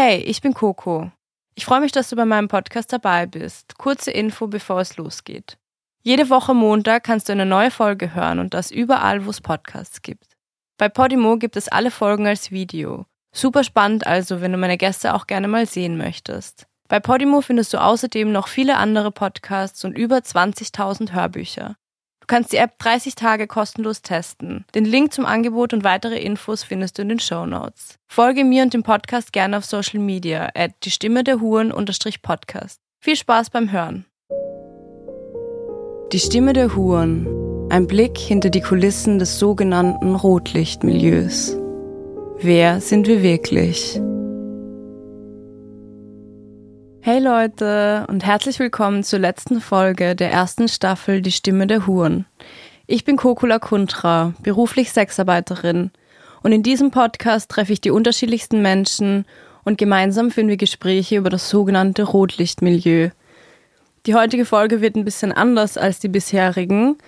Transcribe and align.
Hey, 0.00 0.18
ich 0.18 0.40
bin 0.40 0.54
Coco. 0.54 1.10
Ich 1.56 1.64
freue 1.64 1.80
mich, 1.80 1.90
dass 1.90 2.08
du 2.08 2.14
bei 2.14 2.24
meinem 2.24 2.46
Podcast 2.46 2.92
dabei 2.92 3.26
bist. 3.26 3.78
Kurze 3.78 4.12
Info, 4.12 4.46
bevor 4.46 4.80
es 4.80 4.96
losgeht. 4.96 5.58
Jede 6.04 6.30
Woche 6.30 6.54
Montag 6.54 7.02
kannst 7.02 7.28
du 7.28 7.32
eine 7.32 7.44
neue 7.44 7.72
Folge 7.72 8.14
hören 8.14 8.38
und 8.38 8.54
das 8.54 8.70
überall, 8.70 9.26
wo 9.26 9.30
es 9.30 9.40
Podcasts 9.40 10.00
gibt. 10.00 10.36
Bei 10.76 10.88
Podimo 10.88 11.36
gibt 11.36 11.56
es 11.56 11.66
alle 11.66 11.90
Folgen 11.90 12.28
als 12.28 12.52
Video. 12.52 13.06
Super 13.34 13.64
spannend 13.64 14.06
also, 14.06 14.40
wenn 14.40 14.52
du 14.52 14.58
meine 14.58 14.78
Gäste 14.78 15.14
auch 15.14 15.26
gerne 15.26 15.48
mal 15.48 15.66
sehen 15.66 15.96
möchtest. 15.96 16.68
Bei 16.88 17.00
Podimo 17.00 17.40
findest 17.40 17.74
du 17.74 17.82
außerdem 17.82 18.30
noch 18.30 18.46
viele 18.46 18.76
andere 18.76 19.10
Podcasts 19.10 19.84
und 19.84 19.98
über 19.98 20.18
20.000 20.18 21.10
Hörbücher 21.10 21.74
kannst 22.28 22.52
die 22.52 22.58
App 22.58 22.78
30 22.78 23.16
Tage 23.16 23.48
kostenlos 23.48 24.02
testen. 24.02 24.64
Den 24.74 24.84
Link 24.84 25.12
zum 25.12 25.26
Angebot 25.26 25.72
und 25.72 25.82
weitere 25.82 26.18
Infos 26.18 26.62
findest 26.62 26.98
du 26.98 27.02
in 27.02 27.08
den 27.08 27.18
Show 27.18 27.46
Notes. 27.46 27.98
Folge 28.06 28.44
mir 28.44 28.62
und 28.62 28.74
dem 28.74 28.84
Podcast 28.84 29.32
gerne 29.32 29.58
auf 29.58 29.64
Social 29.64 29.98
Media 29.98 30.50
at 30.54 30.72
die 30.84 30.92
Stimme 30.92 31.24
der 31.24 31.40
Huren 31.40 31.72
Podcast. 32.22 32.80
Viel 33.00 33.16
Spaß 33.16 33.50
beim 33.50 33.72
Hören. 33.72 34.04
Die 36.12 36.20
Stimme 36.20 36.52
der 36.52 36.76
Huren. 36.76 37.26
Ein 37.70 37.86
Blick 37.86 38.16
hinter 38.16 38.50
die 38.50 38.62
Kulissen 38.62 39.18
des 39.18 39.38
sogenannten 39.38 40.14
Rotlichtmilieus. 40.14 41.56
Wer 42.38 42.80
sind 42.80 43.06
wir 43.08 43.22
wirklich? 43.22 44.00
Hey 47.10 47.20
Leute 47.20 48.04
und 48.08 48.26
herzlich 48.26 48.58
willkommen 48.58 49.02
zur 49.02 49.18
letzten 49.18 49.62
Folge 49.62 50.14
der 50.14 50.30
ersten 50.30 50.68
Staffel 50.68 51.22
Die 51.22 51.32
Stimme 51.32 51.66
der 51.66 51.86
Huren. 51.86 52.26
Ich 52.86 53.06
bin 53.06 53.16
Kokula 53.16 53.58
Kuntra, 53.58 54.34
beruflich 54.42 54.92
Sexarbeiterin 54.92 55.90
und 56.42 56.52
in 56.52 56.62
diesem 56.62 56.90
Podcast 56.90 57.50
treffe 57.50 57.72
ich 57.72 57.80
die 57.80 57.92
unterschiedlichsten 57.92 58.60
Menschen 58.60 59.24
und 59.64 59.78
gemeinsam 59.78 60.30
führen 60.30 60.48
wir 60.48 60.58
Gespräche 60.58 61.16
über 61.16 61.30
das 61.30 61.48
sogenannte 61.48 62.02
Rotlichtmilieu. 62.02 63.08
Die 64.04 64.14
heutige 64.14 64.44
Folge 64.44 64.82
wird 64.82 64.94
ein 64.94 65.06
bisschen 65.06 65.32
anders 65.32 65.78
als 65.78 66.00
die 66.00 66.08
bisherigen. 66.08 66.98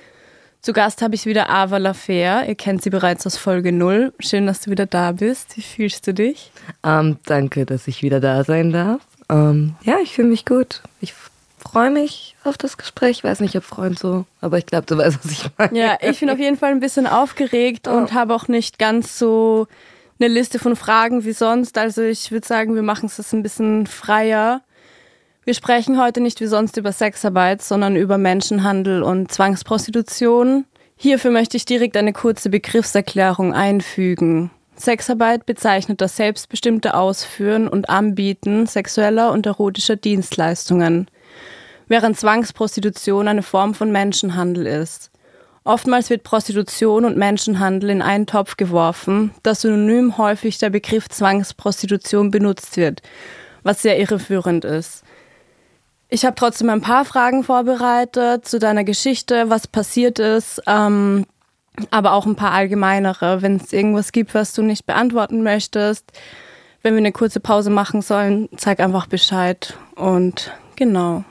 Zu 0.62 0.72
Gast 0.72 1.02
habe 1.02 1.14
ich 1.14 1.26
wieder 1.26 1.50
Ava 1.50 1.76
Lafer. 1.76 2.48
Ihr 2.48 2.54
kennt 2.54 2.80
sie 2.80 2.88
bereits 2.88 3.26
aus 3.26 3.36
Folge 3.36 3.70
0. 3.70 4.14
Schön, 4.18 4.46
dass 4.46 4.62
du 4.62 4.70
wieder 4.70 4.86
da 4.86 5.12
bist. 5.12 5.58
Wie 5.58 5.62
fühlst 5.62 6.06
du 6.06 6.14
dich? 6.14 6.52
Um, 6.82 6.90
ähm, 6.90 7.18
danke, 7.26 7.66
dass 7.66 7.86
ich 7.86 8.02
wieder 8.02 8.20
da 8.20 8.44
sein 8.44 8.72
darf. 8.72 9.09
Ähm, 9.30 9.76
ja, 9.82 9.98
ich 10.02 10.14
fühle 10.14 10.28
mich 10.28 10.44
gut. 10.44 10.82
Ich 11.00 11.14
freue 11.58 11.90
mich 11.90 12.36
auf 12.44 12.58
das 12.58 12.76
Gespräch. 12.76 13.18
Ich 13.18 13.24
weiß 13.24 13.40
nicht, 13.40 13.56
ob 13.56 13.64
Freund 13.64 13.98
so, 13.98 14.24
aber 14.40 14.58
ich 14.58 14.66
glaube, 14.66 14.86
du 14.86 14.96
weißt, 14.98 15.18
was 15.22 15.30
ich 15.30 15.44
meine. 15.56 15.78
Ja, 15.78 15.98
ich 16.00 16.20
bin 16.20 16.30
auf 16.30 16.38
jeden 16.38 16.56
Fall 16.56 16.72
ein 16.72 16.80
bisschen 16.80 17.06
aufgeregt 17.06 17.86
oh. 17.88 17.92
und 17.92 18.12
habe 18.12 18.34
auch 18.34 18.48
nicht 18.48 18.78
ganz 18.78 19.18
so 19.18 19.68
eine 20.18 20.28
Liste 20.28 20.58
von 20.58 20.76
Fragen 20.76 21.24
wie 21.24 21.32
sonst. 21.32 21.78
Also 21.78 22.02
ich 22.02 22.32
würde 22.32 22.46
sagen, 22.46 22.74
wir 22.74 22.82
machen 22.82 23.06
es 23.06 23.32
ein 23.32 23.42
bisschen 23.42 23.86
freier. 23.86 24.62
Wir 25.44 25.54
sprechen 25.54 26.00
heute 26.00 26.20
nicht 26.20 26.40
wie 26.40 26.46
sonst 26.46 26.76
über 26.76 26.92
Sexarbeit, 26.92 27.62
sondern 27.62 27.96
über 27.96 28.18
Menschenhandel 28.18 29.02
und 29.02 29.32
Zwangsprostitution. 29.32 30.66
Hierfür 30.96 31.30
möchte 31.30 31.56
ich 31.56 31.64
direkt 31.64 31.96
eine 31.96 32.12
kurze 32.12 32.50
Begriffserklärung 32.50 33.54
einfügen. 33.54 34.50
Sexarbeit 34.80 35.46
bezeichnet 35.46 36.00
das 36.00 36.16
selbstbestimmte 36.16 36.94
Ausführen 36.94 37.68
und 37.68 37.90
Anbieten 37.90 38.66
sexueller 38.66 39.30
und 39.32 39.46
erotischer 39.46 39.96
Dienstleistungen, 39.96 41.08
während 41.86 42.18
Zwangsprostitution 42.18 43.28
eine 43.28 43.42
Form 43.42 43.74
von 43.74 43.92
Menschenhandel 43.92 44.66
ist. 44.66 45.10
Oftmals 45.64 46.08
wird 46.08 46.22
Prostitution 46.22 47.04
und 47.04 47.18
Menschenhandel 47.18 47.90
in 47.90 48.00
einen 48.00 48.26
Topf 48.26 48.56
geworfen, 48.56 49.32
da 49.42 49.54
synonym 49.54 50.16
häufig 50.16 50.56
der 50.58 50.70
Begriff 50.70 51.08
Zwangsprostitution 51.08 52.30
benutzt 52.30 52.78
wird, 52.78 53.02
was 53.62 53.82
sehr 53.82 53.98
irreführend 53.98 54.64
ist. 54.64 55.04
Ich 56.08 56.24
habe 56.24 56.34
trotzdem 56.34 56.70
ein 56.70 56.80
paar 56.80 57.04
Fragen 57.04 57.44
vorbereitet 57.44 58.48
zu 58.48 58.58
deiner 58.58 58.84
Geschichte, 58.84 59.50
was 59.50 59.68
passiert 59.68 60.18
ist, 60.18 60.62
ähm, 60.66 61.26
aber 61.90 62.12
auch 62.12 62.26
ein 62.26 62.36
paar 62.36 62.52
allgemeinere. 62.52 63.42
Wenn 63.42 63.56
es 63.56 63.72
irgendwas 63.72 64.12
gibt, 64.12 64.34
was 64.34 64.52
du 64.52 64.62
nicht 64.62 64.86
beantworten 64.86 65.42
möchtest, 65.42 66.12
wenn 66.82 66.94
wir 66.94 66.98
eine 66.98 67.12
kurze 67.12 67.40
Pause 67.40 67.70
machen 67.70 68.02
sollen, 68.02 68.48
zeig 68.56 68.80
einfach 68.80 69.06
Bescheid. 69.06 69.76
Und 69.94 70.52
genau. 70.76 71.24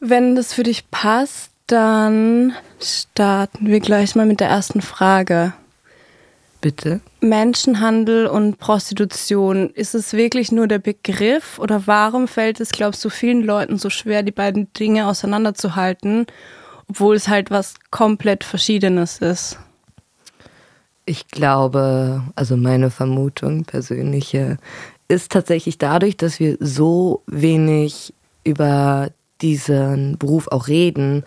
Wenn 0.00 0.36
das 0.36 0.52
für 0.52 0.62
dich 0.62 0.90
passt, 0.90 1.50
dann 1.66 2.54
starten 2.80 3.66
wir 3.66 3.80
gleich 3.80 4.14
mal 4.14 4.26
mit 4.26 4.40
der 4.40 4.48
ersten 4.48 4.80
Frage. 4.80 5.52
Bitte. 6.60 7.00
Menschenhandel 7.20 8.26
und 8.26 8.58
Prostitution, 8.58 9.70
ist 9.70 9.94
es 9.94 10.12
wirklich 10.12 10.50
nur 10.50 10.66
der 10.66 10.80
Begriff 10.80 11.58
oder 11.58 11.86
warum 11.86 12.26
fällt 12.26 12.60
es, 12.60 12.72
glaubst 12.72 13.04
du, 13.04 13.10
vielen 13.10 13.42
Leuten 13.42 13.78
so 13.78 13.90
schwer, 13.90 14.22
die 14.24 14.32
beiden 14.32 14.72
Dinge 14.72 15.06
auseinanderzuhalten? 15.06 16.26
Obwohl 16.88 17.16
es 17.16 17.28
halt 17.28 17.50
was 17.50 17.74
komplett 17.90 18.44
Verschiedenes 18.44 19.18
ist. 19.18 19.58
Ich 21.04 21.28
glaube, 21.28 22.22
also 22.34 22.56
meine 22.56 22.90
Vermutung 22.90 23.64
persönliche 23.64 24.58
ist 25.08 25.32
tatsächlich 25.32 25.78
dadurch, 25.78 26.16
dass 26.16 26.38
wir 26.38 26.56
so 26.60 27.22
wenig 27.26 28.12
über 28.44 29.10
diesen 29.40 30.18
Beruf 30.18 30.48
auch 30.48 30.68
reden 30.68 31.24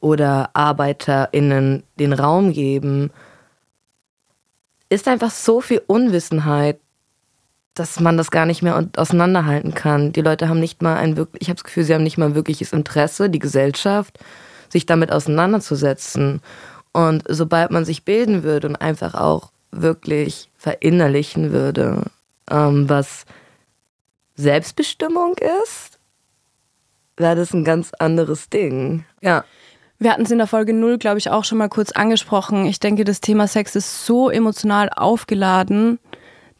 oder 0.00 0.50
ArbeiterInnen 0.54 1.84
den 1.98 2.12
Raum 2.12 2.52
geben, 2.52 3.10
ist 4.88 5.06
einfach 5.06 5.30
so 5.30 5.60
viel 5.60 5.82
Unwissenheit, 5.86 6.80
dass 7.74 8.00
man 8.00 8.16
das 8.16 8.32
gar 8.32 8.46
nicht 8.46 8.62
mehr 8.62 8.84
auseinanderhalten 8.96 9.74
kann. 9.74 10.12
Die 10.12 10.22
Leute 10.22 10.48
haben 10.48 10.58
nicht 10.58 10.82
mal 10.82 10.96
ein 10.96 11.16
wirklich, 11.16 11.42
ich 11.42 11.48
habe 11.48 11.56
das 11.56 11.64
Gefühl, 11.64 11.84
sie 11.84 11.94
haben 11.94 12.02
nicht 12.02 12.18
mal 12.18 12.26
ein 12.26 12.34
wirkliches 12.34 12.72
Interesse, 12.72 13.30
die 13.30 13.38
Gesellschaft 13.38 14.18
sich 14.70 14.86
damit 14.86 15.12
auseinanderzusetzen. 15.12 16.40
Und 16.92 17.24
sobald 17.28 17.70
man 17.70 17.84
sich 17.84 18.04
bilden 18.04 18.42
würde 18.42 18.68
und 18.68 18.76
einfach 18.76 19.14
auch 19.14 19.52
wirklich 19.70 20.50
verinnerlichen 20.56 21.52
würde, 21.52 22.04
ähm, 22.50 22.88
was 22.88 23.24
Selbstbestimmung 24.34 25.36
ist, 25.64 25.98
wäre 27.16 27.36
das 27.36 27.52
ein 27.52 27.64
ganz 27.64 27.92
anderes 27.98 28.48
Ding. 28.48 29.04
Ja. 29.20 29.44
Wir 29.98 30.12
hatten 30.12 30.22
es 30.22 30.30
in 30.30 30.38
der 30.38 30.46
Folge 30.46 30.72
0, 30.72 30.96
glaube 30.96 31.18
ich, 31.18 31.28
auch 31.28 31.44
schon 31.44 31.58
mal 31.58 31.68
kurz 31.68 31.92
angesprochen. 31.92 32.64
Ich 32.64 32.80
denke, 32.80 33.04
das 33.04 33.20
Thema 33.20 33.46
Sex 33.46 33.76
ist 33.76 34.06
so 34.06 34.30
emotional 34.30 34.88
aufgeladen, 34.88 35.98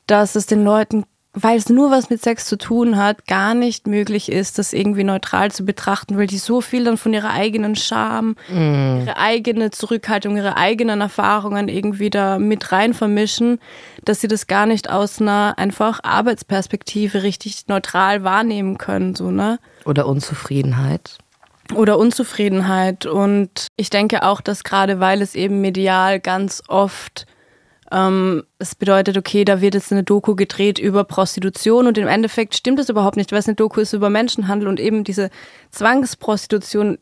dass 0.06 0.34
es 0.34 0.44
den 0.44 0.62
Leuten 0.62 1.04
weil 1.33 1.57
es 1.57 1.69
nur 1.69 1.91
was 1.91 2.11
mit 2.11 2.21
Sex 2.23 2.47
zu 2.47 2.59
tun 2.59 2.97
hat, 2.97 3.27
gar 3.27 3.55
nicht 3.55 3.87
möglich 3.87 4.33
ist, 4.33 4.59
das 4.59 4.73
irgendwie 4.73 5.05
neutral 5.05 5.53
zu 5.53 5.65
betrachten, 5.65 6.19
weil 6.19 6.27
die 6.27 6.39
so 6.39 6.61
viel 6.61 6.85
dann 6.85 6.97
von 6.97 7.15
ihrer 7.15 7.31
eigenen 7.31 7.77
Scham, 7.77 8.35
mm. 8.49 9.03
ihre 9.03 9.17
eigene 9.17 9.71
Zurückhaltung, 9.71 10.37
ihre 10.37 10.57
eigenen 10.57 11.01
Erfahrungen 11.01 11.69
irgendwie 11.69 12.11
da 12.11 12.39
mit 12.39 12.73
rein 12.73 12.95
vermischen, 12.95 13.61
dass 14.05 14.21
sie 14.21 14.29
das 14.29 14.49
gar 14.49 14.67
nicht 14.67 14.91
aus 14.91 15.21
einer 15.21 15.55
einfach 15.57 16.01
Arbeitsperspektive 16.03 17.23
richtig 17.23 17.69
neutral 17.69 18.25
wahrnehmen 18.25 18.77
können, 18.77 19.15
so, 19.15 19.31
ne? 19.31 19.61
Oder 19.85 20.07
Unzufriedenheit. 20.07 21.19
Oder 21.75 21.99
Unzufriedenheit. 21.99 23.07
Und 23.07 23.69
ich 23.77 23.91
denke 23.91 24.25
auch, 24.25 24.41
dass 24.41 24.65
gerade 24.65 24.99
weil 24.99 25.23
es 25.23 25.37
eben 25.37 25.61
medial 25.61 26.19
ganz 26.19 26.62
oft 26.67 27.27
ähm, 27.91 28.45
es 28.59 28.75
bedeutet, 28.75 29.17
okay, 29.17 29.45
da 29.45 29.61
wird 29.61 29.75
jetzt 29.75 29.93
eine 29.93 30.05
Doku 30.05 30.34
gedreht 30.34 30.78
über 30.78 31.05
Prostitution 31.05 31.87
und 31.87 31.99
im 31.99 32.09
Endeffekt 32.09 32.55
stimmt 32.55 32.78
das 32.78 32.89
überhaupt 32.89 33.17
nicht, 33.17 33.33
weil 33.33 33.39
es 33.41 33.49
eine 33.49 33.56
Doku 33.56 33.81
ist 33.81 33.93
über 33.93 34.11
Menschenhandel 34.11 34.69
und 34.69 34.78
eben 34.78 35.05
diese 35.05 35.31
Zwangsprostitution 35.71 36.99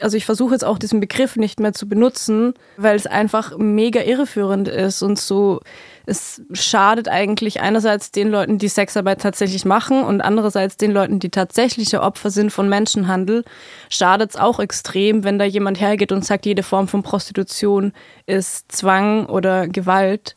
also 0.00 0.16
ich 0.16 0.24
versuche 0.24 0.52
jetzt 0.52 0.64
auch 0.64 0.78
diesen 0.78 1.00
Begriff 1.00 1.36
nicht 1.36 1.60
mehr 1.60 1.72
zu 1.72 1.88
benutzen, 1.88 2.54
weil 2.76 2.96
es 2.96 3.06
einfach 3.06 3.56
mega 3.58 4.02
irreführend 4.02 4.68
ist 4.68 5.02
und 5.02 5.18
so, 5.18 5.60
es 6.06 6.42
schadet 6.52 7.08
eigentlich 7.08 7.60
einerseits 7.60 8.10
den 8.10 8.30
Leuten, 8.30 8.58
die 8.58 8.68
Sexarbeit 8.68 9.20
tatsächlich 9.20 9.64
machen 9.64 10.02
und 10.02 10.20
andererseits 10.20 10.76
den 10.76 10.92
Leuten, 10.92 11.20
die 11.20 11.30
tatsächliche 11.30 12.00
Opfer 12.00 12.30
sind 12.30 12.50
von 12.50 12.68
Menschenhandel, 12.68 13.44
schadet 13.90 14.30
es 14.30 14.36
auch 14.36 14.60
extrem, 14.60 15.24
wenn 15.24 15.38
da 15.38 15.44
jemand 15.44 15.80
hergeht 15.80 16.12
und 16.12 16.24
sagt, 16.24 16.46
jede 16.46 16.62
Form 16.62 16.88
von 16.88 17.02
Prostitution 17.02 17.92
ist 18.26 18.72
Zwang 18.72 19.26
oder 19.26 19.68
Gewalt. 19.68 20.34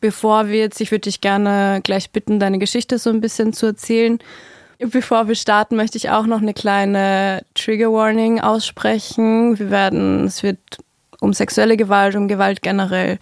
Bevor 0.00 0.48
wir 0.48 0.58
jetzt, 0.58 0.80
ich 0.80 0.90
würde 0.90 1.02
dich 1.02 1.20
gerne 1.20 1.80
gleich 1.82 2.10
bitten, 2.10 2.40
deine 2.40 2.58
Geschichte 2.58 2.98
so 2.98 3.10
ein 3.10 3.20
bisschen 3.20 3.52
zu 3.52 3.66
erzählen 3.66 4.18
Bevor 4.78 5.28
wir 5.28 5.34
starten, 5.34 5.76
möchte 5.76 5.98
ich 5.98 6.10
auch 6.10 6.26
noch 6.26 6.40
eine 6.40 6.54
kleine 6.54 7.42
Trigger 7.54 7.92
Warning 7.92 8.40
aussprechen. 8.40 9.58
Wir 9.58 9.70
werden, 9.70 10.24
es 10.24 10.42
wird 10.42 10.58
um 11.20 11.32
sexuelle 11.32 11.76
Gewalt, 11.76 12.16
um 12.16 12.26
Gewalt 12.26 12.62
generell 12.62 13.18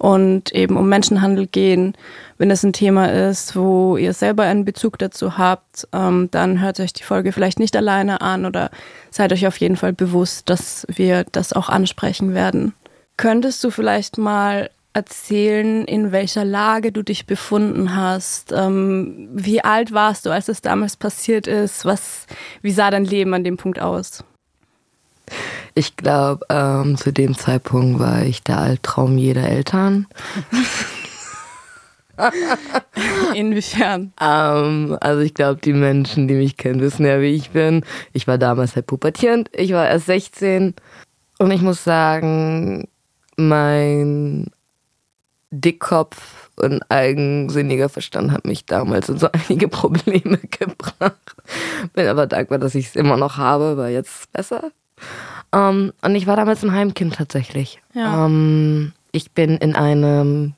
und 0.00 0.52
eben 0.52 0.78
um 0.78 0.88
Menschenhandel 0.88 1.46
gehen. 1.46 1.94
Wenn 2.38 2.50
es 2.50 2.62
ein 2.62 2.72
Thema 2.72 3.12
ist, 3.12 3.54
wo 3.54 3.98
ihr 3.98 4.14
selber 4.14 4.44
einen 4.44 4.64
Bezug 4.64 4.98
dazu 4.98 5.36
habt, 5.36 5.86
ähm, 5.92 6.28
dann 6.30 6.60
hört 6.60 6.80
euch 6.80 6.94
die 6.94 7.02
Folge 7.02 7.32
vielleicht 7.32 7.58
nicht 7.58 7.76
alleine 7.76 8.22
an 8.22 8.46
oder 8.46 8.70
seid 9.10 9.32
euch 9.32 9.46
auf 9.46 9.58
jeden 9.58 9.76
Fall 9.76 9.92
bewusst, 9.92 10.48
dass 10.48 10.86
wir 10.88 11.24
das 11.32 11.52
auch 11.52 11.68
ansprechen 11.68 12.32
werden. 12.32 12.72
Könntest 13.18 13.62
du 13.62 13.70
vielleicht 13.70 14.16
mal 14.16 14.70
erzählen, 14.92 15.84
in 15.84 16.12
welcher 16.12 16.44
Lage 16.44 16.92
du 16.92 17.02
dich 17.02 17.26
befunden 17.26 17.94
hast? 17.94 18.52
Ähm, 18.52 19.28
wie 19.32 19.62
alt 19.62 19.92
warst 19.92 20.26
du, 20.26 20.30
als 20.30 20.48
es 20.48 20.62
damals 20.62 20.96
passiert 20.96 21.46
ist? 21.46 21.84
Was, 21.84 22.26
wie 22.62 22.72
sah 22.72 22.90
dein 22.90 23.04
Leben 23.04 23.34
an 23.34 23.44
dem 23.44 23.56
Punkt 23.56 23.80
aus? 23.80 24.24
Ich 25.74 25.96
glaube, 25.96 26.44
ähm, 26.48 26.96
zu 26.96 27.12
dem 27.12 27.36
Zeitpunkt 27.36 28.00
war 28.00 28.22
ich 28.22 28.42
der 28.42 28.58
Albtraum 28.58 29.16
jeder 29.16 29.48
Eltern. 29.48 30.06
Inwiefern? 33.34 34.12
Ähm, 34.20 34.96
also 35.00 35.20
ich 35.20 35.34
glaube, 35.34 35.60
die 35.62 35.72
Menschen, 35.72 36.28
die 36.28 36.34
mich 36.34 36.56
kennen, 36.56 36.80
wissen 36.80 37.06
ja, 37.06 37.20
wie 37.20 37.34
ich 37.34 37.50
bin. 37.50 37.84
Ich 38.12 38.26
war 38.26 38.38
damals 38.38 38.74
halt 38.74 38.86
pubertierend. 38.86 39.50
Ich 39.54 39.72
war 39.72 39.88
erst 39.88 40.06
16. 40.06 40.74
Und 41.38 41.50
ich 41.50 41.62
muss 41.62 41.84
sagen, 41.84 42.88
mein 43.36 44.50
Dickkopf 45.50 46.50
und 46.56 46.82
eigensinniger 46.90 47.88
Verstand 47.88 48.32
hat 48.32 48.44
mich 48.44 48.66
damals 48.66 49.08
in 49.08 49.18
so 49.18 49.28
einige 49.48 49.68
Probleme 49.68 50.38
gebracht. 50.38 51.36
Bin 51.94 52.06
aber 52.06 52.26
dankbar, 52.26 52.58
dass 52.58 52.74
ich 52.74 52.88
es 52.88 52.96
immer 52.96 53.16
noch 53.16 53.36
habe, 53.36 53.76
weil 53.76 53.92
jetzt 53.92 54.32
besser. 54.32 54.70
Um, 55.52 55.92
und 56.02 56.14
ich 56.14 56.26
war 56.26 56.36
damals 56.36 56.62
ein 56.62 56.72
Heimkind 56.72 57.14
tatsächlich. 57.14 57.80
Ja. 57.94 58.26
Um, 58.26 58.92
ich 59.10 59.32
bin 59.32 59.56
in 59.56 59.74
einem 59.74 60.54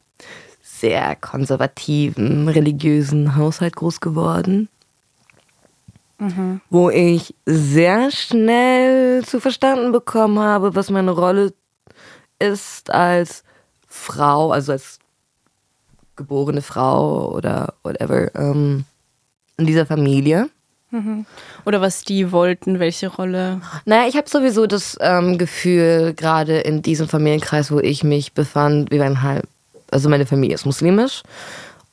sehr 0.60 1.16
konservativen, 1.16 2.48
religiösen 2.48 3.36
Haushalt 3.36 3.76
groß 3.76 4.00
geworden, 4.00 4.68
mhm. 6.18 6.60
wo 6.68 6.90
ich 6.90 7.34
sehr 7.46 8.10
schnell 8.10 9.24
zu 9.24 9.40
verstanden 9.40 9.92
bekommen 9.92 10.40
habe, 10.40 10.74
was 10.74 10.90
meine 10.90 11.12
Rolle 11.12 11.54
ist 12.38 12.90
als 12.90 13.44
Frau, 13.92 14.50
also 14.52 14.72
als 14.72 14.98
geborene 16.16 16.62
Frau 16.62 17.32
oder 17.32 17.74
whatever, 17.82 18.34
ähm, 18.34 18.84
in 19.56 19.66
dieser 19.66 19.86
Familie. 19.86 20.48
Mhm. 20.90 21.24
Oder 21.64 21.80
was 21.80 22.02
die 22.02 22.32
wollten, 22.32 22.78
welche 22.78 23.08
Rolle? 23.08 23.60
Naja, 23.86 24.08
ich 24.08 24.16
habe 24.16 24.28
sowieso 24.28 24.66
das 24.66 24.98
ähm, 25.00 25.38
Gefühl, 25.38 26.12
gerade 26.14 26.58
in 26.58 26.82
diesem 26.82 27.08
Familienkreis, 27.08 27.70
wo 27.70 27.78
ich 27.78 28.04
mich 28.04 28.34
befand, 28.34 28.90
wir 28.90 29.00
waren 29.00 29.22
halt 29.22 29.44
also 29.92 30.08
meine 30.08 30.26
Familie 30.26 30.54
ist 30.54 30.66
muslimisch. 30.66 31.22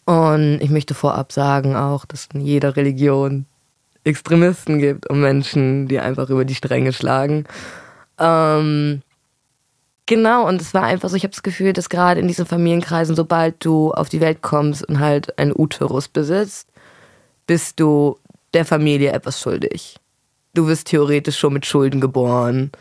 Und 0.06 0.60
ich 0.62 0.72
möchte 0.72 0.96
vorab 0.96 1.32
sagen 1.32 1.76
auch, 1.76 2.06
dass 2.06 2.22
es 2.22 2.28
in 2.34 2.42
jeder 2.42 2.76
Religion 2.76 3.46
Extremisten 4.04 4.80
gibt 4.80 5.08
und 5.08 5.22
Menschen, 5.22 5.88
die 5.88 6.00
einfach 6.00 6.30
über 6.30 6.46
die 6.46 6.56
Stränge 6.56 6.94
schlagen. 6.94 7.46
Ähm, 8.18 9.02
genau, 10.10 10.48
und 10.48 10.60
es 10.60 10.74
war 10.74 10.84
einfach 10.84 11.08
so, 11.08 11.16
ich 11.16 11.24
habe 11.24 11.32
das 11.32 11.44
Gefühl, 11.44 11.72
dass 11.72 11.88
gerade 11.88 12.20
in 12.20 12.28
diesen 12.28 12.46
Familienkreisen, 12.46 13.16
sobald 13.16 13.64
du 13.64 13.92
auf 13.94 14.10
die 14.10 14.20
Welt 14.20 14.42
kommst 14.42 14.84
und 14.84 15.00
halt 15.00 15.38
einen 15.40 15.54
Uterus 15.56 16.10
besitzt, 16.10 16.68
bist 17.48 17.80
du 17.80 18.18
der 18.54 18.66
Familie 18.66 19.12
etwas 19.12 19.40
schuldig. 19.40 19.96
Du 20.54 20.68
wirst 20.68 20.88
theoretisch 20.88 21.38
schon 21.38 21.54
mit 21.54 21.66
Schulden 21.66 22.02
geboren. 22.02 22.72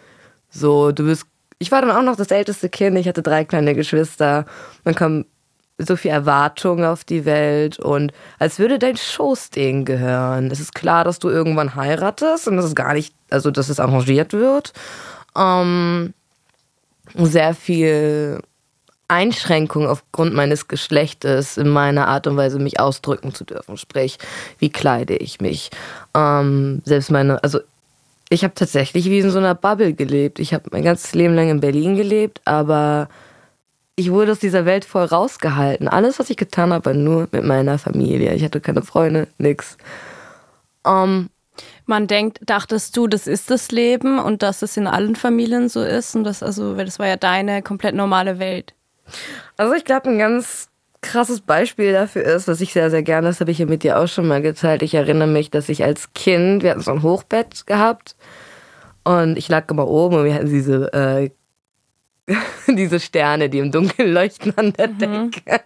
So, 0.48 0.90
du 0.90 1.04
wirst 1.04 1.26
ich 1.58 1.72
war 1.72 1.82
dann 1.82 1.90
auch 1.90 2.02
noch 2.02 2.16
das 2.16 2.30
älteste 2.30 2.68
Kind. 2.68 2.96
Ich 2.98 3.08
hatte 3.08 3.22
drei 3.22 3.44
kleine 3.44 3.74
Geschwister. 3.74 4.46
Man 4.84 4.94
kam 4.94 5.24
so 5.78 5.96
viel 5.96 6.10
Erwartung 6.10 6.84
auf 6.84 7.04
die 7.04 7.24
Welt 7.24 7.78
und 7.78 8.12
als 8.38 8.58
würde 8.58 8.78
dein 8.78 8.96
Schoß 8.96 9.50
denen 9.50 9.84
gehören. 9.84 10.50
Es 10.50 10.60
ist 10.60 10.74
klar, 10.74 11.04
dass 11.04 11.18
du 11.18 11.28
irgendwann 11.28 11.74
heiratest 11.74 12.48
und 12.48 12.56
das 12.56 12.66
ist 12.66 12.74
gar 12.74 12.94
nicht, 12.94 13.14
also 13.30 13.50
dass 13.50 13.68
es 13.68 13.78
arrangiert 13.78 14.32
wird. 14.32 14.72
Ähm, 15.36 16.14
sehr 17.14 17.54
viel 17.54 18.40
Einschränkung 19.08 19.86
aufgrund 19.86 20.34
meines 20.34 20.68
Geschlechtes 20.68 21.56
in 21.56 21.68
meiner 21.68 22.08
Art 22.08 22.26
und 22.26 22.36
Weise, 22.36 22.58
mich 22.58 22.78
ausdrücken 22.78 23.34
zu 23.34 23.44
dürfen. 23.44 23.76
Sprich, 23.78 24.18
wie 24.58 24.70
kleide 24.70 25.16
ich 25.16 25.40
mich? 25.40 25.70
Ähm, 26.14 26.82
selbst 26.84 27.10
meine, 27.10 27.42
also 27.42 27.60
ich 28.28 28.44
habe 28.44 28.54
tatsächlich 28.54 29.06
wie 29.06 29.20
in 29.20 29.30
so 29.30 29.38
einer 29.38 29.54
Bubble 29.54 29.94
gelebt. 29.94 30.38
Ich 30.38 30.52
habe 30.52 30.68
mein 30.72 30.84
ganzes 30.84 31.14
Leben 31.14 31.34
lang 31.34 31.48
in 31.48 31.60
Berlin 31.60 31.96
gelebt, 31.96 32.42
aber 32.44 33.08
ich 33.96 34.12
wurde 34.12 34.32
aus 34.32 34.38
dieser 34.38 34.66
Welt 34.66 34.84
voll 34.84 35.04
rausgehalten. 35.04 35.88
Alles, 35.88 36.18
was 36.18 36.28
ich 36.28 36.36
getan 36.36 36.72
habe, 36.72 36.86
war 36.86 36.94
nur 36.94 37.28
mit 37.32 37.44
meiner 37.44 37.78
Familie. 37.78 38.34
Ich 38.34 38.44
hatte 38.44 38.60
keine 38.60 38.82
Freunde, 38.82 39.26
nix. 39.38 39.78
Um, 40.84 40.92
ähm, 40.94 41.30
man 41.88 42.06
denkt, 42.06 42.40
dachtest 42.44 42.96
du, 42.96 43.06
das 43.06 43.26
ist 43.26 43.50
das 43.50 43.70
Leben 43.70 44.18
und 44.18 44.42
dass 44.42 44.62
es 44.62 44.76
in 44.76 44.86
allen 44.86 45.16
Familien 45.16 45.68
so 45.68 45.82
ist 45.82 46.14
und 46.14 46.24
das 46.24 46.42
also, 46.42 46.74
das 46.74 46.98
war 46.98 47.06
ja 47.06 47.16
deine 47.16 47.62
komplett 47.62 47.94
normale 47.94 48.38
Welt. 48.38 48.74
Also 49.56 49.74
ich 49.74 49.84
glaube, 49.84 50.10
ein 50.10 50.18
ganz 50.18 50.68
krasses 51.00 51.40
Beispiel 51.40 51.92
dafür 51.92 52.24
ist, 52.24 52.48
was 52.48 52.60
ich 52.60 52.72
sehr, 52.72 52.90
sehr 52.90 53.02
gerne, 53.02 53.28
das 53.28 53.40
habe 53.40 53.50
ich 53.50 53.58
ja 53.58 53.66
mit 53.66 53.82
dir 53.82 53.98
auch 53.98 54.08
schon 54.08 54.26
mal 54.26 54.42
geteilt. 54.42 54.82
Ich 54.82 54.94
erinnere 54.94 55.28
mich, 55.28 55.50
dass 55.50 55.68
ich 55.68 55.84
als 55.84 56.12
Kind, 56.12 56.62
wir 56.62 56.70
hatten 56.70 56.80
so 56.80 56.92
ein 56.92 57.02
Hochbett 57.02 57.66
gehabt 57.66 58.16
und 59.04 59.38
ich 59.38 59.48
lag 59.48 59.70
immer 59.70 59.88
oben 59.88 60.16
und 60.16 60.24
wir 60.24 60.34
hatten 60.34 60.50
diese, 60.50 60.92
äh, 60.92 61.30
diese 62.68 63.00
Sterne, 63.00 63.48
die 63.48 63.58
im 63.58 63.72
Dunkeln 63.72 64.12
leuchten 64.12 64.52
an 64.56 64.72
der 64.72 64.88
mhm. 64.88 65.30
Decke. 65.30 65.60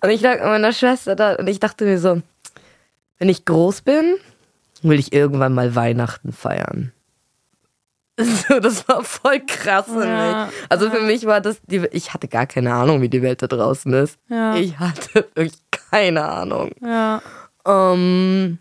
Und 0.00 0.10
ich 0.10 0.20
lag 0.20 0.36
mit 0.36 0.44
meiner 0.44 0.72
Schwester 0.72 1.16
da 1.16 1.34
und 1.34 1.48
ich 1.48 1.60
dachte 1.60 1.84
mir 1.84 1.98
so, 1.98 2.22
wenn 3.18 3.28
ich 3.28 3.44
groß 3.44 3.82
bin, 3.82 4.16
will 4.82 4.98
ich 4.98 5.12
irgendwann 5.12 5.54
mal 5.54 5.74
Weihnachten 5.74 6.32
feiern. 6.32 6.92
So, 8.48 8.58
das 8.58 8.88
war 8.88 9.04
voll 9.04 9.40
krass 9.46 9.86
für 9.86 10.04
ja. 10.04 10.46
mich. 10.46 10.54
Also 10.68 10.90
für 10.90 11.02
mich 11.02 11.24
war 11.24 11.40
das, 11.40 11.60
die, 11.66 11.86
ich 11.92 12.14
hatte 12.14 12.26
gar 12.26 12.46
keine 12.46 12.74
Ahnung, 12.74 13.00
wie 13.00 13.08
die 13.08 13.22
Welt 13.22 13.42
da 13.42 13.46
draußen 13.46 13.92
ist. 13.92 14.18
Ja. 14.28 14.56
Ich 14.56 14.78
hatte 14.78 15.26
wirklich 15.34 15.60
keine 15.70 16.24
Ahnung. 16.24 16.72
Ja. 16.82 17.22
Um, 17.64 17.74
ähm, 17.74 18.58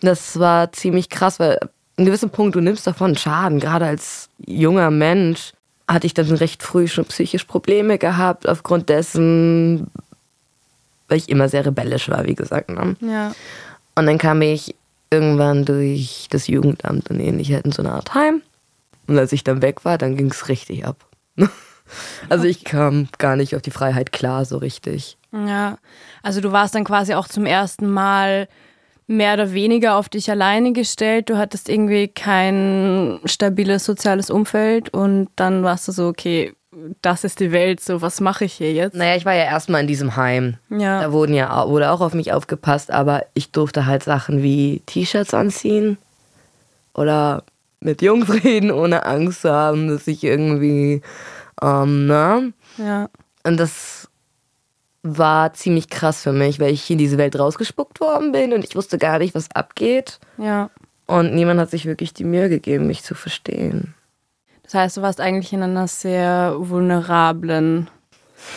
das 0.00 0.38
war 0.38 0.72
ziemlich 0.72 1.10
krass, 1.10 1.38
weil 1.38 1.58
an 1.96 2.06
gewissem 2.06 2.30
Punkt, 2.30 2.56
du 2.56 2.60
nimmst 2.60 2.86
davon 2.86 3.16
Schaden. 3.16 3.60
Gerade 3.60 3.86
als 3.86 4.28
junger 4.38 4.90
Mensch 4.90 5.52
hatte 5.86 6.06
ich 6.06 6.14
dann 6.14 6.30
recht 6.30 6.62
früh 6.62 6.88
schon 6.88 7.04
psychisch 7.04 7.44
Probleme 7.44 7.98
gehabt, 7.98 8.48
aufgrund 8.48 8.88
dessen, 8.88 9.88
weil 11.08 11.18
ich 11.18 11.28
immer 11.28 11.48
sehr 11.48 11.66
rebellisch 11.66 12.08
war, 12.08 12.24
wie 12.24 12.34
gesagt. 12.34 12.70
Ne? 12.70 12.96
Ja. 13.00 13.32
Und 13.94 14.06
dann 14.06 14.18
kam 14.18 14.40
ich 14.42 14.74
irgendwann 15.12 15.64
durch 15.64 16.26
das 16.30 16.46
Jugendamt 16.46 17.10
und 17.10 17.20
ähnliches 17.20 17.60
in 17.62 17.72
so 17.72 17.82
eine 17.82 17.92
Art 17.92 18.14
Heim. 18.14 18.42
Und 19.06 19.18
als 19.18 19.32
ich 19.32 19.44
dann 19.44 19.62
weg 19.62 19.84
war, 19.84 19.98
dann 19.98 20.16
ging 20.16 20.30
es 20.30 20.48
richtig 20.48 20.86
ab. 20.86 20.96
Also 22.30 22.44
ich 22.44 22.64
kam 22.64 23.08
gar 23.18 23.36
nicht 23.36 23.54
auf 23.54 23.60
die 23.60 23.70
Freiheit 23.70 24.12
klar, 24.12 24.46
so 24.46 24.56
richtig. 24.56 25.18
Ja, 25.30 25.76
also 26.22 26.40
du 26.40 26.50
warst 26.50 26.74
dann 26.74 26.84
quasi 26.84 27.12
auch 27.12 27.28
zum 27.28 27.44
ersten 27.44 27.90
Mal 27.90 28.48
mehr 29.06 29.34
oder 29.34 29.52
weniger 29.52 29.96
auf 29.96 30.08
dich 30.08 30.30
alleine 30.30 30.72
gestellt. 30.72 31.28
Du 31.28 31.36
hattest 31.36 31.68
irgendwie 31.68 32.08
kein 32.08 33.20
stabiles 33.24 33.84
soziales 33.84 34.30
Umfeld 34.30 34.88
und 34.94 35.28
dann 35.36 35.62
warst 35.64 35.88
du 35.88 35.92
so, 35.92 36.06
okay, 36.08 36.54
das 37.02 37.24
ist 37.24 37.40
die 37.40 37.52
Welt, 37.52 37.80
so 37.80 38.00
was 38.00 38.20
mache 38.20 38.44
ich 38.44 38.54
hier 38.54 38.72
jetzt? 38.72 38.94
Naja, 38.94 39.16
ich 39.16 39.24
war 39.24 39.34
ja 39.34 39.44
erstmal 39.44 39.82
in 39.82 39.86
diesem 39.86 40.16
Heim. 40.16 40.56
Ja. 40.70 41.02
Da 41.02 41.12
wurden 41.12 41.34
ja, 41.34 41.68
wurde 41.68 41.90
auch 41.90 42.00
auf 42.00 42.14
mich 42.14 42.32
aufgepasst, 42.32 42.90
aber 42.90 43.24
ich 43.34 43.50
durfte 43.52 43.86
halt 43.86 44.02
Sachen 44.02 44.42
wie 44.42 44.82
T-Shirts 44.86 45.34
anziehen 45.34 45.98
oder 46.94 47.44
mit 47.80 48.00
Jungs 48.00 48.32
reden, 48.44 48.70
ohne 48.72 49.04
Angst 49.04 49.42
zu 49.42 49.52
haben, 49.52 49.88
dass 49.88 50.06
ich 50.06 50.24
irgendwie, 50.24 51.02
ähm, 51.60 52.06
ne? 52.06 52.52
Ja. 52.78 53.08
Und 53.44 53.58
das 53.58 54.08
war 55.02 55.52
ziemlich 55.52 55.90
krass 55.90 56.22
für 56.22 56.32
mich, 56.32 56.60
weil 56.60 56.72
ich 56.72 56.88
in 56.90 56.98
diese 56.98 57.18
Welt 57.18 57.38
rausgespuckt 57.38 58.00
worden 58.00 58.32
bin 58.32 58.52
und 58.52 58.64
ich 58.64 58.76
wusste 58.76 58.98
gar 58.98 59.18
nicht, 59.18 59.34
was 59.34 59.50
abgeht. 59.50 60.20
Ja. 60.38 60.70
Und 61.06 61.34
niemand 61.34 61.60
hat 61.60 61.70
sich 61.70 61.86
wirklich 61.86 62.14
die 62.14 62.24
Mühe 62.24 62.48
gegeben, 62.48 62.86
mich 62.86 63.02
zu 63.02 63.14
verstehen. 63.14 63.94
Das 64.72 64.80
heißt, 64.80 64.96
du 64.96 65.02
warst 65.02 65.20
eigentlich 65.20 65.52
in 65.52 65.62
einer 65.62 65.86
sehr 65.86 66.54
vulnerablen 66.56 67.90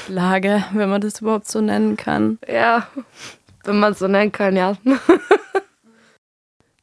Lage, 0.07 0.63
wenn 0.72 0.88
man 0.88 1.01
das 1.01 1.19
überhaupt 1.19 1.50
so 1.50 1.60
nennen 1.60 1.98
kann. 1.98 2.39
Ja, 2.48 2.88
wenn 3.65 3.79
man 3.79 3.91
es 3.91 4.00
so 4.00 4.07
nennen 4.07 4.31
kann, 4.31 4.55
ja. 4.55 4.77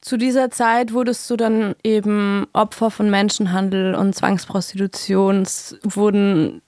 Zu 0.02 0.18
dieser 0.18 0.50
Zeit 0.50 0.92
wurdest 0.92 1.30
du 1.30 1.36
dann 1.36 1.74
eben 1.82 2.46
Opfer 2.52 2.90
von 2.90 3.08
Menschenhandel 3.08 3.94
und 3.94 4.14
Zwangsprostitution. 4.14 5.40
Es 5.40 5.78
wurden 5.82 6.60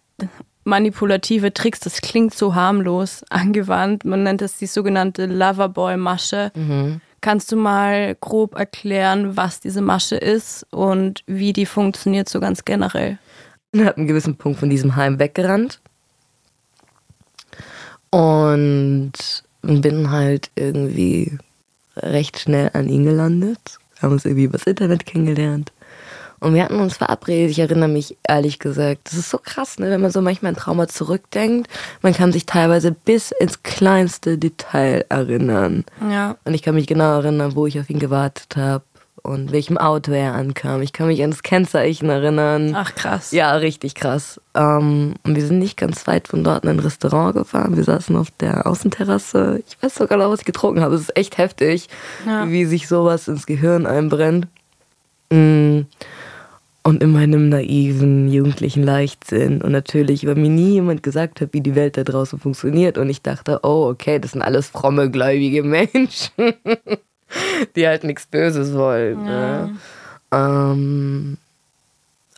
manipulative 0.64 1.52
Tricks, 1.52 1.80
das 1.80 2.00
klingt 2.00 2.32
so 2.32 2.54
harmlos, 2.54 3.24
angewandt. 3.28 4.06
Man 4.06 4.22
nennt 4.22 4.40
es 4.40 4.56
die 4.56 4.68
sogenannte 4.68 5.26
Loverboy-Masche. 5.26 6.50
Mhm. 6.54 7.02
Kannst 7.24 7.50
du 7.50 7.56
mal 7.56 8.18
grob 8.20 8.54
erklären, 8.54 9.34
was 9.34 9.58
diese 9.58 9.80
Masche 9.80 10.16
ist 10.16 10.66
und 10.70 11.22
wie 11.26 11.54
die 11.54 11.64
funktioniert 11.64 12.28
so 12.28 12.38
ganz 12.38 12.66
generell? 12.66 13.18
Ich 13.72 13.80
habe 13.80 13.96
einen 13.96 14.06
gewissen 14.06 14.36
Punkt 14.36 14.60
von 14.60 14.68
diesem 14.68 14.94
Heim 14.94 15.18
weggerannt 15.18 15.80
und 18.10 19.12
bin 19.62 20.10
halt 20.10 20.50
irgendwie 20.54 21.38
recht 21.96 22.40
schnell 22.40 22.68
an 22.74 22.90
ihn 22.90 23.06
gelandet. 23.06 23.78
Wir 23.94 24.02
haben 24.02 24.12
uns 24.12 24.26
irgendwie 24.26 24.44
übers 24.44 24.64
Internet 24.64 25.06
kennengelernt 25.06 25.72
Und 26.44 26.54
wir 26.54 26.62
hatten 26.62 26.78
uns 26.78 26.98
verabredet. 26.98 27.50
Ich 27.50 27.58
erinnere 27.58 27.88
mich 27.88 28.18
ehrlich 28.28 28.58
gesagt. 28.58 29.00
Das 29.04 29.14
ist 29.14 29.30
so 29.30 29.38
krass, 29.38 29.78
ne? 29.78 29.90
wenn 29.90 30.02
man 30.02 30.10
so 30.10 30.20
manchmal 30.20 30.52
ein 30.52 30.56
Trauma 30.56 30.86
zurückdenkt. 30.88 31.70
Man 32.02 32.12
kann 32.12 32.32
sich 32.32 32.44
teilweise 32.44 32.92
bis 32.92 33.30
ins 33.30 33.62
kleinste 33.62 34.36
Detail 34.36 35.06
erinnern. 35.08 35.84
Ja. 36.10 36.36
Und 36.44 36.52
ich 36.52 36.60
kann 36.60 36.74
mich 36.74 36.86
genau 36.86 37.14
erinnern, 37.20 37.56
wo 37.56 37.66
ich 37.66 37.80
auf 37.80 37.88
ihn 37.88 37.98
gewartet 37.98 38.56
habe 38.58 38.84
und 39.22 39.52
welchem 39.52 39.78
Auto 39.78 40.12
er 40.12 40.34
ankam. 40.34 40.82
Ich 40.82 40.92
kann 40.92 41.06
mich 41.06 41.22
ans 41.22 41.42
Kennzeichen 41.42 42.10
erinnern. 42.10 42.74
Ach 42.76 42.94
krass. 42.94 43.30
Ja, 43.30 43.54
richtig 43.54 43.94
krass. 43.94 44.38
Ähm, 44.54 45.14
und 45.24 45.36
wir 45.36 45.46
sind 45.46 45.60
nicht 45.60 45.78
ganz 45.78 46.06
weit 46.06 46.28
von 46.28 46.44
dort 46.44 46.64
in 46.64 46.68
ein 46.68 46.78
Restaurant 46.78 47.34
gefahren. 47.34 47.74
Wir 47.74 47.84
saßen 47.84 48.14
auf 48.16 48.30
der 48.32 48.66
Außenterrasse. 48.66 49.62
Ich 49.66 49.82
weiß 49.82 49.94
sogar 49.94 50.18
noch, 50.18 50.30
was 50.30 50.40
ich 50.40 50.46
getrunken 50.46 50.82
habe. 50.82 50.94
Es 50.94 51.00
ist 51.00 51.16
echt 51.16 51.38
heftig, 51.38 51.88
Ja. 52.26 52.46
wie 52.50 52.66
sich 52.66 52.86
sowas 52.86 53.28
ins 53.28 53.46
Gehirn 53.46 53.86
einbrennt. 53.86 54.46
Mm. 55.30 55.86
Und 56.86 57.02
in 57.02 57.12
meinem 57.12 57.48
naiven, 57.48 58.28
jugendlichen 58.28 58.82
Leichtsinn. 58.82 59.62
Und 59.62 59.72
natürlich, 59.72 60.26
weil 60.26 60.34
mir 60.34 60.50
nie 60.50 60.72
jemand 60.72 61.02
gesagt 61.02 61.40
hat, 61.40 61.54
wie 61.54 61.62
die 61.62 61.74
Welt 61.74 61.96
da 61.96 62.04
draußen 62.04 62.38
funktioniert. 62.38 62.98
Und 62.98 63.08
ich 63.08 63.22
dachte, 63.22 63.60
oh, 63.62 63.88
okay, 63.88 64.18
das 64.18 64.32
sind 64.32 64.42
alles 64.42 64.68
fromme, 64.68 65.10
gläubige 65.10 65.62
Menschen, 65.62 66.34
die 67.74 67.86
halt 67.86 68.04
nichts 68.04 68.26
Böses 68.26 68.74
wollen. 68.74 69.24
Ne? 69.24 69.76
Ähm, 70.30 71.38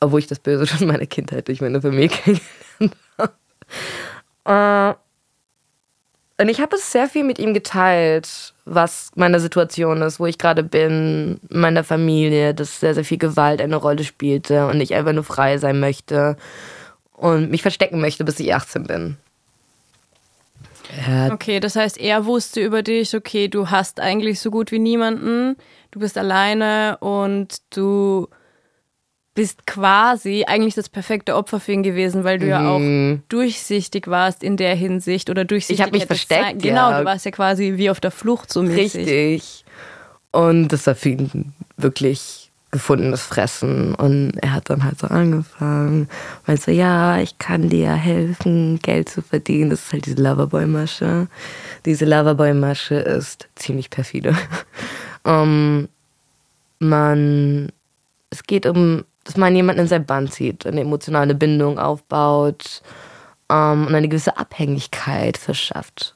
obwohl 0.00 0.20
ich 0.20 0.28
das 0.28 0.38
Böse 0.38 0.66
schon 0.68 0.82
in 0.82 0.88
meiner 0.88 1.06
Kindheit 1.06 1.48
durch 1.48 1.60
meine 1.60 1.82
Familie 1.82 2.08
kennengelernt 2.78 2.96
habe. 3.18 4.96
Äh, 6.38 6.42
und 6.42 6.48
ich 6.48 6.60
habe 6.60 6.76
es 6.76 6.92
sehr 6.92 7.08
viel 7.08 7.24
mit 7.24 7.38
ihm 7.40 7.52
geteilt, 7.52 8.52
was 8.66 9.10
meine 9.14 9.38
Situation 9.38 10.02
ist, 10.02 10.18
wo 10.18 10.26
ich 10.26 10.38
gerade 10.38 10.64
bin, 10.64 11.40
meiner 11.48 11.84
Familie, 11.84 12.52
dass 12.52 12.80
sehr, 12.80 12.94
sehr 12.94 13.04
viel 13.04 13.16
Gewalt 13.16 13.62
eine 13.62 13.76
Rolle 13.76 14.02
spielte 14.02 14.66
und 14.66 14.80
ich 14.80 14.94
einfach 14.94 15.12
nur 15.12 15.24
frei 15.24 15.56
sein 15.58 15.78
möchte 15.78 16.36
und 17.12 17.50
mich 17.50 17.62
verstecken 17.62 18.00
möchte, 18.00 18.24
bis 18.24 18.40
ich 18.40 18.52
18 18.52 18.84
bin. 18.84 19.16
Okay, 21.30 21.60
das 21.60 21.76
heißt, 21.76 21.98
er 21.98 22.26
wusste 22.26 22.60
über 22.60 22.82
dich, 22.82 23.14
okay, 23.14 23.48
du 23.48 23.70
hast 23.70 24.00
eigentlich 24.00 24.40
so 24.40 24.50
gut 24.50 24.72
wie 24.72 24.78
niemanden, 24.78 25.56
du 25.90 26.00
bist 26.00 26.18
alleine 26.18 26.96
und 27.00 27.58
du 27.70 28.28
bist 29.36 29.66
quasi 29.66 30.44
eigentlich 30.48 30.74
das 30.74 30.88
perfekte 30.88 31.36
Opfer 31.36 31.60
für 31.60 31.70
ihn 31.72 31.84
gewesen, 31.84 32.24
weil 32.24 32.38
du 32.40 32.48
ja 32.48 32.68
auch 32.68 32.80
durchsichtig 33.28 34.08
warst 34.08 34.42
in 34.42 34.56
der 34.56 34.74
Hinsicht 34.74 35.30
oder 35.30 35.44
durchsichtig. 35.44 35.78
Ich 35.78 35.82
hab 35.84 35.92
mich 35.92 36.06
versteckt, 36.06 36.42
sein- 36.42 36.58
Genau, 36.58 36.90
ja. 36.90 36.98
du 37.00 37.04
warst 37.04 37.24
ja 37.24 37.30
quasi 37.30 37.74
wie 37.76 37.88
auf 37.90 38.00
der 38.00 38.10
Flucht 38.10 38.52
so 38.52 38.62
mäßig. 38.62 39.06
Richtig. 39.06 39.64
Und 40.32 40.68
das 40.68 40.86
war 40.88 40.94
für 40.96 41.10
ihn 41.10 41.52
wirklich 41.76 42.50
gefundenes 42.72 43.22
Fressen. 43.22 43.94
Und 43.94 44.32
er 44.42 44.52
hat 44.52 44.68
dann 44.70 44.84
halt 44.84 44.98
so 44.98 45.06
angefangen. 45.06 46.08
Meinte 46.46 46.62
so, 46.62 46.70
ja, 46.72 47.18
ich 47.20 47.38
kann 47.38 47.68
dir 47.68 47.92
helfen, 47.92 48.78
Geld 48.80 49.08
zu 49.08 49.22
verdienen. 49.22 49.70
Das 49.70 49.82
ist 49.84 49.92
halt 49.92 50.06
diese 50.06 50.22
Loverboy-Masche. 50.22 51.28
Diese 51.84 52.04
Loverboy-Masche 52.04 52.96
ist 52.96 53.48
ziemlich 53.54 53.88
perfide. 53.90 54.34
ähm, 55.24 55.88
man, 56.78 57.70
es 58.30 58.42
geht 58.42 58.66
um, 58.66 59.04
dass 59.26 59.36
man 59.36 59.54
jemanden 59.54 59.82
in 59.82 59.88
sein 59.88 60.06
Band 60.06 60.32
zieht, 60.32 60.64
eine 60.66 60.80
emotionale 60.80 61.34
Bindung 61.34 61.78
aufbaut 61.78 62.80
ähm, 63.50 63.86
und 63.88 63.94
eine 63.94 64.08
gewisse 64.08 64.38
Abhängigkeit 64.38 65.36
verschafft. 65.36 66.14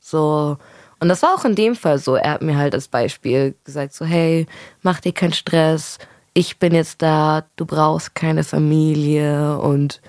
So. 0.00 0.56
Und 1.00 1.08
das 1.08 1.22
war 1.22 1.34
auch 1.34 1.44
in 1.44 1.54
dem 1.56 1.74
Fall 1.74 1.98
so. 1.98 2.14
Er 2.14 2.32
hat 2.32 2.42
mir 2.42 2.56
halt 2.56 2.74
als 2.74 2.88
Beispiel 2.88 3.54
gesagt, 3.64 3.94
so, 3.94 4.04
hey, 4.04 4.46
mach 4.82 5.00
dir 5.00 5.12
keinen 5.12 5.32
Stress. 5.32 5.98
Ich 6.32 6.58
bin 6.58 6.72
jetzt 6.72 7.02
da. 7.02 7.44
Du 7.56 7.66
brauchst 7.66 8.14
keine 8.14 8.44
Familie 8.44 9.58
und 9.58 10.00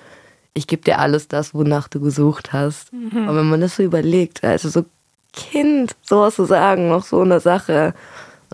ich 0.54 0.68
gebe 0.68 0.84
dir 0.84 1.00
alles 1.00 1.28
das, 1.28 1.54
wonach 1.54 1.88
du 1.88 2.00
gesucht 2.00 2.54
hast. 2.54 2.94
Und 3.28 3.36
wenn 3.36 3.50
man 3.50 3.62
das 3.62 3.76
so 3.76 3.84
überlegt, 3.84 4.44
also 4.44 4.70
so 4.70 4.86
Kind, 5.34 5.96
sowas 6.02 6.36
zu 6.36 6.46
sagen, 6.46 6.88
noch 6.88 7.04
so 7.04 7.22
eine 7.22 7.42
Sache. 7.42 7.94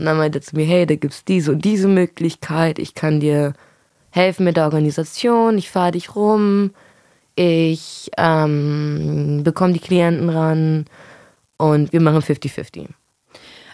Und 0.01 0.05
dann 0.07 0.17
meinte 0.17 0.39
er 0.39 0.41
zu 0.41 0.55
mir, 0.55 0.65
hey, 0.65 0.87
da 0.87 0.95
gibt's 0.95 1.23
diese 1.25 1.51
und 1.51 1.63
diese 1.63 1.87
Möglichkeit. 1.87 2.79
Ich 2.79 2.95
kann 2.95 3.19
dir 3.19 3.53
helfen 4.09 4.43
mit 4.45 4.57
der 4.57 4.63
Organisation. 4.65 5.59
Ich 5.59 5.69
fahre 5.69 5.91
dich 5.91 6.15
rum. 6.15 6.71
Ich 7.35 8.09
ähm, 8.17 9.41
bekomme 9.43 9.73
die 9.73 9.79
Klienten 9.79 10.29
ran 10.29 10.85
und 11.57 11.93
wir 11.93 12.01
machen 12.01 12.21
50-50. 12.21 12.87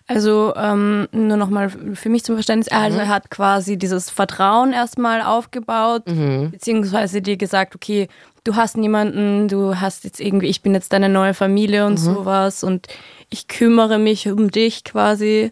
Also 0.07 0.53
ähm, 0.55 1.07
nur 1.13 1.37
nochmal 1.37 1.69
für 1.69 2.09
mich 2.09 2.23
zum 2.25 2.35
Verständnis, 2.35 2.69
Mhm. 2.71 2.77
also 2.77 2.99
er 2.99 3.07
hat 3.07 3.29
quasi 3.29 3.77
dieses 3.77 4.09
Vertrauen 4.09 4.73
erstmal 4.73 5.21
aufgebaut, 5.21 6.03
Mhm. 6.07 6.51
beziehungsweise 6.51 7.21
dir 7.21 7.37
gesagt, 7.37 7.73
okay, 7.75 8.07
du 8.43 8.55
hast 8.55 8.75
niemanden, 8.77 9.47
du 9.47 9.79
hast 9.79 10.03
jetzt 10.03 10.19
irgendwie, 10.21 10.47
ich 10.47 10.61
bin 10.61 10.73
jetzt 10.73 10.91
deine 10.93 11.09
neue 11.09 11.33
Familie 11.33 11.81
Mhm. 11.83 11.87
und 11.87 11.97
sowas 11.97 12.63
und 12.63 12.87
ich 13.29 13.47
kümmere 13.47 13.97
mich 13.97 14.29
um 14.29 14.51
dich 14.51 14.83
quasi. 14.83 15.51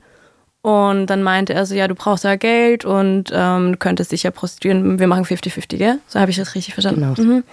Und 0.65 1.05
dann 1.07 1.21
meinte 1.21 1.53
er 1.53 1.67
so, 1.67 1.75
ja, 1.75 1.87
du 1.87 1.93
brauchst 1.93 2.23
ja 2.23 2.37
Geld 2.37 2.85
und 2.85 3.29
ähm, 3.31 3.73
du 3.73 3.77
könntest 3.77 4.11
dich 4.11 4.23
ja 4.23 4.31
prostituieren, 4.31 4.97
wir 4.97 5.05
machen 5.05 5.23
50-50, 5.23 5.77
gell? 5.77 5.99
So 6.07 6.19
habe 6.19 6.31
ich 6.31 6.37
das 6.37 6.55
richtig 6.55 6.73
verstanden. 6.73 7.01
Genau. 7.15 7.21
Mhm. 7.35 7.43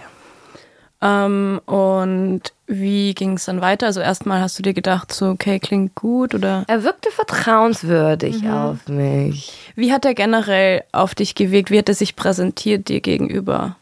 Ähm, 1.03 1.61
und 1.67 2.41
wie 2.67 3.13
ging 3.13 3.35
es 3.35 3.45
dann 3.45 3.61
weiter? 3.61 3.85
Also 3.85 4.01
erstmal 4.01 4.41
hast 4.41 4.59
du 4.59 4.63
dir 4.63 4.73
gedacht, 4.73 5.13
so, 5.13 5.27
okay, 5.27 5.59
klingt 5.61 5.95
gut 5.95 6.35
oder? 6.35 6.65
Er 6.69 6.85
wirkte 6.85 7.11
vertrauenswürdig 7.11 8.49
auf 8.49 8.87
mich. 8.89 9.73
Wie 9.75 9.93
hat 9.93 10.07
er 10.07 10.15
generell 10.15 10.85
auf 10.93 11.15
dich 11.15 11.35
gewirkt? 11.35 11.71
Wie 11.71 11.77
hat 11.79 11.91
er 11.91 11.95
sich 11.95 12.17
präsentiert 12.17 12.89
dir 12.89 13.03
gegenüber? 13.03 13.77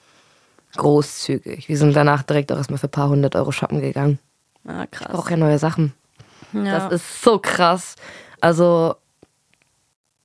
Großzügig. 0.76 1.68
Wir 1.68 1.76
sind 1.76 1.94
danach 1.94 2.24
direkt 2.24 2.50
auch 2.50 2.56
erstmal 2.56 2.78
für 2.78 2.88
ein 2.88 2.90
paar 2.90 3.08
hundert 3.10 3.36
Euro 3.36 3.52
shoppen 3.52 3.80
gegangen. 3.80 4.18
Ah, 4.66 4.84
Ich 4.84 4.90
krass. 4.90 5.12
brauche 5.12 5.30
ja 5.30 5.36
neue 5.36 5.58
Sachen. 5.60 5.92
ja. 6.52 6.64
Das 6.88 6.92
ist 6.92 7.22
so 7.22 7.38
krass. 7.38 7.94
Also, 8.40 8.94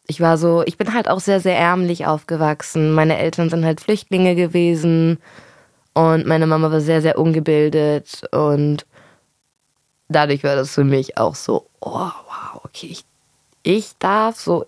ich 0.08 0.22
war 0.22 0.38
so, 0.38 0.64
ich 0.66 0.78
bin 0.78 0.94
halt 0.94 1.10
auch 1.10 1.20
sehr, 1.20 1.40
sehr 1.40 1.58
ärmlich 1.58 2.06
aufgewachsen. 2.06 2.94
Meine 2.94 3.18
Eltern 3.18 3.50
sind 3.50 3.66
halt 3.66 3.82
Flüchtlinge 3.82 4.36
gewesen 4.36 5.18
und 5.94 6.26
meine 6.26 6.48
Mama 6.48 6.72
war 6.72 6.82
sehr, 6.82 7.02
sehr 7.02 7.18
ungebildet 7.18 8.22
und 8.32 8.86
dadurch 10.10 10.44
war 10.44 10.56
das 10.56 10.74
für 10.74 10.84
mich 10.84 11.18
auch 11.18 11.36
so, 11.36 11.68
oh, 11.80 11.90
wow, 11.90 12.62
okay, 12.64 12.88
ich, 12.92 13.04
ich 13.64 13.98
darf 13.98 14.40
so, 14.40 14.66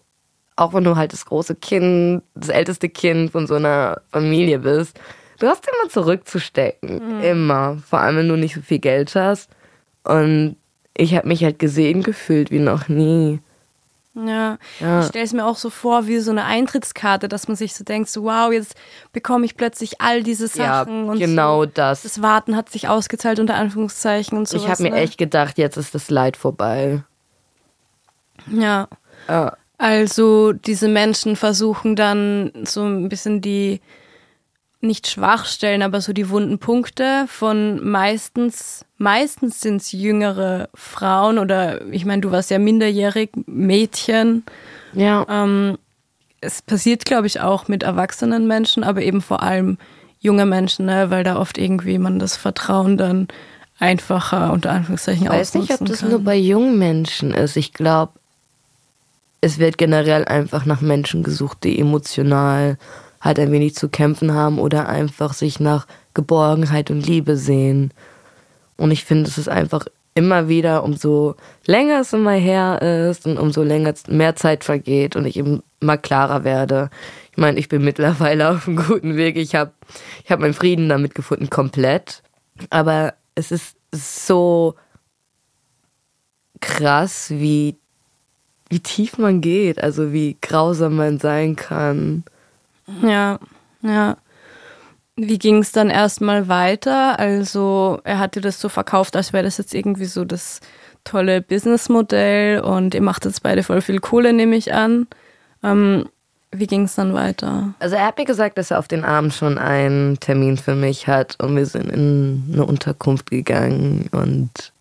auch 0.55 0.73
wenn 0.73 0.83
du 0.83 0.95
halt 0.95 1.13
das 1.13 1.25
große 1.25 1.55
Kind, 1.55 2.23
das 2.33 2.49
älteste 2.49 2.89
Kind 2.89 3.31
von 3.31 3.45
so 3.45 3.55
einer 3.55 4.01
Familie 4.11 4.59
bist, 4.59 4.99
du 5.39 5.47
hast 5.47 5.67
immer 5.67 5.89
zurückzustecken. 5.89 7.21
Immer. 7.21 7.77
Vor 7.87 7.99
allem, 7.99 8.17
wenn 8.17 8.27
du 8.27 8.37
nicht 8.37 8.55
so 8.55 8.61
viel 8.61 8.79
Geld 8.79 9.13
hast. 9.15 9.49
Und 10.03 10.55
ich 10.95 11.15
habe 11.15 11.27
mich 11.27 11.43
halt 11.43 11.59
gesehen 11.59 12.01
gefühlt 12.01 12.49
wie 12.49 12.59
noch 12.59 12.87
nie. 12.87 13.39
Ja. 14.25 14.57
Ja. 14.79 15.01
Ich 15.01 15.07
stelle 15.07 15.25
es 15.25 15.33
mir 15.33 15.45
auch 15.45 15.57
so 15.57 15.69
vor 15.69 16.07
wie 16.07 16.19
so 16.19 16.31
eine 16.31 16.45
Eintrittskarte, 16.45 17.27
dass 17.27 17.47
man 17.47 17.55
sich 17.57 17.75
so 17.75 17.83
denkt, 17.83 18.09
so, 18.09 18.23
wow, 18.23 18.51
jetzt 18.51 18.75
bekomme 19.13 19.45
ich 19.45 19.55
plötzlich 19.55 20.01
all 20.01 20.23
diese 20.23 20.47
Sachen. 20.47 21.05
ja, 21.05 21.11
und 21.11 21.19
genau 21.19 21.63
so. 21.63 21.71
das. 21.73 22.03
Das 22.03 22.21
Warten 22.21 22.55
hat 22.55 22.69
sich 22.69 22.87
ausgezahlt 22.87 23.39
unter 23.39 23.55
Anführungszeichen 23.55 24.37
und 24.37 24.47
so. 24.47 24.57
ich 24.57 24.67
habe 24.67 24.83
mir 24.83 24.93
echt 24.93 25.17
gedacht, 25.17 25.57
jetzt 25.57 25.77
ist 25.77 25.93
das 25.93 26.09
Leid 26.09 26.37
vorbei. 26.37 27.03
Ja. 28.51 28.87
Ja. 29.27 29.57
Also 29.77 30.53
diese 30.53 30.87
Menschen 30.87 31.35
versuchen 31.35 31.95
dann 31.95 32.51
so 32.63 32.83
ein 32.83 33.09
bisschen 33.09 33.41
die 33.41 33.81
nicht 34.81 35.07
Schwachstellen, 35.07 35.81
aber 35.81 36.01
so 36.01 36.13
die 36.13 36.29
wunden 36.29 36.59
Punkte 36.59 37.25
von 37.27 37.83
meistens, 37.83 38.85
meistens 38.97 39.59
sind 39.61 39.81
es 39.81 39.91
jüngere 39.91 40.69
Frauen 40.75 41.39
oder 41.39 41.85
ich 41.91 42.05
meine, 42.05 42.21
du 42.21 42.31
warst 42.31 42.51
ja 42.51 42.59
minderjährig, 42.59 43.31
Mädchen. 43.47 44.43
Ja. 44.93 45.25
Ähm, 45.29 45.77
es 46.41 46.61
passiert, 46.61 47.05
glaube 47.05 47.27
ich, 47.27 47.41
auch 47.41 47.67
mit 47.67 47.83
erwachsenen 47.83 48.47
Menschen, 48.47 48.83
aber 48.83 49.01
eben 49.01 49.21
vor 49.21 49.41
allem 49.41 49.77
junge 50.19 50.45
Menschen, 50.45 50.85
ne? 50.85 51.09
weil 51.09 51.23
da 51.23 51.37
oft 51.37 51.57
irgendwie 51.57 51.97
man 51.97 52.19
das 52.19 52.35
Vertrauen 52.35 52.97
dann 52.97 53.27
einfacher 53.79 54.51
unter 54.51 54.71
Anführungszeichen 54.71 55.25
Ich 55.25 55.29
weiß 55.29 55.55
nicht, 55.55 55.71
ob 55.71 55.85
das 55.85 55.99
kann. 55.99 56.09
nur 56.09 56.19
bei 56.19 56.35
jungen 56.35 56.77
Menschen 56.77 57.33
ist. 57.33 57.57
Ich 57.57 57.73
glaube, 57.73 58.13
es 59.41 59.59
wird 59.59 59.77
generell 59.77 60.25
einfach 60.25 60.65
nach 60.65 60.81
Menschen 60.81 61.23
gesucht, 61.23 61.63
die 61.63 61.79
emotional 61.79 62.77
halt 63.21 63.39
ein 63.39 63.51
wenig 63.51 63.75
zu 63.75 63.89
kämpfen 63.89 64.33
haben 64.33 64.59
oder 64.59 64.89
einfach 64.89 65.33
sich 65.33 65.59
nach 65.59 65.87
Geborgenheit 66.13 66.91
und 66.91 67.05
Liebe 67.05 67.37
sehen. 67.37 67.91
Und 68.77 68.91
ich 68.91 69.05
finde, 69.05 69.29
es 69.29 69.37
ist 69.37 69.49
einfach 69.49 69.85
immer 70.17 70.49
wieder, 70.49 70.83
umso 70.83 71.35
länger 71.65 72.01
es 72.01 72.13
immer 72.13 72.31
her 72.31 72.81
ist 73.09 73.27
und 73.27 73.37
umso 73.37 73.61
länger 73.61 73.93
mehr 74.07 74.35
Zeit 74.35 74.63
vergeht 74.63 75.15
und 75.15 75.25
ich 75.25 75.37
eben 75.37 75.61
mal 75.79 75.97
klarer 75.97 76.43
werde. 76.43 76.89
Ich 77.31 77.37
meine, 77.37 77.59
ich 77.59 77.69
bin 77.69 77.83
mittlerweile 77.83 78.49
auf 78.49 78.67
einem 78.67 78.77
guten 78.77 79.15
Weg. 79.15 79.37
Ich 79.37 79.53
habe 79.53 79.71
ich 80.23 80.31
hab 80.31 80.39
meinen 80.39 80.55
Frieden 80.55 80.89
damit 80.89 81.13
gefunden, 81.13 81.51
komplett. 81.51 82.23
Aber 82.71 83.13
es 83.35 83.51
ist 83.51 83.77
so 83.91 84.73
krass, 86.61 87.29
wie, 87.29 87.75
wie 88.69 88.79
tief 88.79 89.19
man 89.19 89.41
geht, 89.41 89.81
also 89.81 90.13
wie 90.13 90.35
grausam 90.41 90.95
man 90.95 91.19
sein 91.19 91.55
kann. 91.55 92.23
Ja, 93.01 93.39
ja. 93.81 94.17
Wie 95.15 95.39
ging 95.39 95.57
es 95.59 95.71
dann 95.71 95.89
erstmal 95.89 96.47
weiter? 96.47 97.17
Also 97.19 97.99
er 98.03 98.19
hatte 98.19 98.39
das 98.39 98.61
so 98.61 98.69
verkauft, 98.69 99.15
als 99.15 99.33
wäre 99.33 99.43
das 99.43 99.57
jetzt 99.57 99.73
irgendwie 99.73 100.05
so 100.05 100.25
das 100.25 100.61
tolle 101.03 101.41
Businessmodell 101.41 102.59
und 102.59 102.93
ihr 102.93 103.01
macht 103.01 103.25
jetzt 103.25 103.41
beide 103.41 103.63
voll 103.63 103.81
viel 103.81 103.99
Kohle, 103.99 104.33
nehme 104.33 104.55
ich 104.55 104.73
an. 104.73 105.07
Ähm, 105.63 106.09
wie 106.51 106.67
ging 106.67 106.83
es 106.83 106.95
dann 106.95 107.13
weiter? 107.13 107.73
Also 107.79 107.95
er 107.95 108.05
hat 108.05 108.17
mir 108.17 108.25
gesagt, 108.25 108.57
dass 108.57 108.71
er 108.71 108.79
auf 108.79 108.87
den 108.87 109.03
Abend 109.03 109.33
schon 109.33 109.57
einen 109.57 110.19
Termin 110.19 110.57
für 110.57 110.75
mich 110.75 111.07
hat 111.07 111.35
und 111.41 111.55
wir 111.55 111.65
sind 111.65 111.89
in 111.89 112.49
eine 112.53 112.65
Unterkunft 112.65 113.31
gegangen 113.31 114.09
und 114.11 114.71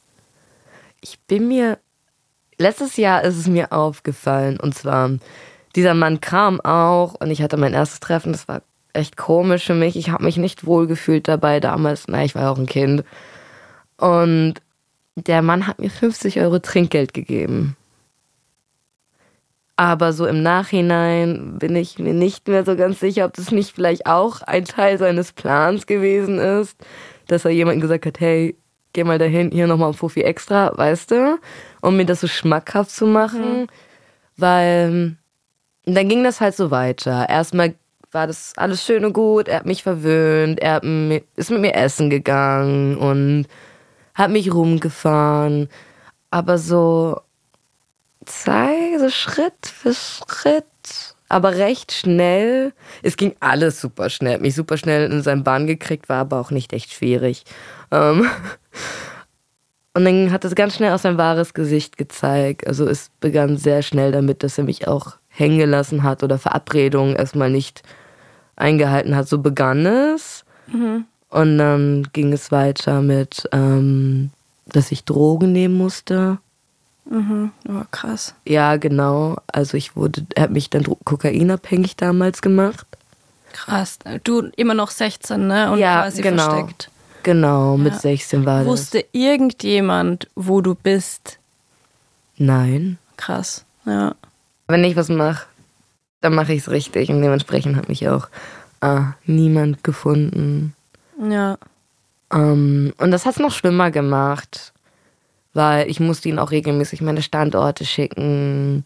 ich 1.00 1.18
bin 1.20 1.48
mir, 1.48 1.78
letztes 2.58 2.96
Jahr 2.96 3.22
ist 3.22 3.36
es 3.36 3.46
mir 3.46 3.72
aufgefallen 3.72 4.60
und 4.60 4.75
zwar, 4.75 5.10
dieser 5.76 5.95
Mann 5.95 6.21
kam 6.21 6.61
auch 6.61 7.14
und 7.14 7.30
ich 7.30 7.42
hatte 7.42 7.56
mein 7.56 7.75
erstes 7.75 8.00
Treffen, 8.00 8.33
das 8.33 8.49
war 8.49 8.62
echt 8.92 9.16
komisch 9.16 9.66
für 9.66 9.75
mich. 9.75 9.97
Ich 9.97 10.11
habe 10.11 10.25
mich 10.25 10.38
nicht 10.38 10.66
wohl 10.66 10.87
gefühlt 10.87 11.28
dabei 11.28 11.61
damals. 11.61 12.09
Na, 12.09 12.25
ich 12.25 12.35
war 12.35 12.50
auch 12.50 12.59
ein 12.59 12.66
Kind. 12.66 13.04
Und 13.99 14.54
der 15.14 15.42
Mann 15.42 15.66
hat 15.66 15.78
mir 15.78 15.90
50 15.90 16.40
Euro 16.40 16.59
Trinkgeld 16.59 17.14
gegeben. 17.14 17.76
Aber 19.76 20.14
so 20.14 20.26
im 20.26 20.42
Nachhinein 20.42 21.59
bin 21.59 21.76
ich 21.76 21.99
mir 21.99 22.14
nicht 22.14 22.49
mehr 22.49 22.64
so 22.64 22.76
ganz 22.76 22.99
sicher, 23.00 23.26
ob 23.26 23.35
das 23.35 23.50
nicht 23.50 23.75
vielleicht 23.75 24.06
auch 24.06 24.40
ein 24.40 24.64
Teil 24.64 24.97
seines 24.97 25.33
Plans 25.33 25.87
gewesen 25.87 26.38
ist, 26.38 26.78
dass 27.26 27.45
er 27.45 27.50
jemandem 27.50 27.83
gesagt 27.83 28.06
hat, 28.06 28.18
hey, 28.18 28.56
geh 28.95 29.04
mal 29.04 29.18
dahin, 29.18 29.50
hier 29.50 29.66
nochmal 29.66 29.88
ein 29.88 29.95
Fuffi 29.95 30.23
extra, 30.23 30.73
weißt 30.75 31.11
du? 31.11 31.38
Um 31.83 31.99
mir 31.99 32.06
das 32.06 32.23
so 32.23 32.26
schmackhaft 32.26 32.90
zu 32.90 33.06
machen. 33.06 33.61
Mhm. 33.62 33.66
Weil 34.38 35.16
dann 35.94 36.08
ging 36.08 36.24
das 36.24 36.40
halt 36.40 36.56
so 36.56 36.70
weiter. 36.70 37.28
Erstmal 37.28 37.74
war 38.12 38.26
das 38.26 38.52
alles 38.56 38.84
schön 38.84 39.04
und 39.04 39.12
gut. 39.12 39.48
Er 39.48 39.58
hat 39.58 39.66
mich 39.66 39.82
verwöhnt, 39.82 40.60
er 40.60 40.82
ist 41.36 41.50
mit 41.50 41.60
mir 41.60 41.74
essen 41.74 42.10
gegangen 42.10 42.96
und 42.96 43.46
hat 44.14 44.30
mich 44.30 44.52
rumgefahren. 44.52 45.68
Aber 46.30 46.58
so 46.58 47.20
zwei, 48.24 48.98
so 48.98 49.10
Schritt 49.10 49.66
für 49.66 49.94
Schritt, 49.94 50.64
aber 51.28 51.56
recht 51.56 51.92
schnell. 51.92 52.72
Es 53.02 53.16
ging 53.16 53.34
alles 53.40 53.80
super 53.80 54.10
schnell. 54.10 54.34
Hat 54.34 54.40
mich 54.40 54.54
super 54.54 54.76
schnell 54.76 55.10
in 55.10 55.22
seinen 55.22 55.44
Bahn 55.44 55.66
gekriegt, 55.66 56.08
war 56.08 56.20
aber 56.20 56.40
auch 56.40 56.50
nicht 56.50 56.72
echt 56.72 56.92
schwierig. 56.92 57.44
Ähm 57.90 58.28
und 59.94 60.04
dann 60.04 60.32
hat 60.32 60.44
es 60.44 60.54
ganz 60.54 60.76
schnell 60.76 60.92
auch 60.92 60.98
sein 60.98 61.18
wahres 61.18 61.54
Gesicht 61.54 61.96
gezeigt. 61.96 62.66
Also 62.66 62.86
es 62.88 63.10
begann 63.20 63.56
sehr 63.56 63.82
schnell 63.82 64.12
damit, 64.12 64.42
dass 64.42 64.58
er 64.58 64.64
mich 64.64 64.88
auch 64.88 65.16
hängen 65.36 65.58
gelassen 65.58 66.02
hat 66.02 66.22
oder 66.22 66.38
Verabredungen 66.38 67.16
erstmal 67.16 67.50
nicht 67.50 67.82
eingehalten 68.56 69.14
hat. 69.14 69.28
So 69.28 69.38
begann 69.38 69.86
es. 69.86 70.44
Mhm. 70.66 71.04
Und 71.28 71.58
dann 71.58 72.08
ging 72.12 72.32
es 72.32 72.50
weiter 72.50 73.02
mit, 73.02 73.48
ähm, 73.52 74.30
dass 74.66 74.92
ich 74.92 75.04
Drogen 75.04 75.52
nehmen 75.52 75.76
musste. 75.76 76.38
Mhm. 77.04 77.52
Oh, 77.68 77.82
krass. 77.90 78.34
Ja, 78.46 78.76
genau. 78.76 79.36
Also 79.46 79.76
ich 79.76 79.96
wurde, 79.96 80.26
er 80.34 80.44
hat 80.44 80.50
mich 80.50 80.70
dann 80.70 80.84
kokainabhängig 81.04 81.96
damals 81.96 82.42
gemacht. 82.42 82.86
Krass. 83.52 83.98
Du 84.24 84.50
immer 84.56 84.74
noch 84.74 84.90
16, 84.90 85.46
ne? 85.46 85.70
Und 85.70 85.78
ja, 85.78 86.02
quasi 86.02 86.22
genau. 86.22 86.50
versteckt. 86.50 86.90
Genau, 87.22 87.76
mit 87.76 87.94
ja. 87.94 87.98
16 87.98 88.46
war 88.46 88.58
das. 88.58 88.66
Wusste 88.66 89.04
irgendjemand, 89.12 90.28
wo 90.36 90.60
du 90.60 90.74
bist? 90.74 91.38
Nein. 92.36 92.98
Krass, 93.16 93.64
ja. 93.84 94.14
Wenn 94.68 94.85
ich 94.85 94.96
was 94.96 95.08
mache, 95.08 95.46
dann 96.20 96.35
mache 96.35 96.52
ich 96.52 96.61
es 96.61 96.70
richtig. 96.70 97.11
Und 97.11 97.23
dementsprechend 97.23 97.76
hat 97.76 97.88
mich 97.88 98.08
auch 98.08 98.28
äh, 98.80 99.00
niemand 99.25 99.85
gefunden. 99.85 100.75
Ja. 101.30 101.58
Ähm, 102.32 102.92
und 102.99 103.11
das 103.11 103.26
hat 103.26 103.35
es 103.35 103.40
noch 103.40 103.52
schlimmer 103.52 103.90
gemacht, 103.90 104.73
weil 105.54 105.88
ich 105.88 106.00
musste 106.00 106.28
ihn 106.28 106.38
auch 106.38 106.50
regelmäßig 106.50 107.00
meine 107.00 107.23
Standorte 107.23 107.85
schicken. 107.85 108.85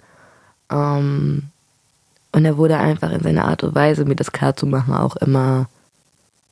Ähm, 0.71 1.45
und 2.33 2.45
er 2.45 2.57
wurde 2.57 2.77
einfach 2.77 3.11
in 3.11 3.23
seiner 3.23 3.47
Art 3.47 3.65
und 3.65 3.75
Weise, 3.75 4.05
mir 4.05 4.17
das 4.17 4.33
klar 4.33 4.55
zu 4.55 4.67
machen, 4.67 4.95
auch 4.95 5.17
immer 5.17 5.69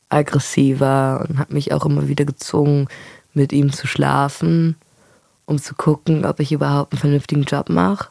aggressiver 0.08 1.24
und 1.28 1.38
hat 1.38 1.52
mich 1.52 1.72
auch 1.72 1.84
immer 1.84 2.08
wieder 2.08 2.24
gezwungen, 2.24 2.88
mit 3.34 3.52
ihm 3.52 3.72
zu 3.72 3.86
schlafen, 3.86 4.76
um 5.46 5.58
zu 5.58 5.74
gucken, 5.74 6.24
ob 6.24 6.40
ich 6.40 6.50
überhaupt 6.50 6.92
einen 6.92 7.00
vernünftigen 7.00 7.42
Job 7.42 7.68
mache. 7.68 8.08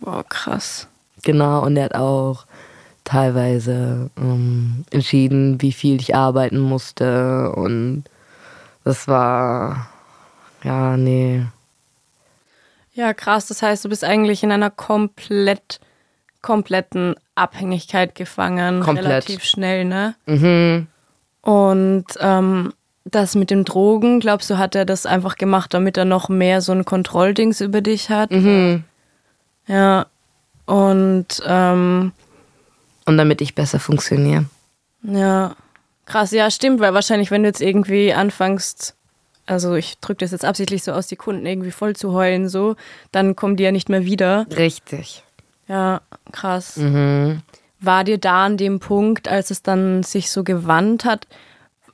Boah, 0.00 0.24
krass. 0.28 0.88
Genau, 1.22 1.64
und 1.64 1.76
er 1.76 1.84
hat 1.84 1.94
auch 1.94 2.46
teilweise 3.04 4.10
ähm, 4.18 4.84
entschieden, 4.90 5.60
wie 5.62 5.72
viel 5.72 6.00
ich 6.00 6.14
arbeiten 6.14 6.58
musste. 6.58 7.52
Und 7.52 8.04
das 8.84 9.08
war, 9.08 9.88
ja, 10.62 10.96
nee. 10.96 11.44
Ja, 12.92 13.14
krass. 13.14 13.46
Das 13.46 13.62
heißt, 13.62 13.84
du 13.84 13.88
bist 13.88 14.04
eigentlich 14.04 14.42
in 14.42 14.52
einer 14.52 14.70
komplett, 14.70 15.80
kompletten 16.42 17.14
Abhängigkeit 17.34 18.14
gefangen. 18.14 18.80
Komplett. 18.80 19.06
Relativ 19.06 19.44
schnell, 19.44 19.84
ne? 19.84 20.14
Mhm. 20.26 20.86
Und 21.40 22.06
ähm, 22.20 22.74
das 23.04 23.34
mit 23.34 23.50
den 23.50 23.64
Drogen, 23.64 24.20
glaubst 24.20 24.50
du, 24.50 24.58
hat 24.58 24.74
er 24.74 24.84
das 24.84 25.06
einfach 25.06 25.36
gemacht, 25.36 25.72
damit 25.72 25.96
er 25.96 26.04
noch 26.04 26.28
mehr 26.28 26.60
so 26.60 26.72
ein 26.72 26.84
Kontrolldings 26.84 27.60
über 27.60 27.80
dich 27.80 28.10
hat? 28.10 28.30
Mhm. 28.30 28.84
Ja. 29.68 30.06
Und, 30.66 31.42
ähm, 31.46 32.12
und 33.06 33.16
damit 33.16 33.40
ich 33.40 33.54
besser 33.54 33.78
funktioniere. 33.78 34.46
Ja. 35.02 35.54
Krass, 36.04 36.30
ja, 36.32 36.50
stimmt, 36.50 36.80
weil 36.80 36.94
wahrscheinlich, 36.94 37.30
wenn 37.30 37.42
du 37.42 37.48
jetzt 37.48 37.60
irgendwie 37.60 38.12
anfängst, 38.12 38.94
also 39.46 39.74
ich 39.74 39.98
drücke 39.98 40.24
das 40.24 40.32
jetzt 40.32 40.44
absichtlich 40.44 40.82
so 40.82 40.92
aus, 40.92 41.06
die 41.06 41.16
Kunden 41.16 41.46
irgendwie 41.46 41.70
voll 41.70 41.94
zu 41.94 42.12
heulen, 42.12 42.48
so, 42.48 42.76
dann 43.12 43.36
kommen 43.36 43.56
die 43.56 43.64
ja 43.64 43.72
nicht 43.72 43.88
mehr 43.88 44.04
wieder. 44.04 44.46
Richtig. 44.56 45.22
Ja, 45.68 46.00
krass. 46.32 46.76
Mhm. 46.76 47.42
War 47.80 48.04
dir 48.04 48.18
da 48.18 48.46
an 48.46 48.56
dem 48.56 48.80
Punkt, 48.80 49.28
als 49.28 49.50
es 49.50 49.62
dann 49.62 50.02
sich 50.02 50.30
so 50.30 50.44
gewandt 50.44 51.04
hat, 51.04 51.26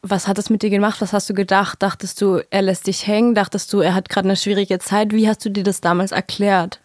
was 0.01 0.29
hat 0.29 0.39
es 0.39 0.51
mit 0.51 0.63
dir 0.63 0.71
gemacht? 0.71 1.01
Was 1.01 1.13
hast 1.13 1.31
du 1.31 1.35
gedacht? 1.35 1.83
Dachtest 1.83 2.21
du, 2.21 2.41
er 2.51 2.63
lässt 2.63 2.87
dich 2.87 3.07
hängen? 3.07 3.35
Dachtest 3.35 3.73
du, 3.73 3.81
er 3.81 3.95
hat 3.95 4.09
gerade 4.09 4.29
eine 4.29 4.37
schwierige 4.37 4.79
Zeit? 4.79 5.13
Wie 5.13 5.29
hast 5.29 5.45
du 5.45 5.49
dir 5.51 5.65
das 5.65 5.81
damals 5.81 6.13
erklärt? 6.13 6.81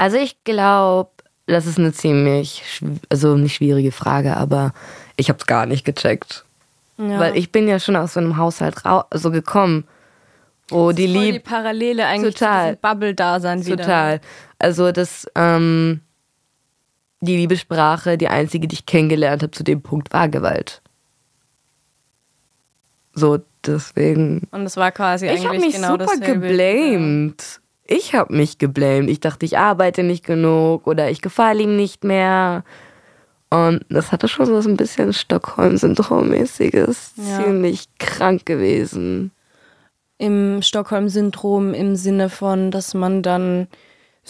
Also 0.00 0.16
ich 0.16 0.42
glaube, 0.44 1.10
das 1.44 1.66
ist 1.66 1.78
eine 1.78 1.92
ziemlich, 1.92 2.62
also 3.10 3.36
nicht 3.36 3.56
schwierige 3.56 3.92
Frage, 3.92 4.34
aber 4.34 4.72
ich 5.16 5.28
habe 5.28 5.38
es 5.38 5.46
gar 5.46 5.66
nicht 5.66 5.84
gecheckt. 5.84 6.46
Ja. 6.96 7.20
Weil 7.20 7.36
ich 7.36 7.52
bin 7.52 7.68
ja 7.68 7.78
schon 7.78 7.96
aus 7.96 8.14
so 8.14 8.20
einem 8.20 8.38
Haushalt 8.38 8.78
so 8.82 9.04
also 9.10 9.30
gekommen, 9.30 9.84
wo 10.70 10.92
die 10.92 11.06
Liebe... 11.06 11.32
die 11.34 11.38
Parallele 11.40 12.06
eigentlich 12.06 12.34
total, 12.36 12.76
zu 12.76 12.80
Bubble-Dasein 12.80 13.66
wieder. 13.66 13.76
Total. 13.76 14.20
Also 14.58 14.90
das, 14.90 15.26
ähm, 15.34 16.00
die 17.20 17.36
Liebessprache, 17.36 18.16
die 18.16 18.28
einzige, 18.28 18.68
die 18.68 18.76
ich 18.76 18.86
kennengelernt 18.86 19.42
habe 19.42 19.50
zu 19.50 19.64
dem 19.64 19.82
Punkt, 19.82 20.14
war 20.14 20.30
Gewalt. 20.30 20.80
So, 23.12 23.38
deswegen... 23.66 24.48
Und 24.50 24.62
es 24.64 24.78
war 24.78 24.92
quasi 24.92 25.28
eigentlich 25.28 25.74
genau 25.74 25.96
Ich 25.96 26.00
habe 26.00 26.04
mich 26.04 26.10
super 26.10 26.26
geblamed 26.26 27.60
ich 27.90 28.14
habe 28.14 28.34
mich 28.34 28.58
geblamed. 28.58 29.10
Ich 29.10 29.20
dachte, 29.20 29.44
ich 29.44 29.58
arbeite 29.58 30.04
nicht 30.04 30.24
genug 30.24 30.86
oder 30.86 31.10
ich 31.10 31.20
gefalle 31.20 31.64
ihm 31.64 31.76
nicht 31.76 32.04
mehr. 32.04 32.64
Und 33.50 33.84
das 33.88 34.12
hatte 34.12 34.28
schon 34.28 34.46
so 34.46 34.68
ein 34.68 34.76
bisschen 34.76 35.12
Stockholm-Syndrom-mäßiges. 35.12 37.14
Ja. 37.16 37.42
Ziemlich 37.42 37.88
krank 37.98 38.46
gewesen. 38.46 39.32
Im 40.18 40.62
Stockholm-Syndrom 40.62 41.74
im 41.74 41.96
Sinne 41.96 42.30
von, 42.30 42.70
dass 42.70 42.94
man 42.94 43.22
dann 43.22 43.66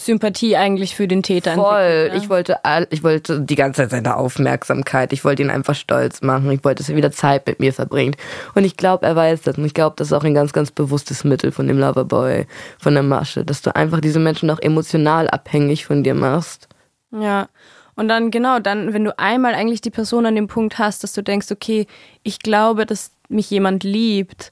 Sympathie 0.05 0.55
eigentlich 0.57 0.95
für 0.95 1.07
den 1.07 1.23
Täter 1.23 1.55
Voll. 1.55 2.09
Ne? 2.09 2.17
Ich 2.17 2.29
wollte 2.29 2.57
ich 2.89 3.03
wollte 3.03 3.41
die 3.41 3.55
ganze 3.55 3.81
Zeit 3.81 3.91
seine 3.91 4.17
Aufmerksamkeit. 4.17 5.13
Ich 5.13 5.23
wollte 5.23 5.43
ihn 5.43 5.49
einfach 5.49 5.75
stolz 5.75 6.21
machen. 6.21 6.51
Ich 6.51 6.63
wollte, 6.63 6.83
dass 6.83 6.89
er 6.89 6.95
wieder 6.95 7.11
Zeit 7.11 7.47
mit 7.47 7.59
mir 7.59 7.73
verbringt. 7.73 8.17
Und 8.55 8.63
ich 8.63 8.77
glaube, 8.77 9.05
er 9.05 9.15
weiß 9.15 9.41
das. 9.43 9.57
Und 9.57 9.65
ich 9.65 9.73
glaube, 9.73 9.95
das 9.97 10.07
ist 10.07 10.13
auch 10.13 10.23
ein 10.23 10.33
ganz, 10.33 10.53
ganz 10.53 10.71
bewusstes 10.71 11.23
Mittel 11.23 11.51
von 11.51 11.67
dem 11.67 11.79
Loverboy, 11.79 12.45
von 12.79 12.93
der 12.93 13.03
Masche, 13.03 13.45
dass 13.45 13.61
du 13.61 13.75
einfach 13.75 14.01
diese 14.01 14.19
Menschen 14.19 14.49
auch 14.49 14.59
emotional 14.59 15.29
abhängig 15.29 15.85
von 15.85 16.03
dir 16.03 16.15
machst. 16.15 16.67
Ja. 17.11 17.47
Und 17.95 18.07
dann, 18.07 18.31
genau, 18.31 18.59
dann, 18.59 18.93
wenn 18.93 19.03
du 19.03 19.17
einmal 19.19 19.53
eigentlich 19.53 19.81
die 19.81 19.91
Person 19.91 20.25
an 20.25 20.35
dem 20.35 20.47
Punkt 20.47 20.79
hast, 20.79 21.03
dass 21.03 21.13
du 21.13 21.21
denkst, 21.21 21.51
okay, 21.51 21.87
ich 22.23 22.39
glaube, 22.39 22.85
dass 22.85 23.11
mich 23.29 23.49
jemand 23.49 23.83
liebt 23.83 24.51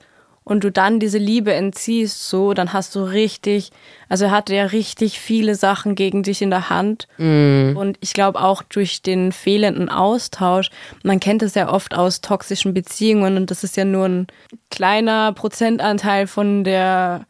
und 0.49 0.63
du 0.63 0.71
dann 0.71 0.99
diese 0.99 1.19
Liebe 1.19 1.53
entziehst, 1.53 2.27
so, 2.27 2.55
dann 2.55 2.73
hast 2.73 2.95
du 2.95 3.03
richtig, 3.03 3.69
also 4.09 4.25
er 4.25 4.31
hatte 4.31 4.55
ja 4.55 4.65
richtig 4.65 5.19
viele 5.19 5.53
Sachen 5.53 5.93
gegen 5.93 6.23
dich 6.23 6.41
in 6.41 6.49
der 6.49 6.71
Hand. 6.71 7.07
Mm. 7.19 7.77
Und 7.77 7.97
ich 8.01 8.15
glaube 8.15 8.41
auch 8.41 8.63
durch 8.63 9.03
den 9.03 9.31
fehlenden 9.31 9.89
Austausch, 9.89 10.71
man 11.03 11.19
kennt 11.19 11.43
es 11.43 11.53
ja 11.53 11.71
oft 11.71 11.93
aus 11.93 12.21
toxischen 12.21 12.73
Beziehungen 12.73 13.37
und 13.37 13.51
das 13.51 13.63
ist 13.63 13.77
ja 13.77 13.85
nur 13.85 14.05
ein 14.05 14.27
kleiner 14.71 15.33
Prozentanteil 15.33 16.25
von 16.25 16.63
der 16.63 17.27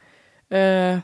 äh, 0.47 0.99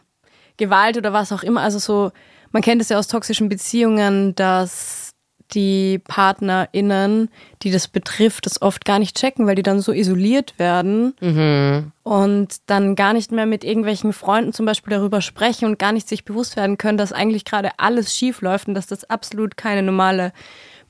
Gewalt 0.56 0.95
oder 0.95 1.12
was 1.12 1.34
auch 1.34 1.43
immer. 1.43 1.63
Also 1.63 1.80
so, 1.80 2.12
man 2.51 2.62
kennt 2.62 2.82
es 2.82 2.88
ja 2.88 2.97
aus 2.97 3.10
toxischen 3.10 3.49
Beziehungen, 3.49 4.36
dass 4.36 5.14
die 5.53 5.99
PartnerInnen, 5.99 7.29
die 7.62 7.71
das 7.71 7.88
betrifft, 7.88 8.45
das 8.45 8.62
oft 8.62 8.84
gar 8.86 8.99
nicht 8.99 9.15
checken, 9.17 9.45
weil 9.47 9.55
die 9.55 9.63
dann 9.63 9.79
so 9.79 9.91
isoliert 9.91 10.58
werden 10.58 11.13
Mhm. 11.21 11.91
und 12.03 12.55
dann 12.65 12.95
gar 12.95 13.13
nicht 13.13 13.31
mehr 13.31 13.45
mit 13.45 13.63
irgendwelchen 13.63 14.12
Freunden 14.13 14.53
zum 14.53 14.65
Beispiel 14.65 14.91
darüber 14.91 15.21
sprechen 15.21 15.65
und 15.65 15.79
gar 15.79 15.91
nicht 15.91 16.08
sich 16.10 16.25
bewusst 16.25 16.55
werden 16.58 16.77
können, 16.77 16.97
dass 16.97 17.13
eigentlich 17.13 17.45
gerade 17.45 17.71
alles 17.77 18.15
schief 18.15 18.41
läuft 18.41 18.67
und 18.67 18.73
dass 18.73 18.88
das 18.88 19.10
absolut 19.10 19.55
keine 19.58 19.84
normale 19.84 20.34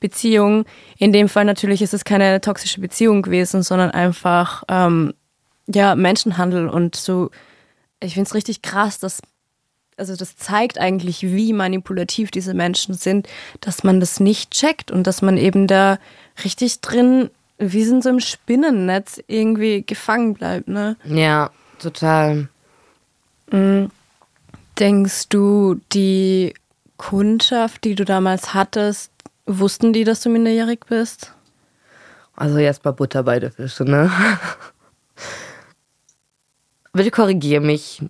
Beziehung. 0.00 0.64
In 0.98 1.12
dem 1.12 1.28
Fall 1.28 1.44
natürlich 1.44 1.82
ist 1.82 1.94
es 1.94 2.04
keine 2.04 2.40
toxische 2.40 2.80
Beziehung 2.80 3.22
gewesen, 3.22 3.62
sondern 3.62 3.90
einfach 3.90 4.62
ähm, 4.68 5.14
ja 5.72 5.94
Menschenhandel 5.94 6.68
und 6.68 6.96
so. 6.96 7.30
Ich 8.00 8.14
finde 8.14 8.28
es 8.28 8.34
richtig 8.34 8.62
krass, 8.62 8.98
dass 8.98 9.20
also 9.96 10.16
das 10.16 10.36
zeigt 10.36 10.78
eigentlich, 10.78 11.22
wie 11.22 11.52
manipulativ 11.52 12.30
diese 12.30 12.54
Menschen 12.54 12.94
sind, 12.94 13.28
dass 13.60 13.84
man 13.84 14.00
das 14.00 14.20
nicht 14.20 14.50
checkt 14.50 14.90
und 14.90 15.06
dass 15.06 15.22
man 15.22 15.36
eben 15.36 15.66
da 15.66 15.98
richtig 16.44 16.80
drin, 16.80 17.30
wie 17.58 17.84
sind 17.84 18.02
so 18.02 18.10
im 18.10 18.20
Spinnennetz 18.20 19.22
irgendwie 19.26 19.82
gefangen 19.82 20.34
bleibt, 20.34 20.68
ne? 20.68 20.96
Ja, 21.04 21.50
total. 21.78 22.48
Denkst 24.78 25.28
du, 25.30 25.80
die 25.92 26.52
Kundschaft, 26.98 27.84
die 27.84 27.94
du 27.94 28.04
damals 28.04 28.52
hattest, 28.52 29.10
wussten 29.46 29.92
die, 29.92 30.04
dass 30.04 30.20
du 30.20 30.28
minderjährig 30.28 30.80
bist? 30.88 31.32
Also 32.34 32.58
jetzt 32.58 32.84
mal 32.84 32.90
Butter 32.90 33.22
bei 33.22 33.40
der 33.40 33.50
Fische, 33.50 33.84
ne? 33.84 34.10
Bitte 36.92 37.10
korrigier 37.10 37.60
mich, 37.60 38.02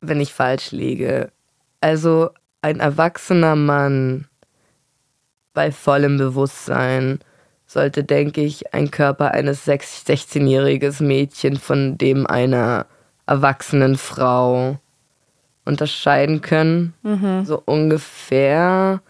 wenn 0.00 0.20
ich 0.20 0.32
falsch 0.32 0.72
liege. 0.72 1.30
Also 1.80 2.30
ein 2.62 2.80
erwachsener 2.80 3.56
Mann 3.56 4.26
bei 5.54 5.72
vollem 5.72 6.18
Bewusstsein 6.18 7.20
sollte, 7.66 8.02
denke 8.04 8.40
ich, 8.40 8.72
ein 8.72 8.90
Körper 8.90 9.32
eines 9.32 9.66
16-jähriges 9.66 11.02
Mädchen 11.02 11.56
von 11.56 11.98
dem 11.98 12.26
einer 12.26 12.86
erwachsenen 13.26 13.96
Frau 13.96 14.78
unterscheiden 15.64 16.40
können. 16.40 16.94
So 17.44 17.62
ungefähr. 17.64 19.00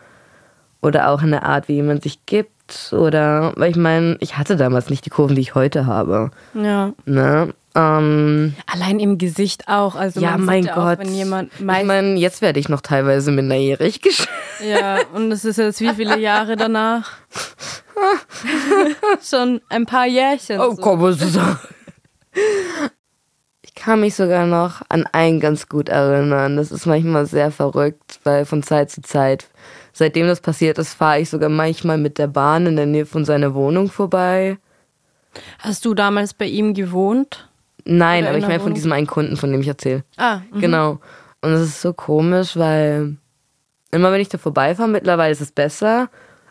Oder 0.81 1.11
auch 1.11 1.23
in 1.23 1.31
der 1.31 1.45
Art, 1.45 1.69
wie 1.69 1.75
jemand 1.75 2.03
sich 2.03 2.27
gibt. 2.27 2.93
Oder, 2.93 3.53
weil 3.57 3.71
ich 3.71 3.77
meine, 3.77 4.17
ich 4.21 4.37
hatte 4.37 4.57
damals 4.57 4.91
nicht 4.91 5.07
die 5.07 5.11
Kurven, 5.11 5.37
die 5.37 5.43
ich 5.43 5.55
heute 5.55 5.87
habe. 5.87 6.31
Ja. 6.55 6.93
Ne? 7.07 7.55
Ähm, 7.79 8.55
Allein 8.67 8.99
im 8.99 9.19
Gesicht 9.19 9.69
auch. 9.69 9.95
Also 9.95 10.21
ja, 10.21 10.37
mein 10.37 10.65
ja 10.65 10.75
Gott. 10.75 10.99
Auch, 10.99 11.05
wenn 11.05 11.15
jemand 11.15 11.53
ich 11.55 11.61
meine, 11.65 12.17
jetzt 12.17 12.43
werde 12.43 12.59
ich 12.59 12.69
noch 12.69 12.81
teilweise 12.81 13.31
minderjährig 13.31 14.01
gesch- 14.03 14.27
Ja, 14.67 14.99
und 15.15 15.31
es 15.31 15.45
ist 15.45 15.59
jetzt 15.59 15.81
wie 15.81 15.91
viele 15.95 16.19
Jahre 16.19 16.57
danach? 16.57 17.13
Schon 19.23 19.61
ein 19.69 19.87
paar 19.87 20.07
Jährchen. 20.07 20.61
Oh, 20.61 20.75
so. 20.75 20.83
komm, 20.83 21.03
was 21.03 21.21
ist 21.21 21.37
das? 21.37 21.57
Ich 23.63 23.75
kann 23.75 24.01
mich 24.01 24.15
sogar 24.15 24.47
noch 24.47 24.83
an 24.89 25.07
einen 25.13 25.39
ganz 25.41 25.69
gut 25.69 25.89
erinnern. 25.89 26.57
Das 26.57 26.73
ist 26.73 26.87
manchmal 26.87 27.27
sehr 27.27 27.51
verrückt, 27.53 28.19
weil 28.25 28.45
von 28.45 28.63
Zeit 28.63 28.91
zu 28.91 29.03
Zeit, 29.03 29.47
seitdem 29.93 30.27
das 30.27 30.41
passiert 30.41 30.79
ist, 30.79 30.95
fahre 30.95 31.21
ich 31.21 31.31
sogar 31.31 31.49
manchmal 31.49 31.99
mit 31.99 32.19
der 32.19 32.27
Bahn 32.29 32.67
in 32.67 32.77
der 32.77 32.87
Nähe 32.87 33.07
von 33.07 33.25
seiner 33.25 33.55
Wohnung 33.55 33.89
vorbei. 33.91 34.59
Hast 35.61 35.85
du 35.85 35.95
damals 35.95 36.35
bei 36.35 36.47
ihm 36.47 36.75
gewohnt? 36.75 37.48
Nein, 37.91 38.25
Oder 38.25 38.31
aber 38.31 38.39
ich 38.39 38.47
meine 38.47 38.61
von 38.61 38.75
diesem 38.75 38.93
einen 38.93 39.07
Kunden, 39.07 39.39
von 39.39 39.51
dem 39.51 39.63
ich 39.63 39.69
erzähle. 39.69 40.05
Ah, 40.19 40.41
mhm. 40.53 40.61
Genau. 40.61 41.01
Und 41.41 41.53
es 41.53 41.63
ist 41.63 41.81
so 41.81 41.95
komisch, 41.95 42.55
weil 42.55 43.17
immer 43.91 44.13
wenn 44.13 44.21
ich 44.21 44.29
da 44.29 44.37
vorbeifahre, 44.37 44.91
mittlerweile 44.91 45.33
ist 45.33 45.41
es 45.41 45.53
besser, 45.53 46.11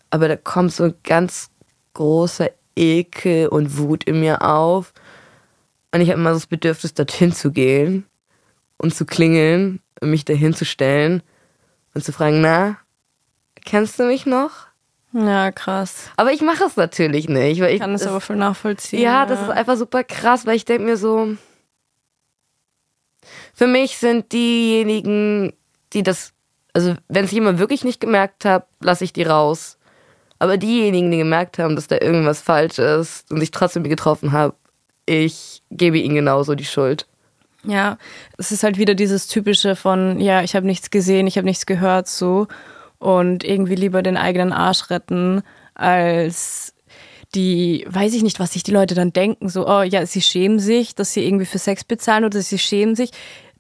aber 0.10 0.28
da 0.28 0.36
kommt 0.36 0.74
so 0.74 0.86
ein 0.86 0.96
ganz 1.04 1.52
großer 1.94 2.50
Ekel 2.76 3.50
und 3.50 3.78
Wut 3.78 4.04
in 4.06 4.20
mir 4.20 4.42
auf. 4.42 4.94
Und 5.94 6.02
ich 6.02 6.10
habe 6.10 6.20
immer 6.20 6.34
so 6.34 6.40
das 6.40 6.48
Bedürfnis, 6.48 6.96
dorthin 6.96 7.32
zu 7.32 7.52
gehen 7.52 8.08
und 8.78 8.96
zu 8.96 9.06
klingeln 9.06 9.80
und 10.02 10.10
mich 10.10 10.26
dahin 10.26 10.56
zu 10.56 10.66
stellen 10.66 11.22
und 11.94 12.04
zu 12.04 12.12
fragen, 12.12 12.42
na, 12.42 12.78
kennst 13.64 14.00
du 14.00 14.06
mich 14.06 14.26
noch? 14.26 14.67
Ja, 15.14 15.52
krass. 15.52 16.10
Aber 16.18 16.32
ich 16.32 16.42
mache 16.42 16.66
es 16.66 16.76
natürlich 16.76 17.30
nicht, 17.30 17.62
weil 17.62 17.74
ich 17.74 17.80
kann 17.80 17.94
es 17.94 18.06
aber 18.06 18.22
voll 18.22 18.36
nachvollziehen. 18.36 19.02
ja, 19.02 19.26
das 19.26 19.42
ist 19.42 19.50
einfach 19.50 19.78
super 19.78 20.04
krass, 20.04 20.46
weil 20.46 20.56
ich 20.56 20.66
denke 20.66 20.84
mir 20.84 20.98
so, 20.98 21.36
für 23.54 23.68
mich 23.68 23.98
sind 23.98 24.32
diejenigen, 24.32 25.54
die 25.94 26.04
das, 26.04 26.34
also 26.74 26.96
wenn 27.08 27.26
es 27.26 27.32
jemand 27.32 27.60
wirklich 27.60 27.84
nicht 27.84 28.00
gemerkt 28.00 28.46
hat, 28.46 28.68
lasse 28.80 29.04
ich 29.04 29.14
die 29.14 29.24
raus. 29.24 29.78
Aber 30.40 30.58
diejenigen, 30.58 31.10
die 31.10 31.18
gemerkt 31.18 31.58
haben, 31.58 31.76
dass 31.76 31.88
da 31.88 31.98
irgendwas 32.00 32.42
falsch 32.42 32.78
ist 32.78 33.32
und 33.32 33.40
sich 33.40 33.50
trotzdem 33.50 33.84
getroffen 33.84 34.32
haben, 34.32 34.54
ich 35.08 35.64
gebe 35.72 35.98
ihnen 35.98 36.16
genauso 36.16 36.54
die 36.54 36.66
Schuld. 36.66 37.08
Ja, 37.64 37.98
es 38.38 38.52
ist 38.52 38.64
halt 38.64 38.78
wieder 38.78 38.94
dieses 38.94 39.28
typische 39.28 39.76
von, 39.76 40.20
ja, 40.20 40.44
ich 40.44 40.56
habe 40.56 40.68
nichts 40.68 40.92
gesehen, 40.92 41.26
ich 41.28 41.38
habe 41.38 41.48
nichts 41.48 41.66
gehört, 41.66 42.08
so. 42.08 42.48
Und 43.00 43.44
irgendwie 43.44 43.76
lieber 43.76 44.02
den 44.02 44.18
eigenen 44.18 44.54
Arsch 44.54 44.90
retten, 44.90 45.44
als 45.76 46.74
die, 47.36 47.86
weiß 47.90 48.14
ich 48.14 48.24
nicht, 48.24 48.40
was 48.40 48.54
sich 48.54 48.64
die 48.64 48.72
Leute 48.72 48.96
dann 48.96 49.14
denken, 49.14 49.50
so, 49.50 49.68
oh 49.68 49.82
ja, 49.82 50.06
sie 50.06 50.22
schämen 50.22 50.60
sich, 50.60 50.96
dass 50.96 51.14
sie 51.14 51.26
irgendwie 51.26 51.46
für 51.46 51.60
Sex 51.60 51.84
bezahlen 51.84 52.26
oder 52.26 52.42
sie 52.42 52.58
schämen 52.58 52.96
sich, 52.96 53.12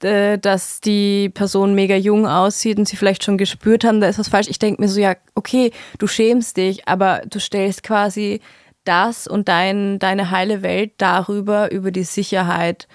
äh, 0.04 0.38
dass 0.38 0.80
die 0.80 1.30
Person 1.30 1.76
mega 1.76 1.96
jung 1.96 2.28
aussieht 2.28 2.78
und 2.78 2.88
sie 2.88 2.96
vielleicht 2.96 3.24
schon 3.24 3.38
gespürt 3.38 3.84
haben, 3.84 4.02
da 4.02 4.08
ist 4.08 4.20
was 4.20 4.30
falsch. 4.30 4.48
Ich 4.50 4.60
denke 4.60 4.82
mir 4.82 4.88
so, 4.88 5.00
ja, 5.00 5.16
okay, 5.36 5.72
du 5.98 6.08
schämst 6.08 6.58
dich, 6.58 6.88
aber 6.88 7.22
du 7.30 7.40
stellst 7.40 7.84
quasi 7.84 8.42
das 8.86 9.28
und 9.28 9.48
dein, 9.50 10.00
deine 10.00 10.32
heile 10.32 10.62
Welt 10.62 10.94
darüber, 10.98 11.72
über 11.72 11.92
die 11.92 12.04
Sicherheit 12.04 12.88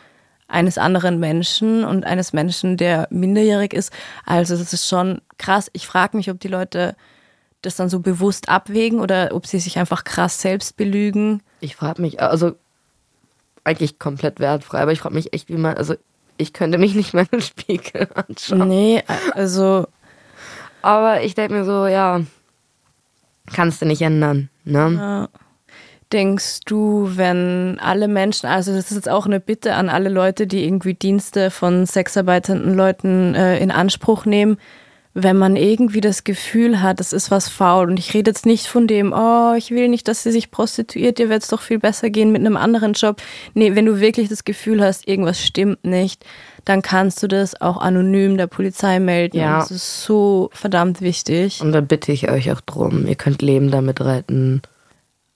eines 0.53 0.79
anderen 0.79 1.19
Menschen 1.19 1.85
und 1.85 2.05
eines 2.05 2.33
Menschen, 2.33 2.77
der 2.77 3.09
minderjährig 3.11 3.73
ist. 3.73 3.93
Also 4.27 4.57
das 4.57 4.73
ist 4.73 4.89
schon 4.89 5.21
krass. 5.39 5.71
Ich 5.73 5.87
frage 5.87 6.17
mich, 6.17 6.31
ob 6.31 6.41
die 6.41 6.49
Leute 6.49 6.95
das 7.63 7.77
dann 7.77 7.89
so 7.89 8.01
bewusst 8.01 8.49
abwägen 8.49 9.01
oder 9.01 9.31
ob 9.33 9.47
sie 9.47 9.61
sich 9.61 9.79
einfach 9.79 10.05
krass 10.05 10.41
selbst 10.41 10.77
belügen. 10.77 11.43
Ich 11.61 11.77
frage 11.77 12.03
mich, 12.03 12.21
also 12.21 12.53
eigentlich 13.65 13.99
komplett 13.99 14.41
wertfrei, 14.41 14.83
aber 14.83 14.93
ich 14.93 15.01
frage 15.01 15.15
mich 15.15 15.33
echt, 15.33 15.49
wie 15.49 15.57
man, 15.57 15.77
also 15.77 15.95
ich 16.37 16.53
könnte 16.53 16.79
mich 16.79 16.95
nicht 16.95 17.15
mehr 17.15 17.27
im 17.31 17.41
Spiegel 17.41 18.09
anschauen. 18.15 18.69
Nee, 18.69 19.03
also 19.35 19.87
Aber 20.83 21.23
ich 21.23 21.35
denke 21.35 21.55
mir 21.55 21.65
so, 21.65 21.87
ja, 21.87 22.21
kannst 23.53 23.81
du 23.81 23.87
nicht 23.87 24.03
ändern, 24.03 24.51
ne? 24.65 25.29
Denkst 26.13 26.61
du, 26.67 27.11
wenn 27.15 27.79
alle 27.81 28.09
Menschen, 28.09 28.47
also 28.47 28.73
das 28.73 28.91
ist 28.91 28.97
jetzt 28.97 29.09
auch 29.09 29.27
eine 29.27 29.41
Bitte 29.41 29.75
an 29.75 29.89
alle 29.89 30.09
Leute, 30.09 30.47
die 30.47 30.65
irgendwie 30.65 30.95
Dienste 30.95 31.51
von 31.51 31.87
sexarbeitenden 31.87 32.75
Leuten 32.75 33.35
äh, 33.35 33.59
in 33.59 33.71
Anspruch 33.71 34.25
nehmen, 34.25 34.59
wenn 35.15 35.37
man 35.37 35.57
irgendwie 35.57 36.01
das 36.01 36.25
Gefühl 36.25 36.81
hat, 36.81 36.99
es 36.99 37.13
ist 37.13 37.31
was 37.31 37.49
faul 37.49 37.91
und 37.91 37.99
ich 37.99 38.15
rede 38.15 38.31
jetzt 38.31 38.47
nicht 38.47 38.67
von 38.67 38.87
dem, 38.87 39.13
oh, 39.13 39.53
ich 39.55 39.71
will 39.71 39.89
nicht, 39.89 40.09
dass 40.09 40.23
sie 40.23 40.33
sich 40.33 40.51
prostituiert, 40.51 41.19
dir 41.19 41.29
wird 41.29 41.43
es 41.43 41.49
doch 41.49 41.61
viel 41.61 41.79
besser 41.79 42.09
gehen 42.09 42.33
mit 42.33 42.41
einem 42.41 42.57
anderen 42.57 42.95
Job. 42.95 43.21
Nee, 43.53 43.75
wenn 43.75 43.85
du 43.85 44.01
wirklich 44.01 44.31
das 44.31 44.45
Gefühl 44.45 44.83
hast, 44.83 45.07
irgendwas 45.07 45.43
stimmt 45.45 45.85
nicht, 45.85 46.25
dann 46.65 46.81
kannst 46.81 47.23
du 47.23 47.29
das 47.29 47.61
auch 47.61 47.77
anonym 47.77 48.39
der 48.39 48.47
Polizei 48.47 49.01
melden. 49.01 49.37
Ja. 49.37 49.59
Das 49.59 49.71
ist 49.71 50.05
so 50.05 50.49
verdammt 50.55 51.03
wichtig. 51.03 51.61
Und 51.61 51.73
da 51.73 51.83
bitte 51.83 52.13
ich 52.13 52.31
euch 52.31 52.51
auch 52.51 52.63
drum, 52.63 53.07
ihr 53.07 53.17
könnt 53.17 53.43
Leben 53.43 53.71
damit 53.71 54.01
retten. 54.01 54.63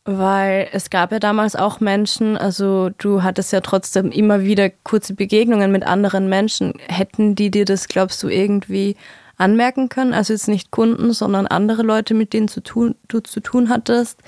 Weil 0.07 0.69
es 0.73 0.89
gab 0.91 1.11
ja 1.11 1.19
damals 1.19 1.57
auch 1.57 1.81
Menschen, 1.81 2.37
also 2.37 2.91
du 2.99 3.25
hattest 3.25 3.53
ja 3.53 3.61
trotzdem 3.61 4.13
immer 4.13 4.43
wieder 4.43 4.71
kurze 4.71 5.15
Begegnungen 5.15 5.73
mit 5.73 5.85
anderen 5.85 6.29
Menschen. 6.29 6.75
Hätten 6.87 7.35
die 7.35 7.51
dir 7.51 7.65
das, 7.65 7.89
glaubst 7.89 8.23
du, 8.23 8.29
irgendwie 8.29 8.97
anmerken 9.37 9.89
können? 9.89 10.15
Also 10.15 10.33
jetzt 10.33 10.47
nicht 10.47 10.71
Kunden, 10.71 11.13
sondern 11.13 11.49
andere 11.49 11.83
Leute, 11.83 12.15
mit 12.15 12.33
denen 12.33 12.47
zu 12.47 12.63
tun, 12.63 12.95
du 13.09 13.19
zu 13.19 13.41
tun 13.41 13.69
hattest? 13.69 14.21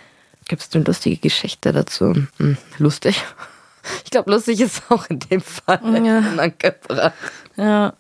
Gibt 0.49 0.63
es 0.63 0.75
eine 0.75 0.83
lustige 0.85 1.17
Geschichte 1.17 1.73
dazu? 1.73 2.15
Hm, 2.39 2.57
lustig. 2.79 3.23
Ich 4.05 4.11
glaube, 4.11 4.31
lustig 4.33 4.61
ist 4.61 4.83
auch 4.91 5.09
in 5.09 5.19
dem 5.19 5.41
Fall 5.41 5.81
Ja. 6.05 6.19
angebracht. 6.37 7.15
Ja. 7.57 7.95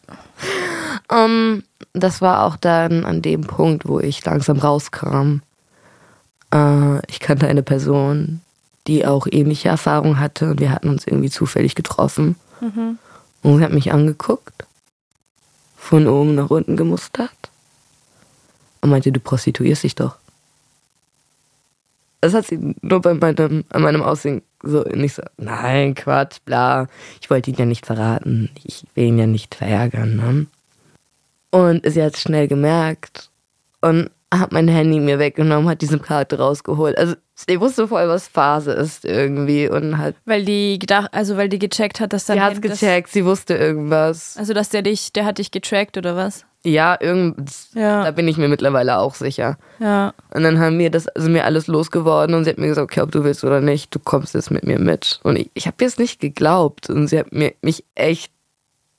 Ähm, 1.10 1.62
das 1.94 2.20
war 2.20 2.44
auch 2.44 2.56
dann 2.56 3.06
an 3.06 3.22
dem 3.22 3.42
Punkt, 3.42 3.88
wo 3.88 3.98
ich 3.98 4.22
langsam 4.22 4.58
rauskam. 4.58 5.40
Äh, 6.52 7.06
ich 7.06 7.20
kannte 7.20 7.48
eine 7.48 7.62
Person, 7.62 8.40
die 8.86 9.06
auch 9.06 9.26
ähnliche 9.30 9.68
Erfahrungen 9.68 10.18
hatte 10.18 10.50
und 10.50 10.60
wir 10.60 10.72
hatten 10.72 10.88
uns 10.88 11.06
irgendwie 11.06 11.30
zufällig 11.30 11.74
getroffen. 11.74 12.36
Und 13.42 13.58
sie 13.58 13.64
hat 13.64 13.72
mich 13.72 13.92
angeguckt, 13.92 14.66
von 15.76 16.06
oben 16.06 16.34
nach 16.34 16.50
unten 16.50 16.76
gemustert 16.76 17.30
und 18.80 18.90
meinte, 18.90 19.12
du 19.12 19.20
prostituierst 19.20 19.84
dich 19.84 19.94
doch. 19.94 20.16
Das 22.20 22.34
hat 22.34 22.46
sie 22.46 22.74
nur 22.82 23.00
bei 23.00 23.14
meinem, 23.14 23.64
an 23.68 23.82
meinem 23.82 24.02
Aussehen 24.02 24.42
so 24.62 24.82
nicht 24.82 25.14
so, 25.14 25.22
nein, 25.36 25.94
Quatsch, 25.94 26.38
bla. 26.44 26.88
Ich 27.20 27.30
wollte 27.30 27.50
ihn 27.50 27.56
ja 27.56 27.64
nicht 27.64 27.86
verraten. 27.86 28.50
Ich 28.64 28.84
will 28.94 29.04
ihn 29.04 29.18
ja 29.18 29.26
nicht 29.26 29.54
verärgern, 29.54 30.16
ne? 30.16 30.46
Und 31.50 31.90
sie 31.90 32.02
hat 32.02 32.14
es 32.14 32.22
schnell 32.22 32.48
gemerkt. 32.48 33.30
Und 33.80 34.10
hat 34.32 34.52
mein 34.52 34.68
Handy 34.68 35.00
mir 35.00 35.18
weggenommen, 35.18 35.68
hat 35.68 35.80
diese 35.80 35.98
Karte 35.98 36.38
rausgeholt. 36.38 36.98
Also 36.98 37.14
ich 37.46 37.60
wusste 37.60 37.88
voll, 37.88 38.08
was 38.08 38.28
Phase 38.28 38.72
ist 38.72 39.04
irgendwie 39.04 39.68
und 39.68 39.98
halt. 39.98 40.16
Weil 40.24 40.44
die 40.44 40.78
gedacht, 40.78 41.08
also 41.12 41.36
weil 41.36 41.48
die 41.48 41.58
gecheckt 41.58 42.00
hat, 42.00 42.12
dass 42.12 42.26
dann. 42.26 42.36
Sie 42.36 42.42
hat 42.42 42.60
gecheckt, 42.60 43.10
sie 43.10 43.24
wusste 43.24 43.54
irgendwas. 43.54 44.36
Also 44.36 44.52
dass 44.52 44.68
der 44.68 44.82
dich, 44.82 45.12
der 45.12 45.24
hat 45.24 45.38
dich 45.38 45.50
getrackt 45.50 45.96
oder 45.96 46.16
was? 46.16 46.44
Ja, 46.64 46.98
irgend, 47.00 47.50
ja. 47.74 48.04
da 48.04 48.10
bin 48.10 48.26
ich 48.26 48.36
mir 48.36 48.48
mittlerweile 48.48 48.98
auch 48.98 49.14
sicher. 49.14 49.56
Ja. 49.78 50.12
Und 50.34 50.42
dann 50.42 50.58
haben 50.58 50.78
wir 50.78 50.90
das, 50.90 51.06
also 51.08 51.30
mir 51.30 51.44
alles 51.44 51.68
losgeworden 51.68 52.34
und 52.34 52.44
sie 52.44 52.50
hat 52.50 52.58
mir 52.58 52.66
gesagt, 52.66 52.90
okay, 52.90 53.00
ob 53.00 53.12
du 53.12 53.22
willst 53.22 53.44
oder 53.44 53.60
nicht, 53.60 53.94
du 53.94 54.00
kommst 54.00 54.34
jetzt 54.34 54.50
mit 54.50 54.64
mir 54.64 54.78
mit. 54.78 55.20
Und 55.22 55.36
ich, 55.36 55.50
ich 55.54 55.66
habe 55.66 55.76
ihr 55.80 55.86
es 55.86 55.98
nicht 55.98 56.20
geglaubt 56.20 56.90
und 56.90 57.06
sie 57.06 57.20
hat 57.20 57.32
mir 57.32 57.54
mich 57.62 57.84
echt 57.94 58.32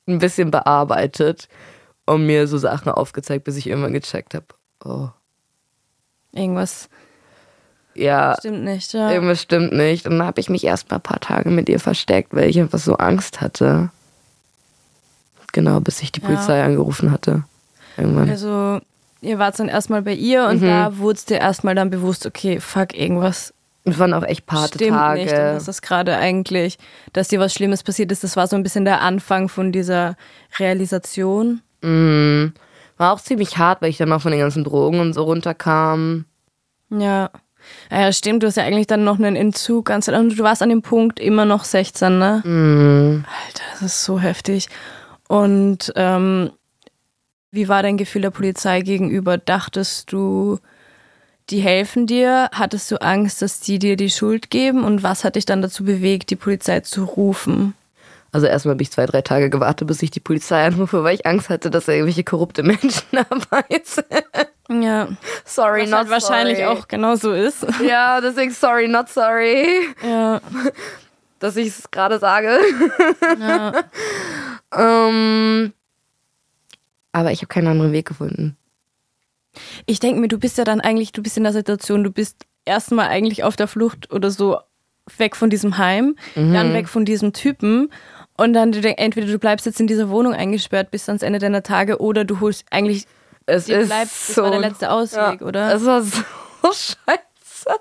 ein 0.07 0.19
bisschen 0.19 0.51
bearbeitet 0.51 1.49
und 2.05 2.25
mir 2.25 2.47
so 2.47 2.57
Sachen 2.57 2.91
aufgezeigt, 2.91 3.43
bis 3.43 3.57
ich 3.57 3.67
irgendwann 3.67 3.93
gecheckt 3.93 4.33
habe. 4.33 4.45
Oh. 4.83 5.09
Irgendwas. 6.33 6.89
Ja. 7.95 8.35
Stimmt 8.39 8.63
nicht, 8.63 8.93
ja. 8.93 9.11
Irgendwas 9.11 9.41
stimmt 9.41 9.73
nicht. 9.73 10.05
Und 10.05 10.19
dann 10.19 10.27
habe 10.27 10.39
ich 10.39 10.49
mich 10.49 10.63
erst 10.63 10.89
mal 10.89 10.97
ein 10.97 11.01
paar 11.01 11.19
Tage 11.19 11.49
mit 11.49 11.69
ihr 11.69 11.79
versteckt, 11.79 12.33
weil 12.33 12.49
ich 12.49 12.59
einfach 12.59 12.79
so 12.79 12.95
Angst 12.95 13.41
hatte. 13.41 13.89
Genau, 15.51 15.79
bis 15.79 16.01
ich 16.01 16.11
die 16.11 16.19
Polizei 16.19 16.59
ja. 16.59 16.65
angerufen 16.65 17.11
hatte. 17.11 17.43
Irgendwann. 17.97 18.29
Also, 18.29 18.79
ihr 19.21 19.39
wart 19.39 19.59
dann 19.59 19.67
erstmal 19.67 20.01
bei 20.03 20.13
ihr 20.13 20.45
und 20.45 20.61
mhm. 20.61 20.67
da 20.67 20.97
wurde 20.97 21.17
es 21.17 21.25
dir 21.25 21.39
erstmal 21.39 21.75
dann 21.75 21.89
bewusst, 21.89 22.25
okay, 22.25 22.59
fuck, 22.59 22.95
irgendwas. 22.95 23.53
Es 23.85 23.97
waren 23.97 24.13
auch 24.13 24.23
echt 24.23 24.45
paar 24.45 24.67
stimmt 24.67 24.91
Tage. 24.91 25.21
Nicht. 25.21 25.33
Und 25.33 25.39
das 25.39 25.67
ist 25.67 25.81
gerade 25.81 26.15
eigentlich, 26.17 26.77
dass 27.13 27.29
dir 27.29 27.39
was 27.39 27.53
Schlimmes 27.53 27.83
passiert 27.83 28.11
ist. 28.11 28.23
Das 28.23 28.35
war 28.35 28.47
so 28.47 28.55
ein 28.55 28.63
bisschen 28.63 28.85
der 28.85 29.01
Anfang 29.01 29.49
von 29.49 29.71
dieser 29.71 30.15
Realisation. 30.59 31.61
Mhm. 31.81 32.53
War 32.99 33.13
auch 33.13 33.21
ziemlich 33.21 33.57
hart, 33.57 33.81
weil 33.81 33.89
ich 33.89 33.97
dann 33.97 34.11
auch 34.11 34.21
von 34.21 34.31
den 34.31 34.41
ganzen 34.41 34.65
Drogen 34.65 34.99
und 34.99 35.13
so 35.13 35.23
runterkam. 35.23 36.25
Ja. 36.89 37.31
Ja, 37.89 38.11
stimmt, 38.11 38.43
du 38.43 38.47
hast 38.47 38.57
ja 38.57 38.63
eigentlich 38.63 38.87
dann 38.87 39.05
noch 39.05 39.17
einen 39.17 39.37
Entzug. 39.37 39.85
Ganz, 39.85 40.09
und 40.09 40.37
du 40.37 40.43
warst 40.43 40.61
an 40.61 40.69
dem 40.69 40.81
Punkt 40.81 41.19
immer 41.19 41.45
noch 41.45 41.63
16, 41.63 42.19
ne? 42.19 42.41
Mhm. 42.43 43.25
Alter, 43.25 43.63
das 43.71 43.81
ist 43.83 44.03
so 44.03 44.19
heftig. 44.19 44.67
Und 45.29 45.93
ähm, 45.95 46.51
wie 47.51 47.69
war 47.69 47.83
dein 47.83 47.95
Gefühl 47.95 48.23
der 48.23 48.31
Polizei 48.31 48.81
gegenüber? 48.81 49.37
Dachtest 49.37 50.11
du, 50.11 50.59
die 51.49 51.61
helfen 51.61 52.05
dir? 52.05 52.49
Hattest 52.51 52.91
du 52.91 53.01
Angst, 53.01 53.41
dass 53.41 53.61
die 53.61 53.79
dir 53.79 53.95
die 53.95 54.09
Schuld 54.09 54.49
geben? 54.49 54.83
Und 54.83 55.03
was 55.03 55.23
hat 55.23 55.37
dich 55.37 55.45
dann 55.45 55.61
dazu 55.61 55.85
bewegt, 55.85 56.31
die 56.31 56.35
Polizei 56.35 56.81
zu 56.81 57.05
rufen? 57.05 57.75
Also 58.31 58.47
erstmal 58.47 58.73
habe 58.73 58.83
ich 58.83 58.91
zwei, 58.91 59.05
drei 59.05 59.21
Tage 59.21 59.49
gewartet, 59.49 59.87
bis 59.87 60.01
ich 60.01 60.11
die 60.11 60.19
Polizei 60.19 60.63
anrufe, 60.63 61.03
weil 61.03 61.15
ich 61.15 61.25
Angst 61.25 61.49
hatte, 61.49 61.69
dass 61.69 61.85
da 61.85 61.93
irgendwelche 61.93 62.23
korrupte 62.23 62.63
Menschen 62.63 63.03
dabei 63.11 63.65
sind. 63.83 64.83
Ja. 64.83 65.07
Sorry, 65.45 65.83
Was 65.83 65.89
not 65.89 65.99
halt 65.99 66.09
wahrscheinlich 66.09 66.63
auch 66.63 66.87
genau 66.87 67.15
so 67.15 67.31
ist. 67.33 67.65
Ja, 67.83 68.21
deswegen 68.21 68.51
sorry, 68.51 68.87
not 68.87 69.09
sorry. 69.09 69.87
Ja. 70.03 70.41
Dass 71.39 71.55
ich 71.55 71.69
es 71.69 71.89
gerade 71.89 72.19
sage. 72.19 72.59
Ja. 73.39 73.73
ähm, 75.07 75.73
aber 77.11 77.31
ich 77.31 77.39
habe 77.39 77.47
keinen 77.47 77.67
anderen 77.67 77.91
Weg 77.93 78.07
gefunden. 78.07 78.55
Ich 79.87 79.99
denke 79.99 80.21
mir, 80.21 80.27
du 80.27 80.37
bist 80.37 80.57
ja 80.57 80.63
dann 80.63 80.81
eigentlich, 80.81 81.11
du 81.11 81.23
bist 81.23 81.37
in 81.37 81.43
der 81.43 81.53
Situation, 81.53 82.03
du 82.03 82.11
bist 82.11 82.45
erstmal 82.65 83.07
eigentlich 83.07 83.43
auf 83.43 83.55
der 83.55 83.67
Flucht 83.67 84.11
oder 84.11 84.29
so 84.29 84.59
weg 85.17 85.35
von 85.35 85.49
diesem 85.49 85.77
Heim, 85.77 86.15
mhm. 86.35 86.53
dann 86.53 86.73
weg 86.73 86.87
von 86.87 87.05
diesem 87.05 87.33
Typen 87.33 87.91
und 88.39 88.53
dann 88.53 88.73
entweder 88.73 89.27
du 89.27 89.37
bleibst 89.37 89.65
jetzt 89.65 89.79
in 89.79 89.87
dieser 89.87 90.09
Wohnung 90.09 90.33
eingesperrt 90.33 90.91
bis 90.91 91.07
ans 91.09 91.21
Ende 91.21 91.39
deiner 91.39 91.63
Tage 91.63 91.99
oder 91.99 92.25
du 92.25 92.39
holst 92.39 92.65
eigentlich 92.71 93.05
es 93.45 93.67
ist 93.67 93.87
bleibt, 93.87 94.11
das 94.11 94.35
so, 94.35 94.43
war 94.43 94.51
der 94.51 94.59
letzte 94.59 94.91
Ausweg, 94.91 95.41
ja, 95.41 95.47
oder? 95.47 95.73
Es 95.73 95.85
war 95.85 96.03
so 96.03 96.21
scheiße. 96.63 97.79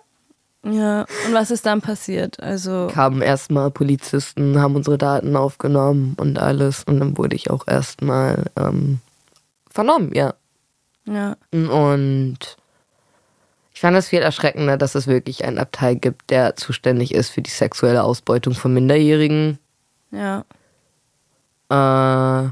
Ja, 0.65 1.03
und 1.27 1.35
was 1.35 1.51
ist 1.51 1.67
dann 1.67 1.81
passiert? 1.81 2.41
Also 2.43 2.89
kamen 2.93 3.23
erstmal 3.23 3.71
Polizisten, 3.71 4.61
haben 4.61 4.77
unsere 4.77 4.99
Daten 4.99 5.37
aufgenommen 5.37 6.17
und 6.19 6.39
alles 6.39 6.85
und 6.85 6.99
dann 7.01 7.17
wurde 7.17 7.37
ich 7.37 7.51
auch 7.51 7.67
erstmal 7.67 8.45
ähm, 8.57 9.01
vernommen, 9.71 10.13
ja. 10.15 10.35
Ja. 11.07 11.37
Und 11.53 12.39
ich 13.73 13.81
fand 13.81 13.97
es 13.97 14.09
viel 14.09 14.21
erschreckender, 14.21 14.77
dass 14.77 14.95
es 14.95 15.07
wirklich 15.07 15.45
einen 15.45 15.59
Abteil 15.59 15.97
gibt, 15.97 16.31
der 16.31 16.57
zuständig 16.57 17.15
ist 17.15 17.31
für 17.31 17.43
die 17.43 17.51
sexuelle 17.51 18.03
Ausbeutung 18.03 18.55
von 18.55 18.75
Minderjährigen. 18.75 19.59
Ja. 20.11 20.45
Äh, 21.71 22.51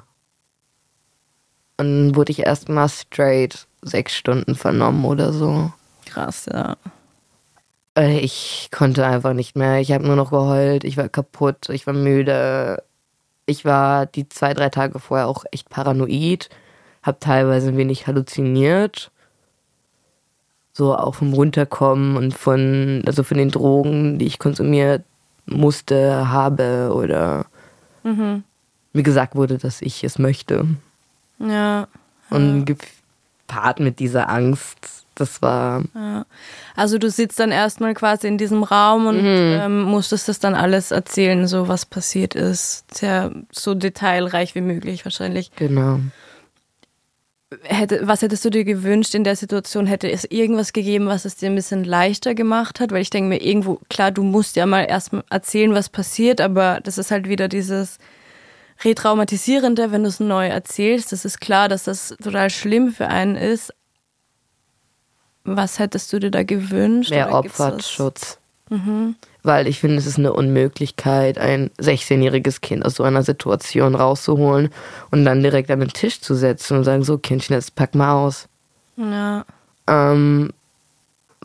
und 1.78 1.86
dann 1.86 2.16
wurde 2.16 2.32
ich 2.32 2.40
erstmal 2.40 2.88
straight 2.88 3.66
sechs 3.82 4.14
Stunden 4.14 4.54
vernommen 4.54 5.04
oder 5.04 5.32
so. 5.32 5.72
Krass, 6.06 6.46
ja. 6.52 6.76
Äh, 7.96 8.18
ich 8.20 8.68
konnte 8.72 9.06
einfach 9.06 9.32
nicht 9.32 9.56
mehr. 9.56 9.80
Ich 9.80 9.92
habe 9.92 10.06
nur 10.06 10.16
noch 10.16 10.30
geheult. 10.30 10.84
Ich 10.84 10.96
war 10.96 11.08
kaputt. 11.08 11.68
Ich 11.70 11.86
war 11.86 11.94
müde. 11.94 12.82
Ich 13.46 13.64
war 13.64 14.06
die 14.06 14.28
zwei, 14.28 14.54
drei 14.54 14.70
Tage 14.70 14.98
vorher 14.98 15.28
auch 15.28 15.44
echt 15.52 15.68
paranoid. 15.68 16.48
Hab 17.02 17.20
teilweise 17.20 17.68
ein 17.68 17.76
wenig 17.76 18.06
halluziniert. 18.06 19.10
So 20.72 20.96
auch 20.96 21.14
vom 21.14 21.32
Runterkommen 21.32 22.16
und 22.16 22.34
von, 22.34 23.02
also 23.06 23.22
von 23.22 23.38
den 23.38 23.50
Drogen, 23.50 24.18
die 24.18 24.26
ich 24.26 24.38
konsumiert 24.38 25.04
musste, 25.46 26.28
habe 26.28 26.92
oder 26.94 27.46
mhm. 28.02 28.44
mir 28.92 29.02
gesagt 29.02 29.34
wurde, 29.34 29.58
dass 29.58 29.82
ich 29.82 30.04
es 30.04 30.18
möchte. 30.18 30.66
Ja. 31.38 31.88
Und 32.30 32.64
gepaart 32.64 33.80
mit 33.80 33.98
dieser 34.00 34.28
Angst, 34.28 35.04
das 35.14 35.40
war. 35.42 35.84
Ja. 35.94 36.26
Also 36.74 36.98
du 36.98 37.10
sitzt 37.10 37.40
dann 37.40 37.50
erstmal 37.50 37.94
quasi 37.94 38.26
in 38.26 38.38
diesem 38.38 38.62
Raum 38.62 39.06
und 39.06 39.22
mhm. 39.22 39.60
ähm, 39.60 39.82
musstest 39.82 40.28
das 40.28 40.38
dann 40.38 40.54
alles 40.54 40.90
erzählen, 40.90 41.46
so 41.46 41.68
was 41.68 41.86
passiert 41.86 42.34
ist. 42.34 42.84
Sehr 42.94 43.32
so 43.50 43.74
detailreich 43.74 44.54
wie 44.54 44.60
möglich 44.60 45.04
wahrscheinlich. 45.04 45.50
Genau. 45.56 46.00
Hätte, 47.62 48.06
was 48.06 48.22
hättest 48.22 48.44
du 48.44 48.50
dir 48.50 48.64
gewünscht 48.64 49.14
in 49.14 49.24
der 49.24 49.36
Situation? 49.36 49.86
Hätte 49.86 50.10
es 50.10 50.24
irgendwas 50.24 50.72
gegeben, 50.72 51.06
was 51.06 51.24
es 51.24 51.36
dir 51.36 51.48
ein 51.48 51.54
bisschen 51.54 51.84
leichter 51.84 52.34
gemacht 52.34 52.80
hat? 52.80 52.92
Weil 52.92 53.02
ich 53.02 53.10
denke 53.10 53.28
mir 53.28 53.42
irgendwo, 53.42 53.80
klar, 53.88 54.10
du 54.10 54.22
musst 54.22 54.56
ja 54.56 54.66
mal 54.66 54.82
erst 54.82 55.12
erzählen, 55.30 55.74
was 55.74 55.88
passiert, 55.88 56.40
aber 56.40 56.80
das 56.82 56.98
ist 56.98 57.10
halt 57.10 57.28
wieder 57.28 57.48
dieses, 57.48 57.98
retraumatisierender, 58.84 59.92
wenn 59.92 60.02
du 60.02 60.08
es 60.08 60.20
neu 60.20 60.46
erzählst. 60.46 61.12
Das 61.12 61.24
ist 61.24 61.40
klar, 61.40 61.68
dass 61.68 61.84
das 61.84 62.14
total 62.22 62.50
schlimm 62.50 62.92
für 62.92 63.08
einen 63.08 63.36
ist. 63.36 63.72
Was 65.44 65.78
hättest 65.78 66.12
du 66.12 66.18
dir 66.18 66.30
da 66.30 66.42
gewünscht? 66.42 67.10
Mehr 67.10 67.32
Opferschutz. 67.32 68.38
Mhm. 68.68 69.14
Weil 69.46 69.68
ich 69.68 69.78
finde, 69.78 69.98
es 69.98 70.06
ist 70.06 70.18
eine 70.18 70.32
Unmöglichkeit, 70.32 71.38
ein 71.38 71.70
16-jähriges 71.78 72.60
Kind 72.60 72.84
aus 72.84 72.96
so 72.96 73.04
einer 73.04 73.22
Situation 73.22 73.94
rauszuholen 73.94 74.70
und 75.12 75.24
dann 75.24 75.40
direkt 75.40 75.70
an 75.70 75.78
den 75.78 75.90
Tisch 75.90 76.20
zu 76.20 76.34
setzen 76.34 76.78
und 76.78 76.82
sagen, 76.84 77.04
so 77.04 77.16
Kindchen, 77.16 77.54
jetzt 77.54 77.76
pack 77.76 77.94
mal 77.94 78.12
aus. 78.12 78.48
Ja. 78.96 79.44
Ähm, 79.86 80.50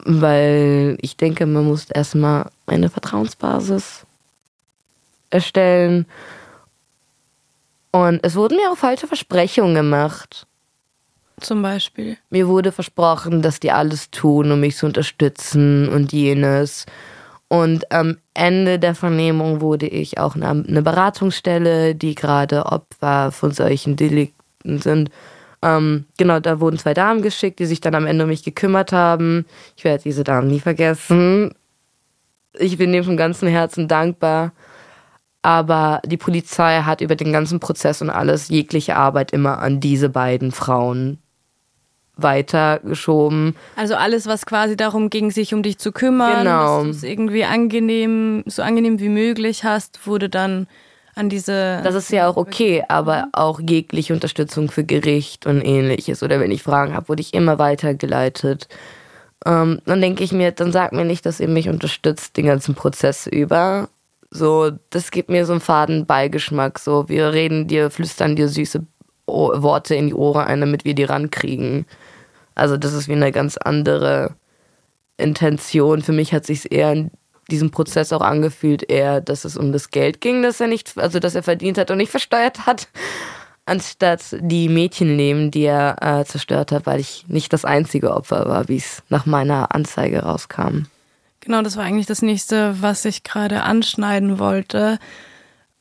weil 0.03 0.97
ich 1.01 1.15
denke, 1.15 1.45
man 1.45 1.65
muss 1.65 1.91
erstmal 1.91 2.49
eine 2.65 2.89
Vertrauensbasis 2.89 4.07
erstellen 5.29 6.07
und 7.91 8.19
es 8.23 8.35
wurden 8.35 8.57
mir 8.57 8.71
auch 8.71 8.77
falsche 8.77 9.05
Versprechungen 9.05 9.75
gemacht. 9.75 10.47
Zum 11.39 11.61
Beispiel. 11.61 12.17
Mir 12.31 12.47
wurde 12.47 12.71
versprochen, 12.71 13.43
dass 13.43 13.59
die 13.59 13.71
alles 13.71 14.09
tun, 14.09 14.51
um 14.51 14.59
mich 14.59 14.75
zu 14.75 14.87
unterstützen 14.87 15.87
und 15.87 16.13
jenes. 16.13 16.87
Und 17.51 17.91
am 17.91 18.15
Ende 18.33 18.79
der 18.79 18.95
Vernehmung 18.95 19.59
wurde 19.59 19.85
ich 19.85 20.17
auch 20.17 20.37
eine 20.37 20.81
Beratungsstelle, 20.81 21.95
die 21.95 22.15
gerade 22.15 22.65
Opfer 22.65 23.33
von 23.33 23.51
solchen 23.51 23.97
Delikten 23.97 24.79
sind. 24.79 25.09
Ähm, 25.61 26.05
genau, 26.17 26.39
da 26.39 26.61
wurden 26.61 26.77
zwei 26.77 26.93
Damen 26.93 27.21
geschickt, 27.21 27.59
die 27.59 27.65
sich 27.65 27.81
dann 27.81 27.93
am 27.93 28.05
Ende 28.05 28.23
um 28.23 28.29
mich 28.29 28.45
gekümmert 28.45 28.93
haben. 28.93 29.45
Ich 29.75 29.83
werde 29.83 30.01
diese 30.01 30.23
Damen 30.23 30.47
nie 30.47 30.61
vergessen. 30.61 31.53
Ich 32.57 32.77
bin 32.77 32.93
dem 32.93 33.03
von 33.03 33.17
ganzem 33.17 33.49
Herzen 33.49 33.89
dankbar. 33.89 34.53
Aber 35.41 36.01
die 36.05 36.15
Polizei 36.15 36.83
hat 36.83 37.01
über 37.01 37.17
den 37.17 37.33
ganzen 37.33 37.59
Prozess 37.59 38.01
und 38.01 38.09
alles 38.09 38.47
jegliche 38.47 38.95
Arbeit 38.95 39.33
immer 39.33 39.59
an 39.59 39.81
diese 39.81 40.07
beiden 40.07 40.53
Frauen 40.53 41.17
weitergeschoben. 42.15 43.55
Also 43.75 43.95
alles, 43.95 44.27
was 44.27 44.45
quasi 44.45 44.77
darum 44.77 45.09
ging, 45.09 45.31
sich 45.31 45.53
um 45.53 45.63
dich 45.63 45.77
zu 45.77 45.91
kümmern, 45.91 46.39
genau. 46.39 46.77
dass 46.77 46.83
du 46.83 46.89
es 46.89 47.03
irgendwie 47.03 47.45
angenehm, 47.45 48.43
so 48.45 48.61
angenehm 48.61 48.99
wie 48.99 49.09
möglich 49.09 49.63
hast, 49.63 50.05
wurde 50.05 50.29
dann 50.29 50.67
an 51.15 51.29
diese. 51.29 51.81
Das 51.83 51.95
ist 51.95 52.11
ja 52.11 52.27
auch 52.27 52.37
okay, 52.37 52.83
aber 52.87 53.27
auch 53.33 53.59
jegliche 53.59 54.13
Unterstützung 54.13 54.69
für 54.69 54.83
Gericht 54.83 55.45
und 55.45 55.61
ähnliches. 55.61 56.23
Oder 56.23 56.39
wenn 56.39 56.51
ich 56.51 56.63
Fragen 56.63 56.93
habe, 56.95 57.09
wurde 57.09 57.21
ich 57.21 57.33
immer 57.33 57.59
weitergeleitet. 57.59 58.67
Ähm, 59.45 59.81
dann 59.85 60.01
denke 60.01 60.23
ich 60.23 60.31
mir, 60.31 60.51
dann 60.51 60.71
sag 60.71 60.93
mir 60.93 61.05
nicht, 61.05 61.25
dass 61.25 61.39
ihr 61.39 61.47
mich 61.47 61.67
unterstützt 61.67 62.37
den 62.37 62.45
ganzen 62.45 62.75
Prozess 62.75 63.25
über, 63.25 63.89
so, 64.33 64.71
das 64.89 65.11
gibt 65.11 65.29
mir 65.29 65.45
so 65.45 65.51
einen 65.51 65.61
faden 65.61 66.05
Beigeschmack. 66.05 66.79
So, 66.79 67.09
wir 67.09 67.33
reden 67.33 67.67
dir, 67.67 67.91
flüstern 67.91 68.37
dir 68.37 68.47
süße 68.47 68.85
Worte 69.27 69.95
in 69.95 70.07
die 70.07 70.13
Ohren 70.13 70.47
ein, 70.47 70.61
damit 70.61 70.85
wir 70.85 70.95
die 70.95 71.03
rankriegen. 71.03 71.85
Also 72.61 72.77
das 72.77 72.93
ist 72.93 73.07
wie 73.07 73.13
eine 73.13 73.31
ganz 73.31 73.57
andere 73.57 74.35
Intention. 75.17 76.03
Für 76.03 76.11
mich 76.11 76.31
hat 76.31 76.45
sich 76.45 76.71
eher 76.71 76.91
in 76.91 77.09
diesem 77.49 77.71
Prozess 77.71 78.13
auch 78.13 78.21
angefühlt, 78.21 78.87
eher, 78.87 79.19
dass 79.19 79.45
es 79.45 79.57
um 79.57 79.71
das 79.71 79.89
Geld 79.89 80.21
ging, 80.21 80.43
dass 80.43 80.61
er 80.61 80.67
nicht, 80.67 80.95
also 80.99 81.17
dass 81.17 81.33
er 81.33 81.41
verdient 81.41 81.79
hat 81.79 81.89
und 81.89 81.97
nicht 81.97 82.11
versteuert 82.17 82.67
hat, 82.67 82.87
anstatt 83.65 84.37
die 84.41 84.69
Mädchenleben, 84.69 85.49
die 85.49 85.63
er 85.63 85.95
äh, 86.01 86.23
zerstört 86.23 86.71
hat, 86.71 86.85
weil 86.85 86.99
ich 86.99 87.25
nicht 87.27 87.51
das 87.51 87.65
einzige 87.65 88.11
Opfer 88.11 88.47
war, 88.47 88.67
wie 88.67 88.77
es 88.77 89.01
nach 89.09 89.25
meiner 89.25 89.73
Anzeige 89.73 90.19
rauskam. 90.19 90.83
Genau, 91.39 91.63
das 91.63 91.77
war 91.77 91.83
eigentlich 91.83 92.05
das 92.05 92.21
nächste, 92.21 92.79
was 92.79 93.05
ich 93.05 93.23
gerade 93.23 93.63
anschneiden 93.63 94.37
wollte. 94.37 94.99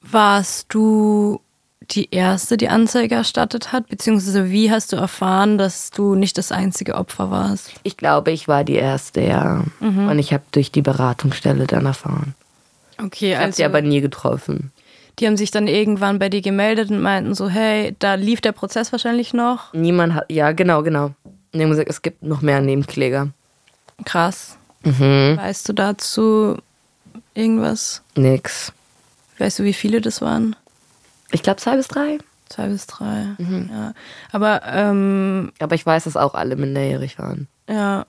Warst 0.01 0.73
du 0.73 1.43
die 1.91 2.09
erste, 2.11 2.57
die 2.57 2.69
Anzeige 2.69 3.17
erstattet 3.17 3.73
hat? 3.73 3.89
Beziehungsweise 3.89 4.51
wie 4.51 4.71
hast 4.71 4.93
du 4.93 4.97
erfahren, 4.97 5.59
dass 5.59 5.91
du 5.91 6.15
nicht 6.15 6.39
das 6.39 6.53
einzige 6.53 6.95
Opfer 6.95 7.31
warst? 7.31 7.73
Ich 7.83 7.97
glaube, 7.97 8.31
ich 8.31 8.49
war 8.49 8.65
die 8.65 8.75
erste, 8.75 9.21
ja. 9.21 9.65
Mhm. 9.81 10.09
Und 10.09 10.19
ich 10.19 10.33
habe 10.33 10.45
durch 10.53 10.71
die 10.71 10.83
Beratungsstelle 10.83 11.67
dann 11.67 11.87
erfahren. 11.87 12.35
Okay, 13.03 13.33
ich 13.33 13.39
also. 13.39 13.57
sie 13.57 13.65
aber 13.65 13.83
nie 13.83 14.01
getroffen. 14.01 14.73
Die 15.19 15.27
haben 15.27 15.37
sich 15.37 15.51
dann 15.51 15.67
irgendwann 15.67 16.19
bei 16.19 16.29
dir 16.29 16.41
gemeldet 16.41 16.91
und 16.91 17.01
meinten 17.01 17.35
so, 17.35 17.49
hey, 17.49 17.95
da 17.99 18.15
lief 18.15 18.41
der 18.41 18.53
Prozess 18.53 18.93
wahrscheinlich 18.93 19.35
noch. 19.35 19.73
Niemand 19.75 20.15
hat, 20.15 20.25
ja, 20.31 20.53
genau, 20.53 20.83
genau. 20.83 21.11
Die 21.53 21.63
haben 21.63 21.71
gesagt, 21.71 21.91
es 21.91 22.03
gibt 22.03 22.23
noch 22.23 22.43
mehr 22.43 22.61
Nebenkläger. 22.61 23.29
Krass. 24.05 24.57
Mhm. 24.83 25.37
Weißt 25.37 25.69
du 25.69 25.73
dazu 25.73 26.57
irgendwas? 27.35 28.03
Nix. 28.15 28.73
Weißt 29.39 29.59
du, 29.59 29.65
wie 29.65 29.73
viele 29.73 30.01
das 30.01 30.23
waren? 30.23 30.57
Ich 31.33 31.43
glaube 31.43 31.61
zwei 31.61 31.77
bis 31.77 31.89
drei. 31.89 32.19
Zwei 32.49 32.67
bis 32.67 32.87
drei, 32.89 33.27
mhm. 33.39 33.71
ja. 33.73 33.95
Aber, 34.33 34.63
ähm, 34.67 35.53
Aber 35.61 35.77
ich 35.77 35.87
weiß, 35.87 36.05
dass 36.05 36.17
auch 36.17 36.35
alle 36.35 36.57
minderjährig 36.57 37.19
waren. 37.19 37.47
Ja. 37.69 38.07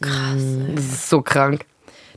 Krass. 0.00 0.42
Mhm. 0.42 0.74
Das 0.74 0.84
ist 0.86 1.08
so 1.08 1.22
krank. 1.22 1.64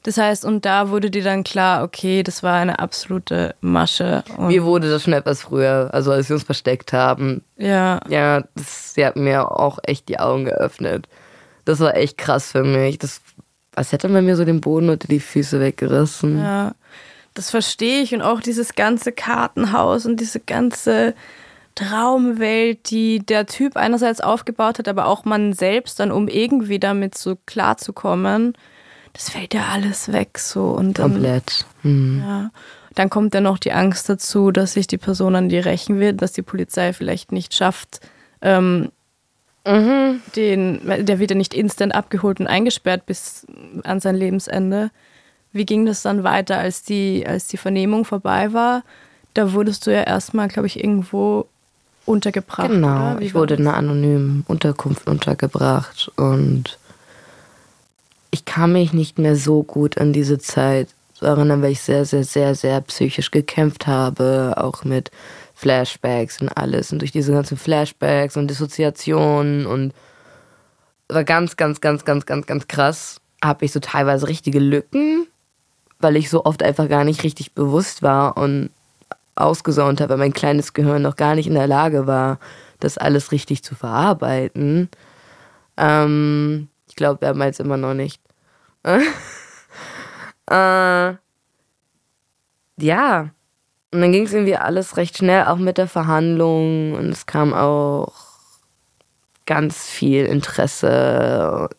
Das 0.04 0.18
heißt, 0.18 0.44
und 0.44 0.66
da 0.66 0.90
wurde 0.90 1.10
dir 1.10 1.24
dann 1.24 1.44
klar, 1.44 1.84
okay, 1.84 2.24
das 2.24 2.44
war 2.44 2.56
eine 2.56 2.80
absolute 2.80 3.56
Masche. 3.62 4.24
Mir 4.38 4.64
wurde 4.66 4.90
das 4.90 5.04
schon 5.04 5.14
etwas 5.14 5.44
früher, 5.44 5.90
also 5.94 6.12
als 6.12 6.28
wir 6.28 6.36
uns 6.36 6.44
versteckt 6.44 6.92
haben. 6.92 7.42
Ja. 7.58 8.02
Ja, 8.10 8.44
das, 8.56 8.96
sie 8.96 9.06
hat 9.06 9.16
mir 9.16 9.50
auch 9.50 9.80
echt 9.84 10.10
die 10.10 10.20
Augen 10.20 10.46
geöffnet. 10.46 11.08
Das 11.64 11.80
war 11.80 11.96
echt 11.96 12.18
krass 12.18 12.52
für 12.52 12.64
mich. 12.64 12.98
Das, 12.98 13.22
als 13.76 13.94
hätte 13.94 14.10
man 14.10 14.26
mir 14.26 14.36
so 14.36 14.44
den 14.44 14.60
Boden 14.60 14.90
unter 14.90 15.08
die 15.08 15.22
Füße 15.22 15.62
weggerissen. 15.62 16.40
Ja, 16.40 16.76
das 17.34 17.50
verstehe 17.50 18.02
ich. 18.02 18.14
Und 18.14 18.22
auch 18.22 18.42
dieses 18.42 18.76
ganze 18.76 19.12
Kartenhaus 19.12 20.06
und 20.06 20.20
diese 20.20 20.40
ganze 20.40 21.14
Traumwelt, 21.76 22.90
die 22.92 23.20
der 23.20 23.46
Typ 23.46 23.78
einerseits 23.78 24.22
aufgebaut 24.22 24.80
hat, 24.80 24.88
aber 24.88 25.08
auch 25.08 25.26
man 25.26 25.54
selbst 25.54 26.00
dann, 26.00 26.12
um 26.12 26.28
irgendwie 26.28 26.80
damit 26.80 27.18
so 27.18 27.38
klarzukommen 27.46 28.54
das 29.14 29.30
fällt 29.30 29.54
ja 29.54 29.68
alles 29.72 30.12
weg 30.12 30.40
so 30.40 30.72
und 30.72 30.98
dann, 31.00 31.14
komplett. 31.14 31.66
Mhm. 31.84 32.24
Ja. 32.26 32.52
Dann 32.96 33.10
kommt 33.10 33.34
dann 33.34 33.44
noch 33.44 33.60
die 33.60 33.72
Angst 33.72 34.10
dazu, 34.10 34.52
dass 34.52 34.74
sich 34.74 34.88
die 34.88 34.98
Person 34.98 35.36
an 35.36 35.50
dir 35.50 35.66
rächen 35.66 36.00
wird, 36.00 36.22
dass 36.22 36.34
die 36.34 36.42
Polizei 36.42 36.94
vielleicht 36.94 37.32
nicht 37.32 37.54
schafft, 37.54 38.02
ähm, 38.42 38.92
mhm. 39.66 40.22
den, 40.36 41.06
der 41.06 41.20
wird 41.20 41.32
ja 41.32 41.38
nicht 41.38 41.54
instant 41.54 41.94
abgeholt 41.96 42.40
und 42.40 42.48
eingesperrt 42.48 43.06
bis 43.06 43.48
an 43.84 44.00
sein 44.00 44.16
Lebensende. 44.16 44.92
Wie 45.54 45.66
ging 45.66 45.86
das 45.86 46.02
dann 46.02 46.24
weiter, 46.24 46.58
als 46.58 46.84
die, 46.84 47.26
als 47.26 47.48
die 47.48 47.58
Vernehmung 47.58 48.06
vorbei 48.06 48.54
war? 48.54 48.84
Da 49.34 49.54
wurdest 49.54 49.88
du 49.88 49.94
ja 49.94 50.02
erstmal, 50.02 50.48
glaube 50.48 50.68
ich, 50.68 50.84
irgendwo 50.84 51.48
untergebracht. 52.06 52.70
Genau, 52.70 53.18
ich 53.20 53.34
wurde 53.34 53.56
in 53.56 53.68
einer 53.68 53.78
anonymen 53.78 54.44
Unterkunft 54.48 55.08
untergebracht 55.08 56.12
und 56.18 56.78
ich 58.32 58.46
kann 58.46 58.74
mich 58.74 58.94
nicht 58.94 59.20
mehr 59.20 59.36
so 59.36 59.64
gut 59.64 59.98
an 59.98 60.12
diese 60.12 60.40
Zeit 60.40 60.90
erinnern, 61.22 61.62
weil 61.62 61.72
ich 61.72 61.82
sehr, 61.82 62.06
sehr, 62.06 62.24
sehr, 62.24 62.56
sehr 62.56 62.82
psychisch 62.82 63.32
gekämpft 63.32 63.88
habe, 63.88 64.56
auch 64.58 64.84
mit 64.84 65.12
Flashbacks 65.56 66.42
und 66.42 66.50
alles. 66.50 66.92
Und 66.92 67.00
durch 67.00 67.12
diese 67.12 67.32
ganzen 67.32 67.58
Flashbacks 67.58 68.36
und 68.36 68.48
Dissoziationen 68.50 69.66
und 69.66 69.94
war 71.08 71.24
ganz, 71.24 71.58
ganz, 71.58 71.80
ganz, 71.80 72.06
ganz, 72.06 72.26
ganz, 72.26 72.46
ganz 72.46 72.68
krass. 72.68 73.22
Habe 73.42 73.66
ich 73.66 73.72
so 73.72 73.80
teilweise 73.80 74.28
richtige 74.28 74.60
Lücken, 74.60 75.28
weil 76.04 76.18
ich 76.18 76.30
so 76.30 76.46
oft 76.46 76.62
einfach 76.62 76.90
gar 76.90 77.04
nicht 77.04 77.24
richtig 77.24 77.54
bewusst 77.54 78.04
war 78.04 78.38
und 78.38 78.70
ausgesaunt 79.36 80.02
habe, 80.02 80.12
weil 80.12 80.18
mein 80.18 80.34
kleines 80.34 80.74
Gehirn 80.74 81.02
noch 81.02 81.16
gar 81.16 81.36
nicht 81.36 81.48
in 81.48 81.56
der 81.56 81.68
Lage 81.68 82.06
war, 82.06 82.40
das 82.80 82.98
alles 82.98 83.32
richtig 83.32 83.64
zu 83.64 83.76
verarbeiten. 83.76 84.90
Ähm, 85.78 86.68
ich 86.88 86.96
glaube, 86.96 87.22
wir 87.22 87.30
haben 87.30 87.42
jetzt 87.42 87.60
immer 87.60 87.78
noch 87.78 87.94
nicht. 87.94 88.22
äh, 88.84 89.00
ja. 92.78 93.30
Und 93.92 94.02
dann 94.02 94.12
ging 94.12 94.26
es 94.26 94.34
irgendwie 94.34 94.58
alles 94.58 94.98
recht 94.98 95.18
schnell, 95.18 95.46
auch 95.46 95.58
mit 95.58 95.78
der 95.78 95.88
Verhandlung. 95.88 96.94
Und 96.94 97.10
es 97.10 97.26
kam 97.26 97.54
auch 97.54 98.14
ganz 99.46 99.88
viel 99.88 100.26
Interesse, 100.26 101.70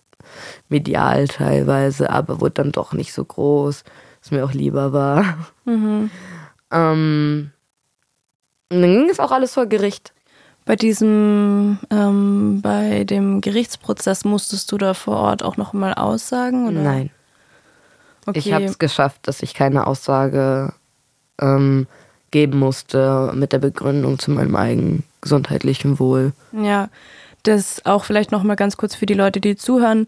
medial 0.69 1.29
teilweise, 1.29 2.11
aber 2.11 2.41
wurde 2.41 2.55
dann 2.55 2.73
doch 2.73 2.93
nicht 2.93 3.13
so 3.13 3.25
groß, 3.25 3.85
was 4.25 4.31
mir 4.31 4.45
auch 4.45 4.53
lieber 4.53 4.93
war. 4.93 5.37
Mhm. 5.67 6.11
Ähm, 6.71 7.51
und 8.71 8.81
dann 8.81 8.91
ging 8.91 9.11
es 9.11 9.21
auch 9.21 9.31
alles 9.31 9.53
vor 9.53 9.67
Gericht. 9.67 10.15
Bei 10.65 10.77
diesem, 10.77 11.79
ähm, 11.91 12.61
bei 12.63 13.05
dem 13.05 13.43
Gerichtsprozess 13.43 14.25
musstest 14.25 14.73
du 14.73 14.79
da 14.79 14.95
vor 14.95 15.17
Ort 15.17 15.43
auch 15.43 15.59
noch 15.59 15.75
mal 15.75 15.93
aussagen? 15.93 16.67
Oder? 16.67 16.81
Nein. 16.81 17.11
Okay. 18.25 18.39
Ich 18.39 18.53
habe 18.55 18.65
es 18.65 18.79
geschafft, 18.79 19.29
dass 19.29 19.43
ich 19.43 19.53
keine 19.53 19.87
Aussage 19.87 20.73
ähm, 21.39 21.87
geben 22.31 22.59
musste 22.59 23.31
mit 23.35 23.53
der 23.53 23.59
Begründung 23.59 24.19
zu 24.19 24.31
meinem 24.31 24.57
eigenen 24.57 25.03
gesundheitlichen 25.21 25.99
Wohl. 25.99 26.33
Ja, 26.53 26.89
das 27.43 27.85
auch 27.85 28.05
vielleicht 28.05 28.33
noch 28.33 28.43
mal 28.43 28.57
ganz 28.57 28.79
kurz 28.79 28.95
für 28.95 29.05
die 29.05 29.13
Leute, 29.13 29.43
die 29.43 29.57
zuhören. 29.57 30.07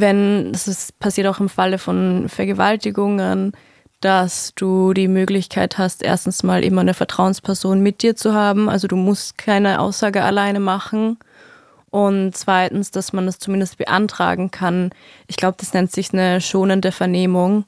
Wenn, 0.00 0.52
das 0.52 0.68
ist, 0.68 0.98
passiert 1.00 1.26
auch 1.26 1.40
im 1.40 1.48
Falle 1.48 1.78
von 1.78 2.28
Vergewaltigungen, 2.28 3.52
dass 4.00 4.52
du 4.54 4.94
die 4.94 5.08
Möglichkeit 5.08 5.76
hast, 5.76 6.04
erstens 6.04 6.44
mal 6.44 6.62
immer 6.62 6.82
eine 6.82 6.94
Vertrauensperson 6.94 7.80
mit 7.80 8.02
dir 8.02 8.14
zu 8.14 8.32
haben. 8.32 8.68
Also 8.68 8.86
du 8.86 8.94
musst 8.94 9.38
keine 9.38 9.80
Aussage 9.80 10.22
alleine 10.22 10.60
machen. 10.60 11.18
Und 11.90 12.36
zweitens, 12.36 12.90
dass 12.90 13.12
man 13.12 13.26
das 13.26 13.38
zumindest 13.38 13.78
beantragen 13.78 14.50
kann. 14.50 14.90
Ich 15.26 15.36
glaube, 15.36 15.56
das 15.58 15.72
nennt 15.72 15.90
sich 15.90 16.12
eine 16.12 16.40
schonende 16.40 16.92
Vernehmung, 16.92 17.64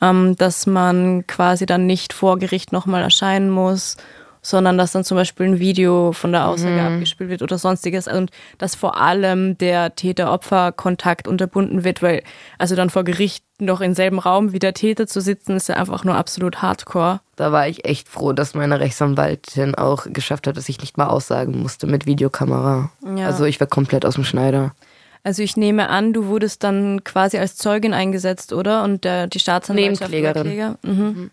ähm, 0.00 0.36
dass 0.36 0.66
man 0.66 1.26
quasi 1.26 1.66
dann 1.66 1.86
nicht 1.86 2.12
vor 2.12 2.38
Gericht 2.38 2.72
nochmal 2.72 3.02
erscheinen 3.02 3.50
muss 3.50 3.96
sondern 4.44 4.76
dass 4.76 4.92
dann 4.92 5.04
zum 5.04 5.16
Beispiel 5.16 5.46
ein 5.46 5.58
Video 5.58 6.12
von 6.12 6.30
der 6.30 6.46
Aussage 6.46 6.74
mhm. 6.74 6.94
abgespielt 6.94 7.30
wird 7.30 7.42
oder 7.42 7.56
sonstiges 7.56 8.06
und 8.06 8.30
dass 8.58 8.74
vor 8.74 9.00
allem 9.00 9.56
der 9.56 9.96
Täter-Opfer-Kontakt 9.96 11.26
unterbunden 11.26 11.82
wird, 11.82 12.02
weil 12.02 12.22
also 12.58 12.76
dann 12.76 12.90
vor 12.90 13.04
Gericht 13.04 13.42
noch 13.58 13.80
im 13.80 13.94
selben 13.94 14.18
Raum 14.18 14.52
wie 14.52 14.58
der 14.58 14.74
Täter 14.74 15.06
zu 15.06 15.20
sitzen, 15.20 15.56
ist 15.56 15.68
ja 15.68 15.76
einfach 15.76 16.04
nur 16.04 16.16
absolut 16.16 16.60
hardcore. 16.60 17.20
Da 17.36 17.52
war 17.52 17.66
ich 17.68 17.86
echt 17.86 18.08
froh, 18.08 18.32
dass 18.32 18.54
meine 18.54 18.80
Rechtsanwaltin 18.80 19.74
auch 19.76 20.06
geschafft 20.12 20.46
hat, 20.46 20.58
dass 20.58 20.68
ich 20.68 20.78
nicht 20.80 20.98
mal 20.98 21.06
aussagen 21.06 21.62
musste 21.62 21.86
mit 21.86 22.04
Videokamera. 22.04 22.90
Ja. 23.16 23.26
Also 23.26 23.44
ich 23.44 23.58
war 23.60 23.66
komplett 23.66 24.04
aus 24.04 24.14
dem 24.14 24.24
Schneider. 24.24 24.74
Also 25.22 25.42
ich 25.42 25.56
nehme 25.56 25.88
an, 25.88 26.12
du 26.12 26.26
wurdest 26.26 26.62
dann 26.64 27.02
quasi 27.02 27.38
als 27.38 27.56
Zeugin 27.56 27.94
eingesetzt, 27.94 28.52
oder? 28.52 28.84
Und 28.84 29.04
der, 29.04 29.26
die 29.26 29.40
Staatsanwaltschaft 29.40 30.10
Nebenklägerin. 30.10 30.76
Mhm. 30.82 30.90
Mhm. 30.92 31.30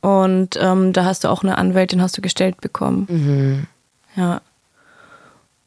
Und 0.00 0.58
ähm, 0.60 0.92
da 0.92 1.04
hast 1.04 1.24
du 1.24 1.28
auch 1.28 1.42
eine 1.42 1.58
Anwältin 1.58 2.00
hast 2.00 2.16
du 2.16 2.22
gestellt 2.22 2.60
bekommen. 2.60 3.06
Mhm. 3.08 3.66
Ja. 4.16 4.40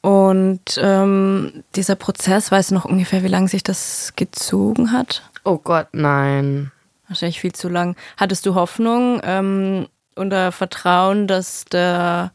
Und 0.01 0.79
ähm, 0.81 1.63
dieser 1.75 1.95
Prozess, 1.95 2.51
weißt 2.51 2.71
du 2.71 2.75
noch 2.75 2.85
ungefähr, 2.85 3.23
wie 3.23 3.29
lange 3.29 3.47
sich 3.47 3.63
das 3.63 4.13
gezogen 4.15 4.91
hat? 4.91 5.21
Oh 5.45 5.57
Gott, 5.57 5.87
nein. 5.93 6.71
Wahrscheinlich 7.07 7.39
viel 7.39 7.53
zu 7.53 7.69
lang. 7.69 7.95
Hattest 8.17 8.45
du 8.45 8.55
Hoffnung 8.55 9.21
ähm, 9.23 9.87
oder 10.15 10.51
Vertrauen, 10.51 11.27
dass 11.27 11.65
der 11.65 12.31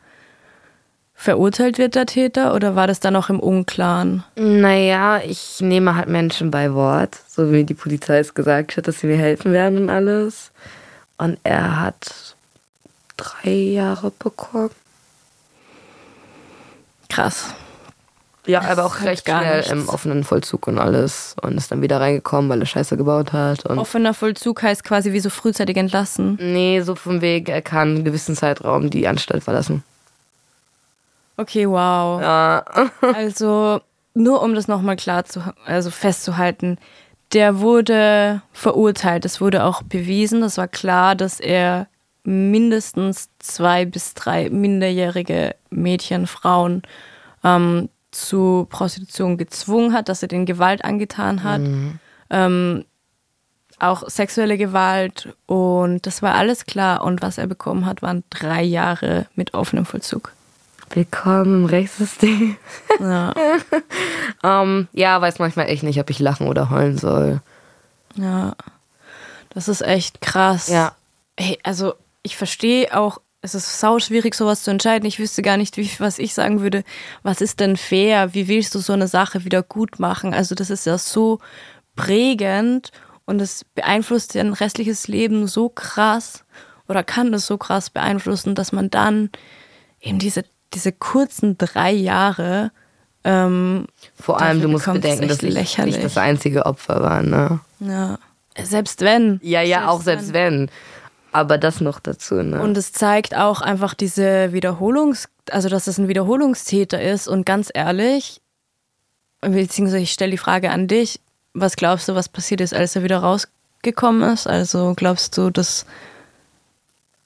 verurteilt 1.14 1.78
wird, 1.78 1.96
der 1.96 2.06
Täter, 2.06 2.54
oder 2.54 2.76
war 2.76 2.86
das 2.86 3.00
dann 3.00 3.14
noch 3.14 3.28
im 3.28 3.40
Unklaren? 3.40 4.22
Naja, 4.36 5.20
ich 5.24 5.60
nehme 5.60 5.96
halt 5.96 6.08
Menschen 6.08 6.52
bei 6.52 6.72
Wort, 6.74 7.18
so 7.26 7.50
wie 7.50 7.64
die 7.64 7.74
Polizei 7.74 8.20
es 8.20 8.34
gesagt 8.34 8.76
hat, 8.76 8.86
dass 8.86 9.00
sie 9.00 9.08
mir 9.08 9.16
helfen 9.16 9.52
werden 9.52 9.78
und 9.78 9.90
alles. 9.90 10.52
Und 11.18 11.38
er 11.42 11.80
hat 11.80 12.36
drei 13.16 13.50
Jahre 13.50 14.10
bekommen. 14.18 14.70
Krass. 17.08 17.54
Ja, 18.46 18.62
aber 18.62 18.86
auch 18.86 19.02
recht 19.02 19.26
schnell 19.26 19.58
nichts. 19.58 19.70
im 19.70 19.88
offenen 19.90 20.24
Vollzug 20.24 20.68
und 20.68 20.78
alles. 20.78 21.36
Und 21.42 21.58
ist 21.58 21.70
dann 21.70 21.82
wieder 21.82 22.00
reingekommen, 22.00 22.48
weil 22.48 22.60
er 22.60 22.66
Scheiße 22.66 22.96
gebaut 22.96 23.34
hat. 23.34 23.66
Und 23.66 23.78
Offener 23.78 24.14
Vollzug 24.14 24.62
heißt 24.62 24.84
quasi 24.84 25.12
wie 25.12 25.20
so 25.20 25.28
frühzeitig 25.28 25.76
entlassen? 25.76 26.38
Nee, 26.40 26.80
so 26.80 26.94
vom 26.94 27.20
Weg, 27.20 27.50
er 27.50 27.60
kann 27.60 27.96
einen 27.96 28.04
gewissen 28.04 28.34
Zeitraum 28.34 28.88
die 28.88 29.06
Anstalt 29.06 29.44
verlassen. 29.44 29.82
Okay, 31.36 31.68
wow. 31.68 32.20
Ja. 32.22 32.64
also 33.14 33.82
nur 34.14 34.42
um 34.42 34.54
das 34.54 34.66
nochmal 34.66 34.96
klar 34.96 35.24
zu, 35.26 35.42
also 35.66 35.90
festzuhalten, 35.90 36.78
der 37.32 37.60
wurde 37.60 38.42
verurteilt. 38.52 39.24
Es 39.24 39.40
wurde 39.40 39.64
auch 39.64 39.82
bewiesen. 39.82 40.40
Das 40.40 40.56
war 40.56 40.68
klar, 40.68 41.14
dass 41.14 41.40
er 41.40 41.88
mindestens 42.24 43.30
zwei 43.38 43.84
bis 43.84 44.14
drei 44.14 44.50
minderjährige 44.50 45.54
Mädchen, 45.70 46.26
Frauen 46.26 46.82
ähm, 47.44 47.88
zu 48.10 48.66
Prostitution 48.70 49.36
gezwungen 49.36 49.92
hat, 49.92 50.08
dass 50.08 50.22
er 50.22 50.28
den 50.28 50.46
Gewalt 50.46 50.84
angetan 50.84 51.42
hat. 51.42 51.60
Mhm. 51.60 51.98
Ähm, 52.30 52.84
auch 53.78 54.08
sexuelle 54.08 54.58
Gewalt 54.58 55.28
und 55.46 56.04
das 56.06 56.20
war 56.20 56.34
alles 56.34 56.66
klar. 56.66 57.04
Und 57.04 57.22
was 57.22 57.38
er 57.38 57.46
bekommen 57.46 57.86
hat, 57.86 58.02
waren 58.02 58.24
drei 58.30 58.62
Jahre 58.62 59.26
mit 59.36 59.54
offenem 59.54 59.86
Vollzug. 59.86 60.32
Willkommen 60.90 61.62
im 61.62 61.64
Rechtssystem. 61.66 62.56
Ja. 63.00 63.34
um, 64.42 64.42
ähm, 64.44 64.88
ja, 64.92 65.20
weiß 65.20 65.38
manchmal 65.38 65.68
echt 65.68 65.82
nicht, 65.82 66.00
ob 66.00 66.10
ich 66.10 66.18
lachen 66.18 66.48
oder 66.48 66.70
heulen 66.70 66.98
soll. 66.98 67.40
Ja. 68.14 68.54
Das 69.50 69.68
ist 69.68 69.82
echt 69.82 70.20
krass. 70.20 70.68
Ja. 70.68 70.94
Hey, 71.36 71.58
also 71.62 71.94
ich 72.22 72.36
verstehe 72.36 72.96
auch, 72.96 73.20
es 73.40 73.54
ist 73.54 73.80
sau 73.80 73.98
schwierig, 73.98 74.34
sowas 74.34 74.62
zu 74.62 74.70
entscheiden. 74.70 75.06
Ich 75.06 75.18
wüsste 75.18 75.42
gar 75.42 75.56
nicht, 75.56 75.76
wie, 75.76 75.90
was 75.98 76.18
ich 76.18 76.34
sagen 76.34 76.60
würde. 76.60 76.84
Was 77.22 77.40
ist 77.40 77.60
denn 77.60 77.76
fair? 77.76 78.34
Wie 78.34 78.48
willst 78.48 78.74
du 78.74 78.80
so 78.80 78.92
eine 78.92 79.08
Sache 79.08 79.44
wieder 79.44 79.62
gut 79.62 79.98
machen? 79.98 80.34
Also, 80.34 80.54
das 80.54 80.70
ist 80.70 80.86
ja 80.86 80.98
so 80.98 81.38
prägend 81.96 82.90
und 83.24 83.40
es 83.40 83.64
beeinflusst 83.64 84.34
dein 84.34 84.52
restliches 84.52 85.08
Leben 85.08 85.46
so 85.46 85.68
krass 85.68 86.44
oder 86.88 87.04
kann 87.04 87.32
es 87.34 87.46
so 87.46 87.58
krass 87.58 87.90
beeinflussen, 87.90 88.54
dass 88.54 88.72
man 88.72 88.90
dann 88.90 89.30
eben 90.00 90.18
diese 90.18 90.44
diese 90.74 90.92
kurzen 90.92 91.58
drei 91.58 91.92
Jahre. 91.92 92.70
Ähm, 93.24 93.86
Vor 94.20 94.40
allem, 94.40 94.62
du 94.62 94.68
musst 94.68 94.86
bedenken, 94.86 95.28
dass 95.28 95.42
ich 95.42 95.52
lächerlich. 95.52 95.96
nicht 95.96 96.04
das 96.04 96.16
einzige 96.16 96.66
Opfer 96.66 97.02
war, 97.02 97.22
ne? 97.22 97.60
Ja. 97.80 98.18
Selbst 98.60 99.00
wenn. 99.02 99.40
Ja, 99.42 99.62
ja, 99.62 99.78
selbst 99.78 99.88
auch 99.88 100.02
selbst 100.02 100.32
wenn. 100.32 100.60
wenn. 100.60 100.70
Aber 101.32 101.58
das 101.58 101.80
noch 101.80 102.00
dazu, 102.00 102.36
ne? 102.36 102.60
Und 102.60 102.76
es 102.76 102.92
zeigt 102.92 103.36
auch 103.36 103.60
einfach 103.60 103.94
diese 103.94 104.52
Wiederholungs-, 104.52 105.28
also 105.50 105.68
dass 105.68 105.86
es 105.86 105.98
ein 105.98 106.08
Wiederholungstäter 106.08 107.00
ist. 107.00 107.28
Und 107.28 107.44
ganz 107.44 107.70
ehrlich, 107.72 108.40
beziehungsweise 109.40 110.02
ich 110.02 110.12
stelle 110.12 110.32
die 110.32 110.38
Frage 110.38 110.70
an 110.70 110.88
dich, 110.88 111.20
was 111.54 111.76
glaubst 111.76 112.08
du, 112.08 112.14
was 112.14 112.28
passiert 112.28 112.60
ist, 112.60 112.74
als 112.74 112.96
er 112.96 113.02
wieder 113.02 113.18
rausgekommen 113.18 114.22
ist? 114.32 114.46
Also 114.46 114.94
glaubst 114.96 115.36
du, 115.36 115.50
dass 115.50 115.86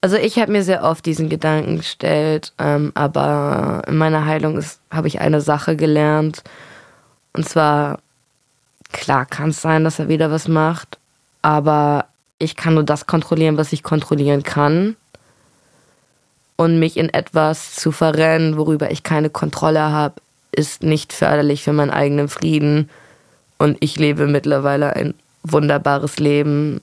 also 0.03 0.16
ich 0.16 0.36
habe 0.38 0.50
mir 0.50 0.64
sehr 0.64 0.82
oft 0.82 1.07
diesen 1.07 1.28
Gedanken 1.28 1.76
gestellt, 1.78 2.53
ähm, 2.59 2.90
aber 2.94 3.82
in 3.86 3.96
meiner 3.96 4.26
Heilung 4.26 4.61
habe 4.90 5.07
ich 5.09 5.20
eine 5.20 5.40
Sache 5.40 5.76
gelernt. 5.76 6.42
Und 7.32 7.48
zwar, 7.48 8.00
klar 8.90 9.24
kann 9.26 9.50
es 9.50 9.62
sein, 9.62 9.84
dass 9.84 10.00
er 10.00 10.09
wieder 10.09 10.30
was 10.32 10.48
macht, 10.48 10.98
aber 11.40 12.07
ich 12.40 12.57
kann 12.57 12.74
nur 12.74 12.82
das 12.82 13.07
kontrollieren, 13.07 13.57
was 13.57 13.72
ich 13.72 13.84
kontrollieren 13.84 14.42
kann. 14.42 14.96
Und 16.57 16.80
mich 16.80 16.96
in 16.96 17.09
etwas 17.09 17.76
zu 17.76 17.92
verrennen, 17.92 18.57
worüber 18.57 18.90
ich 18.90 19.05
keine 19.05 19.30
Kontrolle 19.30 19.80
habe, 19.80 20.16
ist 20.50 20.82
nicht 20.82 21.12
förderlich 21.12 21.62
für 21.62 21.72
meinen 21.72 21.90
eigenen 21.90 22.28
Frieden. 22.28 22.90
Und 23.57 23.76
ich 23.78 23.96
lebe 23.96 24.26
mittlerweile 24.26 24.96
ein 24.96 25.14
wunderbares 25.44 26.18
Leben 26.18 26.80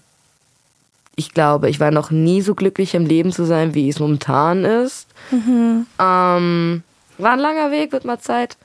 ich 1.19 1.33
glaube, 1.33 1.69
ich 1.69 1.81
war 1.81 1.91
noch 1.91 2.11
nie 2.11 2.41
so 2.41 2.55
glücklich 2.55 2.95
im 2.95 3.05
Leben 3.05 3.33
zu 3.33 3.43
sein, 3.43 3.75
wie 3.75 3.89
es 3.89 3.99
momentan 3.99 4.63
ist. 4.63 5.09
Mhm. 5.31 5.85
Ähm, 5.99 6.83
war 7.17 7.33
ein 7.33 7.39
langer 7.39 7.71
Weg, 7.71 7.91
wird 7.91 8.05
mal 8.05 8.19
Zeit. 8.19 8.57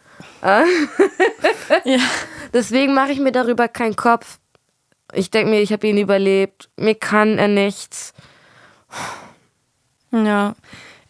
ja. 1.84 1.98
Deswegen 2.52 2.94
mache 2.94 3.10
ich 3.10 3.18
mir 3.18 3.32
darüber 3.32 3.66
keinen 3.66 3.96
Kopf. 3.96 4.38
Ich 5.12 5.32
denke 5.32 5.50
mir, 5.50 5.62
ich 5.62 5.72
habe 5.72 5.88
ihn 5.88 5.98
überlebt. 5.98 6.70
Mir 6.76 6.94
kann 6.94 7.38
er 7.38 7.48
nichts. 7.48 8.14
Ja, 10.12 10.54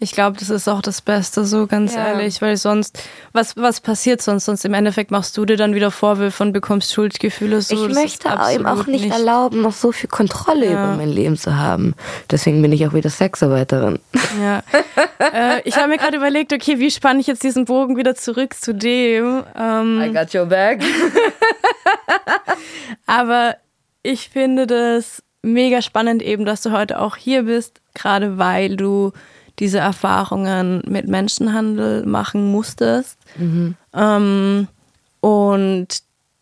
ich 0.05 0.13
glaube, 0.13 0.37
das 0.39 0.51
ist 0.51 0.69
auch 0.69 0.83
das 0.83 1.01
Beste, 1.01 1.45
so 1.47 1.67
ganz 1.67 1.95
ja. 1.95 2.09
ehrlich, 2.09 2.41
weil 2.43 2.57
sonst, 2.59 3.03
was, 3.33 3.57
was 3.57 3.81
passiert 3.81 4.21
sonst? 4.21 4.45
Sonst 4.45 4.65
im 4.65 4.75
Endeffekt 4.75 5.11
machst 5.11 5.37
du 5.37 5.47
dir 5.47 5.57
dann 5.57 5.75
wieder 5.75 5.91
Vorwürfe 5.91 6.43
und 6.43 6.53
bekommst 6.53 6.93
Schuldgefühle. 6.93 7.63
So. 7.63 7.89
Ich 7.89 7.95
möchte 7.95 8.29
ihm 8.29 8.67
auch 8.67 8.87
nicht, 8.87 9.05
nicht, 9.05 9.13
erlauben, 9.13 9.63
noch 9.63 9.73
so 9.73 9.93
viel 9.93 10.11
Kontrolle 10.11 10.67
ja. 10.67 10.73
über 10.73 10.97
mein 10.97 11.09
Leben 11.09 11.39
zu 11.39 11.57
haben. 11.57 11.95
Deswegen 12.31 12.61
bin 12.61 12.71
ich 12.71 12.87
auch 12.87 12.93
wieder 12.93 13.09
Sexarbeiterin. 13.09 13.99
Ja. 14.41 14.63
äh, 15.33 15.63
ich 15.65 15.77
habe 15.77 15.89
mir 15.89 15.99
gerade 15.99 16.19
überlegt, 16.19 16.53
okay, 16.53 16.79
wie 16.79 16.91
spanne 16.91 17.21
ich 17.21 17.27
jetzt 17.27 17.43
diesen 17.43 17.65
Bogen 17.65 17.97
wieder 17.97 18.15
zurück 18.15 18.55
zu 18.55 18.75
dem? 18.75 19.43
Ähm, 19.59 20.03
I 20.03 20.13
got 20.13 20.35
your 20.35 20.45
back. 20.45 20.83
aber 23.07 23.57
ich 24.03 24.29
finde 24.29 24.67
das 24.67 25.23
mega 25.41 25.81
spannend 25.81 26.23
eben, 26.23 26.45
dass 26.45 26.61
du 26.61 26.73
heute 26.73 27.01
auch 27.01 27.17
hier 27.17 27.45
bist, 27.45 27.81
gerade 27.95 28.37
weil 28.37 28.77
du 28.77 29.13
diese 29.59 29.79
Erfahrungen 29.79 30.83
mit 30.87 31.09
Menschenhandel 31.09 32.05
machen 32.07 32.51
musstest. 32.51 33.19
Mhm. 33.37 33.77
Ähm, 33.95 34.69
und 35.21 35.89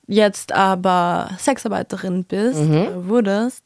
jetzt 0.06 0.52
aber 0.52 1.30
Sexarbeiterin 1.38 2.24
bist, 2.24 2.60
mhm. 2.60 3.08
wurdest. 3.08 3.64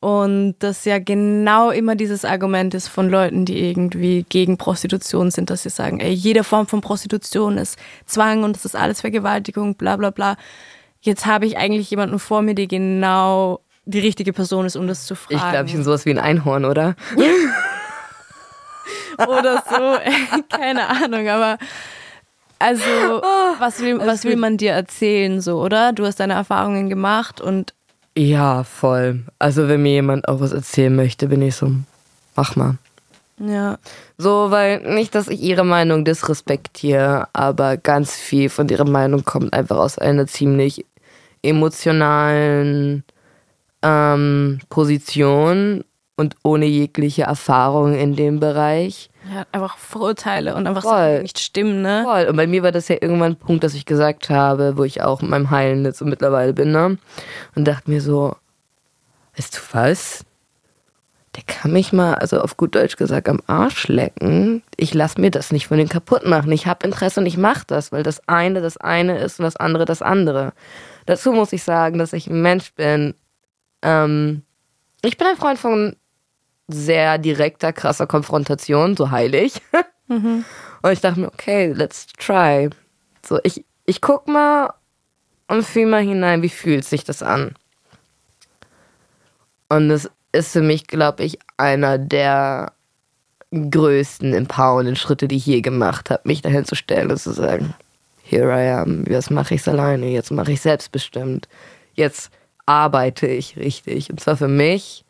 Und 0.00 0.56
das 0.58 0.84
ja 0.84 0.98
genau 0.98 1.70
immer 1.70 1.96
dieses 1.96 2.24
Argument 2.24 2.74
ist 2.74 2.88
von 2.88 3.08
Leuten, 3.08 3.44
die 3.44 3.58
irgendwie 3.58 4.24
gegen 4.28 4.58
Prostitution 4.58 5.30
sind, 5.30 5.50
dass 5.50 5.62
sie 5.62 5.70
sagen, 5.70 6.00
ey, 6.00 6.12
jede 6.12 6.44
Form 6.44 6.66
von 6.66 6.80
Prostitution 6.80 7.58
ist 7.58 7.78
Zwang 8.04 8.44
und 8.44 8.54
das 8.54 8.64
ist 8.64 8.76
alles 8.76 9.00
Vergewaltigung, 9.00 9.74
bla 9.74 9.96
bla 9.96 10.10
bla. 10.10 10.36
Jetzt 11.00 11.26
habe 11.26 11.46
ich 11.46 11.56
eigentlich 11.56 11.90
jemanden 11.90 12.18
vor 12.18 12.42
mir, 12.42 12.54
der 12.54 12.66
genau 12.66 13.60
die 13.84 14.00
richtige 14.00 14.32
Person 14.32 14.66
ist, 14.66 14.76
um 14.76 14.86
das 14.86 15.06
zu 15.06 15.14
fragen. 15.14 15.36
Ich 15.36 15.50
glaube, 15.50 15.66
ich 15.66 15.74
bin 15.74 15.84
sowas 15.84 16.04
wie 16.04 16.10
ein 16.10 16.18
Einhorn, 16.18 16.64
oder? 16.64 16.94
oder 19.18 19.62
so. 19.68 19.98
Keine 20.56 20.88
Ahnung, 20.88 21.28
aber 21.28 21.58
also, 22.58 22.84
oh, 23.22 23.54
was 23.58 23.80
will, 23.80 23.98
was 23.98 24.24
will 24.24 24.36
man 24.36 24.56
dir 24.56 24.72
erzählen, 24.72 25.40
so, 25.40 25.60
oder? 25.62 25.92
Du 25.92 26.06
hast 26.06 26.20
deine 26.20 26.34
Erfahrungen 26.34 26.88
gemacht 26.88 27.40
und. 27.40 27.74
Ja, 28.16 28.64
voll. 28.64 29.24
Also, 29.38 29.68
wenn 29.68 29.82
mir 29.82 29.92
jemand 29.92 30.26
auch 30.26 30.40
was 30.40 30.52
erzählen 30.52 30.94
möchte, 30.94 31.28
bin 31.28 31.42
ich 31.42 31.54
so, 31.54 31.70
mach 32.34 32.56
mal. 32.56 32.78
Ja. 33.38 33.78
So, 34.16 34.50
weil 34.50 34.80
nicht, 34.94 35.14
dass 35.14 35.28
ich 35.28 35.42
ihre 35.42 35.64
Meinung 35.64 36.06
disrespektiere, 36.06 37.28
aber 37.34 37.76
ganz 37.76 38.14
viel 38.14 38.48
von 38.48 38.68
ihrer 38.70 38.88
Meinung 38.88 39.24
kommt 39.26 39.52
einfach 39.52 39.76
aus 39.76 39.98
einer 39.98 40.26
ziemlich 40.26 40.86
emotionalen 41.42 43.04
ähm, 43.82 44.60
Position 44.70 45.84
und 46.16 46.34
ohne 46.42 46.64
jegliche 46.64 47.24
Erfahrung 47.24 47.94
in 47.94 48.16
dem 48.16 48.40
Bereich. 48.40 49.10
Ja, 49.32 49.46
einfach 49.52 49.76
Vorurteile 49.76 50.54
und 50.54 50.66
einfach 50.66 50.82
Sachen, 50.82 51.16
die 51.16 51.22
nicht 51.22 51.38
stimmen, 51.38 51.82
ne? 51.82 52.02
Voll. 52.04 52.26
Und 52.26 52.36
bei 52.36 52.46
mir 52.46 52.62
war 52.62 52.72
das 52.72 52.88
ja 52.88 52.96
irgendwann 53.00 53.32
ein 53.32 53.36
Punkt, 53.36 53.62
dass 53.62 53.74
ich 53.74 53.84
gesagt 53.84 54.30
habe, 54.30 54.76
wo 54.78 54.84
ich 54.84 55.02
auch 55.02 55.22
in 55.22 55.28
meinem 55.28 55.50
Heilen 55.50 55.84
jetzt 55.84 55.98
so 55.98 56.04
mittlerweile 56.04 56.54
bin, 56.54 56.72
ne? 56.72 56.96
Und 57.54 57.64
dachte 57.66 57.90
mir 57.90 58.00
so, 58.00 58.34
weißt 59.36 59.56
du 59.56 59.60
was? 59.72 60.24
Der 61.34 61.42
kann 61.42 61.70
mich 61.70 61.92
mal, 61.92 62.14
also 62.14 62.40
auf 62.40 62.56
gut 62.56 62.74
Deutsch 62.74 62.96
gesagt, 62.96 63.28
am 63.28 63.42
Arsch 63.46 63.88
lecken. 63.88 64.62
Ich 64.76 64.94
lass 64.94 65.18
mir 65.18 65.30
das 65.30 65.52
nicht 65.52 65.66
von 65.66 65.76
den 65.76 65.90
kaputt 65.90 66.24
machen. 66.24 66.50
Ich 66.50 66.66
habe 66.66 66.86
Interesse 66.86 67.20
und 67.20 67.26
ich 67.26 67.36
mache 67.36 67.64
das, 67.66 67.92
weil 67.92 68.02
das 68.02 68.26
eine 68.26 68.62
das 68.62 68.78
eine 68.78 69.18
ist 69.18 69.38
und 69.38 69.44
das 69.44 69.56
andere 69.56 69.84
das 69.84 70.00
andere. 70.00 70.54
Dazu 71.04 71.32
muss 71.32 71.52
ich 71.52 71.62
sagen, 71.62 71.98
dass 71.98 72.14
ich 72.14 72.26
ein 72.28 72.40
Mensch 72.40 72.72
bin. 72.72 73.14
Ähm, 73.82 74.44
ich 75.02 75.18
bin 75.18 75.26
ein 75.26 75.36
Freund 75.36 75.58
von 75.58 75.94
sehr 76.68 77.18
direkter, 77.18 77.72
krasser 77.72 78.06
Konfrontation, 78.06 78.96
so 78.96 79.10
heilig. 79.10 79.60
Mhm. 80.08 80.44
Und 80.82 80.92
ich 80.92 81.00
dachte 81.00 81.20
mir, 81.20 81.28
okay, 81.28 81.72
let's 81.72 82.06
try. 82.18 82.70
So, 83.24 83.40
ich, 83.42 83.64
ich 83.86 84.00
guck 84.00 84.28
mal 84.28 84.72
und 85.48 85.64
fühl 85.64 85.86
mal 85.86 86.02
hinein, 86.02 86.42
wie 86.42 86.48
fühlt 86.48 86.84
sich 86.84 87.04
das 87.04 87.22
an. 87.22 87.54
Und 89.68 89.90
es 89.90 90.10
ist 90.32 90.52
für 90.52 90.60
mich, 90.60 90.86
glaube 90.86 91.24
ich, 91.24 91.38
einer 91.56 91.98
der 91.98 92.72
größten 93.52 94.34
empowernden 94.34 94.96
Schritte, 94.96 95.28
die 95.28 95.36
ich 95.36 95.46
je 95.46 95.60
gemacht 95.60 96.10
habe, 96.10 96.22
mich 96.24 96.42
dahin 96.42 96.64
zu 96.64 96.74
stellen 96.74 97.10
und 97.10 97.18
zu 97.18 97.32
sagen, 97.32 97.74
here 98.22 98.50
I 98.50 98.70
am, 98.70 99.04
jetzt 99.06 99.30
mache 99.30 99.54
ich 99.54 99.60
es 99.60 99.68
alleine, 99.68 100.08
jetzt 100.08 100.30
mache 100.30 100.52
ich 100.52 100.60
selbstbestimmt, 100.60 101.48
jetzt 101.94 102.30
arbeite 102.66 103.26
ich 103.26 103.56
richtig. 103.56 104.10
Und 104.10 104.20
zwar 104.20 104.36
für 104.36 104.48
mich 104.48 105.04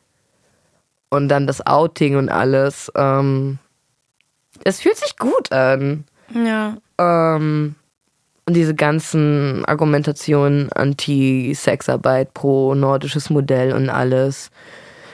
und 1.11 1.29
dann 1.29 1.47
das 1.47 1.67
Outing 1.67 2.17
und 2.17 2.29
alles. 2.29 2.91
Ähm, 2.95 3.59
es 4.65 4.81
fühlt 4.81 4.97
sich 4.97 5.17
gut 5.17 5.53
an. 5.53 6.05
Ja. 6.35 6.77
Ähm, 6.99 7.75
und 8.47 8.55
diese 8.55 8.75
ganzen 8.75 9.65
Argumentationen 9.65 10.71
anti-Sexarbeit, 10.73 12.33
pro 12.33 12.75
nordisches 12.75 13.29
Modell 13.29 13.73
und 13.73 13.91
alles. 13.91 14.51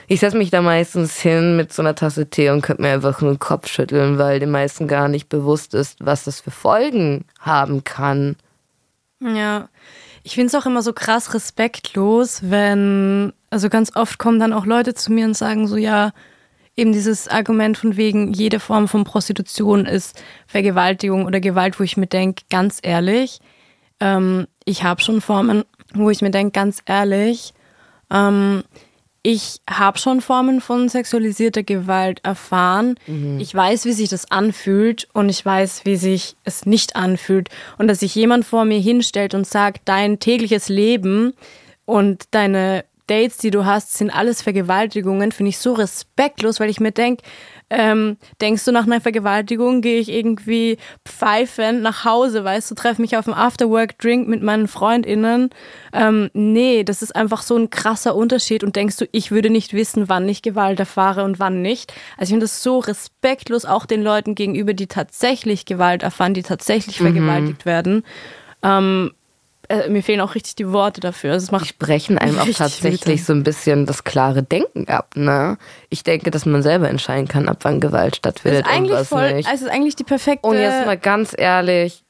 Ich 0.07 0.19
setze 0.19 0.37
mich 0.37 0.51
da 0.51 0.61
meistens 0.61 1.19
hin 1.19 1.55
mit 1.55 1.73
so 1.73 1.81
einer 1.81 1.95
Tasse 1.95 2.29
Tee 2.29 2.49
und 2.49 2.61
könnte 2.61 2.83
mir 2.83 2.91
einfach 2.91 3.21
nur 3.21 3.33
den 3.33 3.39
Kopf 3.39 3.67
schütteln, 3.67 4.19
weil 4.19 4.39
den 4.39 4.51
meisten 4.51 4.87
gar 4.87 5.07
nicht 5.07 5.29
bewusst 5.29 5.73
ist, 5.73 5.97
was 5.99 6.25
das 6.25 6.41
für 6.41 6.51
Folgen 6.51 7.25
haben 7.39 7.83
kann. 7.83 8.35
Ja. 9.19 9.69
Ich 10.23 10.35
finde 10.35 10.47
es 10.47 10.55
auch 10.55 10.65
immer 10.65 10.81
so 10.81 10.93
krass 10.93 11.33
respektlos, 11.33 12.41
wenn, 12.49 13.33
also 13.49 13.69
ganz 13.69 13.95
oft 13.95 14.17
kommen 14.17 14.39
dann 14.39 14.53
auch 14.53 14.65
Leute 14.65 14.93
zu 14.93 15.11
mir 15.11 15.25
und 15.25 15.35
sagen 15.35 15.67
so, 15.67 15.75
ja, 15.75 16.11
eben 16.75 16.93
dieses 16.93 17.27
Argument 17.27 17.77
von 17.77 17.97
wegen, 17.97 18.33
jede 18.33 18.59
Form 18.59 18.87
von 18.87 19.03
Prostitution 19.03 19.85
ist 19.85 20.21
Vergewaltigung 20.47 21.25
oder 21.25 21.39
Gewalt, 21.39 21.79
wo 21.79 21.83
ich 21.83 21.97
mir 21.97 22.07
denke, 22.07 22.43
ganz 22.49 22.79
ehrlich, 22.81 23.41
ähm, 23.99 24.47
ich 24.65 24.83
habe 24.83 25.01
schon 25.01 25.21
Formen, 25.21 25.65
wo 25.93 26.09
ich 26.09 26.21
mir 26.21 26.31
denke, 26.31 26.51
ganz 26.51 26.81
ehrlich, 26.85 27.53
ähm, 28.09 28.63
ich 29.25 29.61
habe 29.69 29.97
schon 29.97 30.19
Formen 30.19 30.59
von 30.59 30.89
sexualisierter 30.89 31.63
Gewalt 31.63 32.19
erfahren. 32.23 32.95
Mhm. 33.07 33.39
Ich 33.39 33.55
weiß, 33.55 33.85
wie 33.85 33.93
sich 33.93 34.09
das 34.09 34.29
anfühlt 34.29 35.07
und 35.13 35.29
ich 35.29 35.45
weiß, 35.45 35.85
wie 35.85 35.95
sich 35.95 36.35
es 36.43 36.65
nicht 36.65 36.97
anfühlt. 36.97 37.49
Und 37.77 37.87
dass 37.87 38.01
sich 38.01 38.13
jemand 38.15 38.43
vor 38.43 38.65
mir 38.65 38.79
hinstellt 38.79 39.33
und 39.33 39.47
sagt, 39.47 39.83
dein 39.85 40.19
tägliches 40.19 40.67
Leben 40.67 41.33
und 41.85 42.25
deine 42.31 42.83
Dates, 43.07 43.37
die 43.37 43.51
du 43.51 43.65
hast, 43.65 43.95
sind 43.95 44.09
alles 44.09 44.41
Vergewaltigungen, 44.41 45.31
finde 45.31 45.49
ich 45.49 45.57
so 45.57 45.73
respektlos, 45.73 46.59
weil 46.59 46.69
ich 46.69 46.81
mir 46.81 46.91
denke, 46.91 47.23
ähm, 47.75 48.17
denkst 48.39 48.63
du, 48.65 48.71
nach 48.71 48.85
einer 48.85 49.01
Vergewaltigung 49.01 49.81
gehe 49.81 49.99
ich 49.99 50.09
irgendwie 50.09 50.77
pfeifend 51.05 51.81
nach 51.81 52.05
Hause, 52.05 52.43
weißt 52.43 52.69
du, 52.69 52.75
treffe 52.75 53.01
mich 53.01 53.17
auf 53.17 53.27
einem 53.27 53.35
Afterwork-Drink 53.35 54.27
mit 54.27 54.43
meinen 54.43 54.67
FreundInnen. 54.67 55.49
Ähm, 55.91 56.29
nee, 56.33 56.83
das 56.83 57.01
ist 57.01 57.15
einfach 57.15 57.41
so 57.41 57.57
ein 57.57 57.71
krasser 57.71 58.15
Unterschied 58.15 58.63
und 58.63 58.75
denkst 58.75 58.97
du, 58.97 59.07
ich 59.11 59.31
würde 59.31 59.49
nicht 59.49 59.73
wissen, 59.73 60.07
wann 60.07 60.29
ich 60.29 60.43
Gewalt 60.43 60.79
erfahre 60.79 61.23
und 61.23 61.39
wann 61.39 61.63
nicht. 61.63 61.93
Also 62.15 62.25
ich 62.25 62.29
finde 62.29 62.43
das 62.43 62.61
so 62.61 62.77
respektlos 62.77 63.65
auch 63.65 63.87
den 63.87 64.03
Leuten 64.03 64.35
gegenüber, 64.35 64.75
die 64.75 64.87
tatsächlich 64.87 65.65
Gewalt 65.65 66.03
erfahren, 66.03 66.35
die 66.35 66.43
tatsächlich 66.43 66.99
mhm. 66.99 67.05
vergewaltigt 67.05 67.65
werden. 67.65 68.03
Ähm, 68.61 69.13
äh, 69.73 69.89
mir 69.89 70.03
fehlen 70.03 70.21
auch 70.21 70.35
richtig 70.35 70.55
die 70.55 70.71
Worte 70.71 71.01
dafür. 71.01 71.33
Also 71.33 71.45
es 71.45 71.51
macht 71.51 71.65
sprechen 71.65 72.17
einem 72.17 72.37
auch 72.37 72.47
tatsächlich 72.55 73.05
wütend. 73.05 73.25
so 73.25 73.33
ein 73.33 73.43
bisschen 73.43 73.85
das 73.85 74.03
klare 74.03 74.43
Denken 74.43 74.87
ab. 74.87 75.15
Ne? 75.15 75.57
Ich 75.89 76.03
denke, 76.03 76.31
dass 76.31 76.45
man 76.45 76.61
selber 76.61 76.89
entscheiden 76.89 77.27
kann, 77.27 77.49
ab 77.49 77.59
wann 77.61 77.79
Gewalt 77.79 78.15
stattfindet 78.17 78.67
und 78.67 78.89
was 78.89 79.09
voll, 79.09 79.33
nicht. 79.33 79.47
Also 79.47 79.65
es 79.65 79.71
ist 79.71 79.75
eigentlich 79.75 79.95
die 79.95 80.03
perfekte. 80.03 80.47
Und 80.47 80.57
jetzt 80.57 80.85
mal 80.85 80.97
ganz 80.97 81.33
ehrlich, 81.35 82.03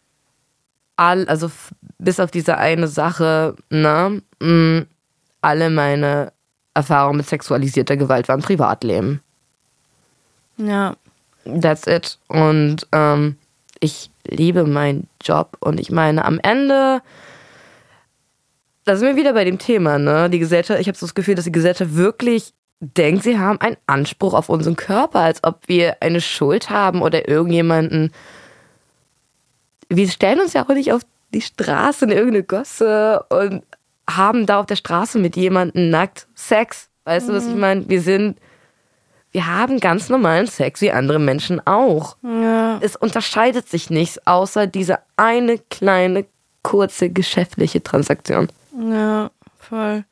all, 0.98 1.28
also 1.28 1.50
bis 1.98 2.20
auf 2.20 2.32
diese 2.32 2.58
eine 2.58 2.88
Sache, 2.88 3.56
ne, 3.70 4.22
mh, 4.40 4.48
mm, 4.48 4.86
alle 5.42 5.70
meine 5.70 6.32
Erfahrungen 6.74 7.18
mit 7.18 7.28
sexualisierter 7.28 7.98
Gewalt 7.98 8.28
waren 8.28 8.42
Privatleben. 8.42 9.22
Ja. 10.58 10.96
That's 11.46 11.88
it. 11.88 12.18
Und 12.28 12.88
ähm, 12.92 13.38
ich 13.80 14.10
liebe 14.26 14.64
meinen 14.64 15.08
Job 15.22 15.58
und 15.60 15.80
ich 15.80 15.92
meine, 15.92 16.24
am 16.26 16.40
Ende 16.40 17.02
da 18.86 18.96
sind 18.96 19.08
wir 19.08 19.16
wieder 19.16 19.34
bei 19.34 19.46
dem 19.46 19.58
Thema, 19.58 19.98
ne? 19.98 20.30
Die 20.30 20.40
Gesellschaft, 20.40 20.80
ich 20.80 20.88
habe 20.88 20.98
so 20.98 21.06
das 21.06 21.16
Gefühl, 21.16 21.36
dass 21.36 21.46
die 21.46 21.52
Gesellschaft 21.52 21.96
wirklich 21.96 22.54
denkt, 22.80 23.24
sie 23.24 23.40
haben 23.40 23.60
einen 23.62 23.78
Anspruch 23.88 24.34
auf 24.34 24.50
unseren 24.50 24.76
Körper, 24.76 25.20
als 25.20 25.44
ob 25.44 25.62
wir 25.68 25.98
eine 26.02 26.22
Schuld 26.22 26.70
haben 26.70 27.02
oder 27.02 27.28
irgendjemanden. 27.30 28.12
Wir 29.90 30.10
stellen 30.10 30.42
uns 30.42 30.54
ja 30.54 30.64
auch 30.66 30.74
nicht 30.74 30.92
auf 30.92 31.02
die 31.34 31.42
Straße 31.42 32.06
in 32.06 32.12
irgendeine 32.12 32.44
Gosse 32.44 33.24
und 33.30 33.64
haben 34.10 34.46
da 34.46 34.60
auf 34.60 34.66
der 34.66 34.76
Straße 34.76 35.18
mit 35.18 35.36
jemandem 35.36 35.90
nackt 35.90 36.28
Sex. 36.36 36.90
Weißt 37.06 37.28
mhm. 37.28 37.32
du, 37.32 37.38
was 37.38 37.48
ich 37.48 37.54
mhm. 37.54 37.60
meine? 37.60 37.90
Wir 37.90 38.02
sind, 38.02 38.38
wir 39.32 39.48
haben 39.48 39.80
ganz 39.80 40.10
normalen 40.10 40.48
Sex 40.48 40.82
wie 40.82 40.92
andere 40.92 41.20
Menschen 41.20 41.66
auch. 41.66 42.18
Ja. 42.22 42.80
Es 42.82 42.96
unterscheidet 42.96 43.70
sich 43.70 43.90
nichts, 43.90 44.20
außer 44.28 44.68
diese 44.68 45.00
eine 45.16 45.58
kleine, 45.58 46.26
kurze 46.64 47.10
geschäftliche 47.10 47.82
Transaktion. 47.82 48.50
Ja, 48.78 49.32
voll. 49.58 50.06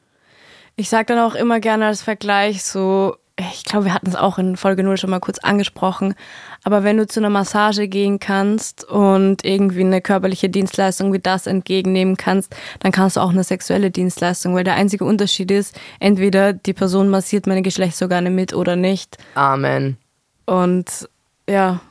Ich 0.75 0.89
sag 0.89 1.07
dann 1.07 1.19
auch 1.19 1.35
immer 1.35 1.59
gerne 1.59 1.87
als 1.87 2.01
Vergleich 2.01 2.63
so, 2.63 3.15
ich 3.37 3.63
glaube, 3.63 3.85
wir 3.85 3.93
hatten 3.93 4.07
es 4.07 4.15
auch 4.15 4.37
in 4.37 4.57
Folge 4.57 4.83
0 4.83 4.97
schon 4.97 5.09
mal 5.09 5.19
kurz 5.19 5.39
angesprochen, 5.39 6.15
aber 6.63 6.83
wenn 6.83 6.97
du 6.97 7.07
zu 7.07 7.19
einer 7.19 7.29
Massage 7.29 7.87
gehen 7.87 8.19
kannst 8.19 8.83
und 8.83 9.43
irgendwie 9.43 9.81
eine 9.81 10.01
körperliche 10.01 10.49
Dienstleistung 10.49 11.11
wie 11.13 11.19
das 11.19 11.47
entgegennehmen 11.47 12.17
kannst, 12.17 12.55
dann 12.79 12.91
kannst 12.91 13.17
du 13.17 13.21
auch 13.21 13.31
eine 13.31 13.43
sexuelle 13.43 13.91
Dienstleistung, 13.91 14.53
weil 14.53 14.63
der 14.63 14.75
einzige 14.75 15.05
Unterschied 15.05 15.51
ist, 15.51 15.79
entweder 15.99 16.53
die 16.53 16.73
Person 16.73 17.09
massiert 17.09 17.47
meine 17.47 17.61
Geschlechtsorgane 17.63 18.29
mit 18.29 18.53
oder 18.53 18.75
nicht. 18.75 19.17
Amen. 19.35 19.97
Und 20.45 21.09
ja, 21.49 21.81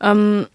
ähm, 0.00 0.46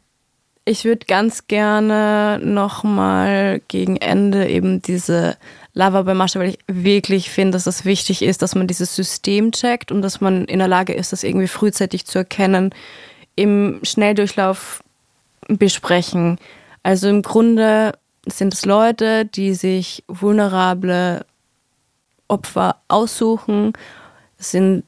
ich 0.71 0.85
würde 0.85 1.05
ganz 1.05 1.47
gerne 1.47 2.39
nochmal 2.41 3.61
gegen 3.67 3.97
Ende 3.97 4.47
eben 4.47 4.81
diese 4.81 5.37
Lava 5.73 6.01
bei 6.03 6.13
Masche, 6.13 6.39
weil 6.39 6.49
ich 6.49 6.59
wirklich 6.67 7.29
finde, 7.29 7.51
dass 7.51 7.67
es 7.67 7.83
wichtig 7.83 8.21
ist, 8.21 8.41
dass 8.41 8.55
man 8.55 8.67
dieses 8.67 8.95
System 8.95 9.51
checkt 9.51 9.91
und 9.91 10.01
dass 10.01 10.21
man 10.21 10.45
in 10.45 10.59
der 10.59 10.69
Lage 10.69 10.93
ist, 10.93 11.11
das 11.11 11.23
irgendwie 11.23 11.49
frühzeitig 11.49 12.05
zu 12.05 12.19
erkennen, 12.19 12.73
im 13.35 13.81
Schnelldurchlauf 13.83 14.81
besprechen. 15.47 16.39
Also 16.83 17.09
im 17.09 17.21
Grunde 17.21 17.91
sind 18.25 18.53
es 18.53 18.65
Leute, 18.65 19.25
die 19.25 19.53
sich 19.53 20.03
vulnerable 20.07 21.25
Opfer 22.29 22.77
aussuchen. 22.87 23.73
Sind 24.37 24.85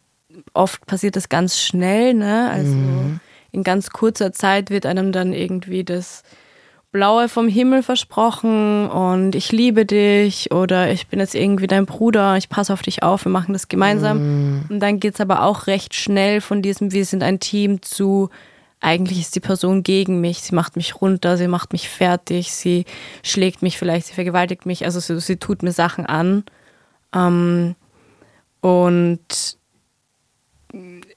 oft 0.53 0.85
passiert 0.85 1.17
das 1.17 1.27
ganz 1.27 1.59
schnell, 1.59 2.13
ne? 2.13 2.49
Also 2.49 2.73
mhm 2.73 3.19
in 3.53 3.63
ganz 3.63 3.91
kurzer 3.91 4.33
Zeit 4.33 4.69
wird 4.69 4.85
einem 4.85 5.13
dann 5.13 5.31
irgendwie 5.31 5.85
das 5.85 6.23
Blaue 6.91 7.29
vom 7.29 7.47
Himmel 7.47 7.81
versprochen 7.81 8.89
und 8.89 9.35
ich 9.35 9.51
liebe 9.51 9.85
dich 9.85 10.51
oder 10.51 10.91
ich 10.91 11.07
bin 11.07 11.19
jetzt 11.19 11.33
irgendwie 11.33 11.67
dein 11.67 11.85
Bruder, 11.85 12.35
ich 12.35 12.49
passe 12.49 12.73
auf 12.73 12.81
dich 12.81 13.01
auf, 13.01 13.25
wir 13.25 13.31
machen 13.31 13.53
das 13.53 13.67
gemeinsam. 13.67 14.17
Mm. 14.17 14.65
Und 14.69 14.79
dann 14.79 14.99
geht 14.99 15.15
es 15.15 15.21
aber 15.21 15.43
auch 15.43 15.67
recht 15.67 15.95
schnell 15.95 16.41
von 16.41 16.61
diesem 16.61 16.91
Wir 16.91 17.05
sind 17.05 17.23
ein 17.23 17.39
Team 17.39 17.81
zu 17.81 18.29
eigentlich 18.79 19.21
ist 19.21 19.35
die 19.35 19.39
Person 19.39 19.81
gegen 19.81 20.19
mich, 20.19 20.41
sie 20.41 20.53
macht 20.53 20.75
mich 20.75 20.99
runter, 21.01 21.37
sie 21.37 21.47
macht 21.47 21.71
mich 21.71 21.87
fertig, 21.87 22.51
sie 22.51 22.85
schlägt 23.23 23.61
mich 23.61 23.77
vielleicht, 23.77 24.07
sie 24.07 24.13
vergewaltigt 24.13 24.65
mich, 24.65 24.83
also 24.83 24.99
sie, 24.99 25.19
sie 25.21 25.37
tut 25.37 25.63
mir 25.63 25.71
Sachen 25.71 26.05
an. 26.05 26.43
Ähm, 27.15 27.75
und 28.59 29.57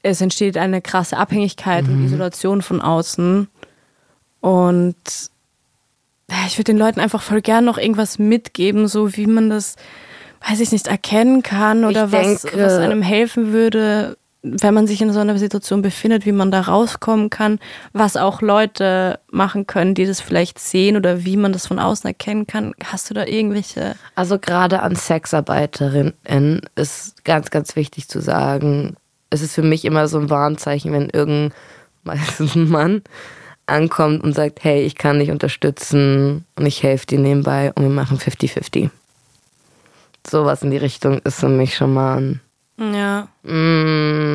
es 0.07 0.21
entsteht 0.21 0.57
eine 0.57 0.81
krasse 0.81 1.17
Abhängigkeit 1.17 1.87
mhm. 1.87 1.93
und 1.93 2.05
Isolation 2.07 2.63
von 2.63 2.81
außen. 2.81 3.49
Und 4.41 4.97
ich 6.47 6.59
würde 6.59 6.73
den 6.73 6.79
Leuten 6.79 7.01
einfach 7.01 7.23
voll 7.23 7.41
gern 7.41 7.65
noch 7.65 7.79
irgendwas 7.79 8.19
mitgeben, 8.19 8.89
so 8.89 9.17
wie 9.17 9.27
man 9.27 9.51
das, 9.51 9.77
weiß 10.49 10.61
ich 10.61 10.73
nicht, 10.73 10.87
erkennen 10.87 11.43
kann 11.43 11.85
oder 11.85 12.13
was, 12.13 12.43
denke, 12.43 12.63
was 12.63 12.75
einem 12.75 13.03
helfen 13.03 13.53
würde, 13.53 14.17
wenn 14.43 14.75
man 14.75 14.87
sich 14.87 15.03
in 15.03 15.13
so 15.13 15.19
einer 15.19 15.39
Situation 15.39 15.83
befindet, 15.83 16.25
wie 16.25 16.33
man 16.33 16.53
da 16.53 16.61
rauskommen 16.61 17.31
kann, 17.31 17.59
was 17.93 18.17
auch 18.17 18.43
Leute 18.43 19.19
machen 19.31 19.67
können, 19.67 19.95
die 19.95 20.07
das 20.07 20.21
vielleicht 20.21 20.61
sehen 20.61 20.97
oder 20.97 21.25
wie 21.25 21.37
man 21.37 21.53
das 21.53 21.67
von 21.67 21.81
außen 21.81 22.07
erkennen 22.07 22.47
kann. 22.47 22.73
Hast 22.85 23.11
du 23.11 23.15
da 23.15 23.25
irgendwelche? 23.25 23.97
Also 24.15 24.39
gerade 24.39 24.83
an 24.83 24.95
Sexarbeiterinnen 24.95 26.61
ist 26.77 27.25
ganz, 27.25 27.51
ganz 27.51 27.75
wichtig 27.75 28.09
zu 28.09 28.21
sagen, 28.21 28.97
es 29.37 29.43
ist 29.43 29.55
für 29.55 29.63
mich 29.63 29.85
immer 29.85 30.09
so 30.09 30.19
ein 30.19 30.31
Warnzeichen, 30.31 30.93
wenn 30.93 31.11
irgendein 31.11 31.53
meistens 32.05 32.55
ein 32.57 32.69
Mann 32.69 33.03
ankommt 33.67 34.23
und 34.23 34.33
sagt, 34.33 34.65
hey, 34.65 34.83
ich 34.83 34.95
kann 34.95 35.19
dich 35.19 35.31
unterstützen 35.31 36.45
und 36.57 36.67
ich 36.67 36.83
helfe 36.83 37.07
dir 37.07 37.19
nebenbei 37.19 37.73
und 37.75 37.83
wir 37.83 37.91
machen 37.91 38.19
50-50. 38.19 38.91
Sowas 40.27 40.63
in 40.63 40.71
die 40.71 40.77
Richtung 40.77 41.19
ist 41.21 41.41
für 41.41 41.49
mich 41.49 41.77
schon 41.77 41.93
mal 41.93 42.17
ein 42.17 42.41
ja. 42.79 43.29
Mm. 43.43 44.26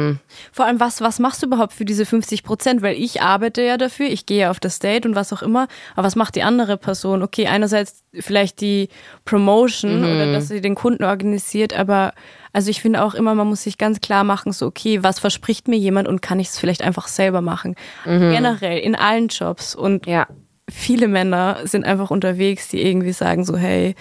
Vor 0.51 0.65
allem, 0.65 0.79
was, 0.79 1.01
was 1.01 1.19
machst 1.19 1.41
du 1.41 1.47
überhaupt 1.47 1.73
für 1.73 1.85
diese 1.85 2.05
50 2.05 2.43
Prozent? 2.43 2.81
Weil 2.81 2.95
ich 2.95 3.21
arbeite 3.21 3.61
ja 3.61 3.77
dafür, 3.77 4.07
ich 4.07 4.25
gehe 4.25 4.49
auf 4.49 4.59
das 4.59 4.79
Date 4.79 5.05
und 5.05 5.15
was 5.15 5.33
auch 5.33 5.41
immer. 5.41 5.67
Aber 5.95 6.05
was 6.05 6.15
macht 6.15 6.35
die 6.35 6.43
andere 6.43 6.77
Person? 6.77 7.23
Okay, 7.23 7.47
einerseits 7.47 8.03
vielleicht 8.13 8.61
die 8.61 8.89
Promotion 9.25 9.99
mhm. 9.99 10.05
oder 10.05 10.31
dass 10.33 10.47
sie 10.47 10.61
den 10.61 10.75
Kunden 10.75 11.03
organisiert, 11.03 11.77
aber 11.77 12.13
also 12.53 12.69
ich 12.69 12.81
finde 12.81 13.03
auch 13.03 13.13
immer, 13.13 13.33
man 13.33 13.47
muss 13.47 13.63
sich 13.63 13.77
ganz 13.77 14.01
klar 14.01 14.23
machen, 14.23 14.51
so 14.51 14.65
okay, 14.65 15.03
was 15.03 15.19
verspricht 15.19 15.67
mir 15.67 15.77
jemand 15.77 16.07
und 16.07 16.21
kann 16.21 16.39
ich 16.39 16.49
es 16.49 16.59
vielleicht 16.59 16.81
einfach 16.81 17.07
selber 17.07 17.41
machen? 17.41 17.75
Mhm. 18.05 18.31
Generell 18.31 18.79
in 18.79 18.95
allen 18.95 19.29
Jobs 19.29 19.75
und 19.75 20.05
ja. 20.05 20.27
viele 20.69 21.07
Männer 21.07 21.59
sind 21.63 21.85
einfach 21.85 22.11
unterwegs, 22.11 22.67
die 22.67 22.81
irgendwie 22.81 23.13
sagen 23.13 23.45
so, 23.45 23.55
hey, 23.55 23.95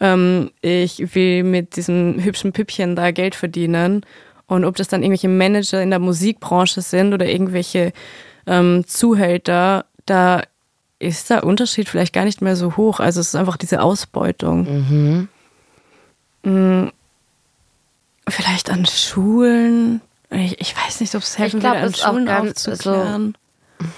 ähm, 0.00 0.50
ich 0.60 1.14
will 1.14 1.44
mit 1.44 1.76
diesem 1.76 2.22
hübschen 2.22 2.52
Püppchen 2.52 2.96
da 2.96 3.10
Geld 3.10 3.34
verdienen. 3.34 4.04
Und 4.46 4.64
ob 4.64 4.76
das 4.76 4.88
dann 4.88 5.02
irgendwelche 5.02 5.28
Manager 5.28 5.82
in 5.82 5.90
der 5.90 5.98
Musikbranche 5.98 6.82
sind 6.82 7.14
oder 7.14 7.26
irgendwelche 7.26 7.92
ähm, 8.46 8.86
Zuhälter, 8.86 9.86
da 10.06 10.42
ist 10.98 11.30
der 11.30 11.44
Unterschied 11.44 11.88
vielleicht 11.88 12.12
gar 12.12 12.24
nicht 12.24 12.42
mehr 12.42 12.56
so 12.56 12.76
hoch. 12.76 13.00
Also 13.00 13.20
es 13.20 13.28
ist 13.28 13.34
einfach 13.34 13.56
diese 13.56 13.82
Ausbeutung. 13.82 14.64
Mhm. 14.64 15.28
Mhm. 16.44 16.92
Vielleicht 18.28 18.70
an 18.70 18.86
Schulen. 18.86 20.00
Ich, 20.30 20.60
ich 20.60 20.74
weiß 20.76 21.00
nicht, 21.00 21.14
ob 21.14 21.22
es 21.22 21.38
helfen 21.38 21.62
würde, 21.62 21.78
an 21.78 21.94
Schulen 21.94 22.26
ganz, 22.26 22.66
aufzuklären. 22.68 23.36
Also 23.78 23.90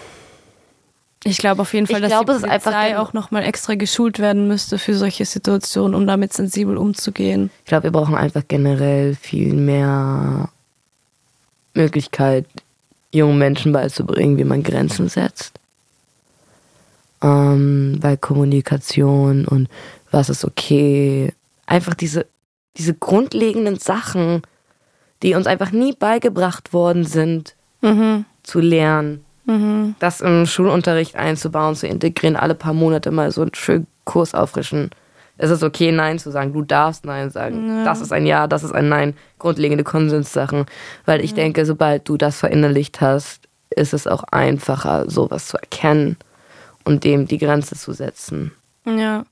Ich 1.26 1.38
glaube 1.38 1.62
auf 1.62 1.74
jeden 1.74 1.88
Fall, 1.88 1.96
ich 1.96 2.02
dass 2.02 2.10
glaube, 2.10 2.34
die 2.40 2.46
Polizei 2.46 2.98
auch 2.98 3.12
nochmal 3.12 3.42
extra 3.42 3.74
geschult 3.74 4.20
werden 4.20 4.46
müsste 4.46 4.78
für 4.78 4.94
solche 4.94 5.24
Situationen, 5.24 5.94
um 5.96 6.06
damit 6.06 6.32
sensibel 6.32 6.76
umzugehen. 6.76 7.50
Ich 7.64 7.68
glaube, 7.68 7.84
wir 7.84 7.90
brauchen 7.90 8.14
einfach 8.14 8.44
generell 8.46 9.16
viel 9.16 9.52
mehr 9.52 10.50
Möglichkeit, 11.74 12.46
jungen 13.10 13.38
Menschen 13.38 13.72
beizubringen, 13.72 14.38
wie 14.38 14.44
man 14.44 14.62
Grenzen 14.62 15.08
setzt. 15.08 15.58
Ähm, 17.22 17.98
bei 18.00 18.16
Kommunikation 18.16 19.46
und 19.46 19.68
was 20.12 20.30
ist 20.30 20.44
okay. 20.44 21.32
Einfach 21.66 21.94
diese, 21.94 22.26
diese 22.76 22.94
grundlegenden 22.94 23.80
Sachen, 23.80 24.42
die 25.24 25.34
uns 25.34 25.48
einfach 25.48 25.72
nie 25.72 25.92
beigebracht 25.92 26.72
worden 26.72 27.04
sind, 27.04 27.56
mhm. 27.80 28.26
zu 28.44 28.60
lernen. 28.60 29.25
Mhm. 29.46 29.94
Das 29.98 30.20
im 30.20 30.46
Schulunterricht 30.46 31.16
einzubauen, 31.16 31.74
zu 31.74 31.86
integrieren, 31.86 32.36
alle 32.36 32.54
paar 32.54 32.74
Monate 32.74 33.10
mal 33.10 33.30
so 33.30 33.42
einen 33.42 33.54
schönen 33.54 33.86
Kurs 34.04 34.34
auffrischen. 34.34 34.90
Es 35.38 35.50
ist 35.50 35.62
okay, 35.62 35.92
Nein 35.92 36.18
zu 36.18 36.30
sagen. 36.30 36.52
Du 36.52 36.62
darfst 36.62 37.04
Nein 37.04 37.30
sagen. 37.30 37.68
Ja. 37.68 37.84
Das 37.84 38.00
ist 38.00 38.12
ein 38.12 38.26
Ja, 38.26 38.46
das 38.46 38.64
ist 38.64 38.72
ein 38.72 38.88
Nein. 38.88 39.14
Grundlegende 39.38 39.84
Konsenssachen. 39.84 40.66
Weil 41.04 41.22
ich 41.22 41.30
ja. 41.30 41.36
denke, 41.36 41.66
sobald 41.66 42.08
du 42.08 42.16
das 42.16 42.38
verinnerlicht 42.38 43.00
hast, 43.00 43.42
ist 43.70 43.92
es 43.92 44.06
auch 44.06 44.24
einfacher, 44.30 45.08
sowas 45.10 45.48
zu 45.48 45.58
erkennen 45.58 46.16
und 46.84 47.04
dem 47.04 47.26
die 47.26 47.38
Grenze 47.38 47.76
zu 47.76 47.92
setzen. 47.92 48.52
Ja. 48.86 49.24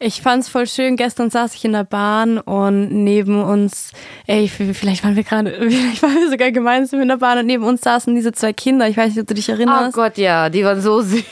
Ich 0.00 0.22
fand's 0.22 0.48
voll 0.48 0.66
schön. 0.66 0.96
Gestern 0.96 1.28
saß 1.30 1.54
ich 1.54 1.64
in 1.64 1.72
der 1.72 1.84
Bahn 1.84 2.38
und 2.38 2.90
neben 2.90 3.42
uns, 3.42 3.92
ey, 4.26 4.48
vielleicht 4.48 5.02
waren 5.02 5.16
wir 5.16 5.24
gerade, 5.24 5.52
vielleicht 5.70 6.02
waren 6.02 6.14
wir 6.14 6.30
sogar 6.30 6.52
gemeinsam 6.52 7.00
in 7.00 7.08
der 7.08 7.16
Bahn 7.16 7.38
und 7.38 7.46
neben 7.46 7.64
uns 7.64 7.80
saßen 7.80 8.14
diese 8.14 8.32
zwei 8.32 8.52
Kinder. 8.52 8.88
Ich 8.88 8.96
weiß 8.96 9.08
nicht, 9.08 9.20
ob 9.20 9.26
du 9.26 9.34
dich 9.34 9.48
erinnerst. 9.48 9.96
Oh 9.96 10.00
Gott, 10.00 10.16
ja, 10.16 10.50
die 10.50 10.64
waren 10.64 10.80
so 10.80 11.00
süß. 11.00 11.24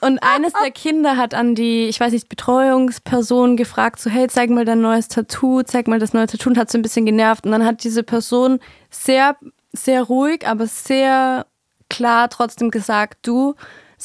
Und 0.00 0.18
eines 0.22 0.52
der 0.52 0.70
Kinder 0.70 1.16
hat 1.16 1.34
an 1.34 1.54
die, 1.54 1.88
ich 1.88 1.98
weiß 1.98 2.12
nicht, 2.12 2.28
Betreuungsperson 2.28 3.56
gefragt, 3.56 3.98
so, 3.98 4.10
hey, 4.10 4.28
zeig 4.28 4.50
mal 4.50 4.64
dein 4.64 4.80
neues 4.80 5.08
Tattoo, 5.08 5.62
zeig 5.62 5.88
mal 5.88 5.98
das 5.98 6.12
neue 6.12 6.26
Tattoo 6.26 6.50
und 6.50 6.58
hat 6.58 6.70
so 6.70 6.78
ein 6.78 6.82
bisschen 6.82 7.06
genervt. 7.06 7.44
Und 7.44 7.52
dann 7.52 7.64
hat 7.64 7.82
diese 7.82 8.02
Person 8.02 8.60
sehr, 8.90 9.36
sehr 9.72 10.02
ruhig, 10.02 10.46
aber 10.46 10.66
sehr 10.66 11.46
klar 11.88 12.28
trotzdem 12.28 12.70
gesagt, 12.70 13.26
du, 13.26 13.54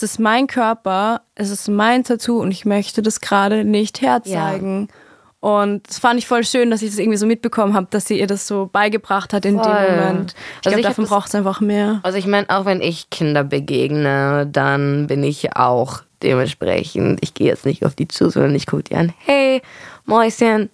es 0.01 0.13
ist 0.13 0.19
mein 0.19 0.47
Körper, 0.47 1.21
es 1.35 1.49
ist 1.49 1.67
mein 1.67 2.03
Tattoo 2.03 2.41
und 2.41 2.51
ich 2.51 2.65
möchte 2.65 3.01
das 3.01 3.21
gerade 3.21 3.63
nicht 3.63 4.01
herzeigen. 4.01 4.87
Ja. 4.89 4.95
Und 5.41 5.89
das 5.89 5.97
fand 5.99 6.19
ich 6.19 6.27
voll 6.27 6.43
schön, 6.43 6.69
dass 6.69 6.81
ich 6.83 6.91
das 6.91 6.99
irgendwie 6.99 7.17
so 7.17 7.25
mitbekommen 7.25 7.73
habe, 7.73 7.87
dass 7.89 8.05
sie 8.05 8.19
ihr 8.19 8.27
das 8.27 8.47
so 8.47 8.69
beigebracht 8.71 9.33
hat 9.33 9.43
in 9.45 9.57
voll. 9.57 9.73
dem 9.73 9.95
Moment. 9.95 10.35
Ich 10.61 10.67
also 10.67 10.77
glaube, 10.77 10.81
davon 10.81 11.05
braucht 11.05 11.27
es 11.29 11.35
einfach 11.35 11.61
mehr. 11.61 11.99
Also 12.03 12.17
ich 12.17 12.27
meine, 12.27 12.49
auch 12.49 12.65
wenn 12.65 12.81
ich 12.81 13.09
Kinder 13.09 13.43
begegne, 13.43 14.47
dann 14.51 15.07
bin 15.07 15.23
ich 15.23 15.55
auch 15.55 16.01
dementsprechend, 16.21 17.19
ich 17.23 17.33
gehe 17.33 17.47
jetzt 17.47 17.65
nicht 17.65 17.85
auf 17.85 17.95
die 17.95 18.07
zu, 18.07 18.29
sondern 18.29 18.53
ich 18.53 18.67
gucke 18.67 18.83
die 18.83 18.95
an, 18.95 19.13
hey, 19.17 19.63
Mäuschen, 20.05 20.69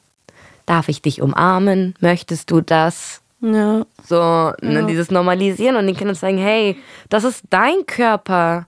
darf 0.65 0.89
ich 0.89 1.01
dich 1.01 1.21
umarmen? 1.21 1.95
Möchtest 2.01 2.51
du 2.51 2.59
das? 2.59 3.21
Ja. 3.39 3.85
So, 4.05 4.53
ne, 4.61 4.81
ja. 4.81 4.81
dieses 4.81 5.11
Normalisieren 5.11 5.75
und 5.75 5.85
den 5.87 5.95
Kindern 5.95 6.15
sagen, 6.15 6.37
hey, 6.37 6.77
das 7.09 7.23
ist 7.23 7.43
dein 7.49 7.85
Körper. 7.85 8.67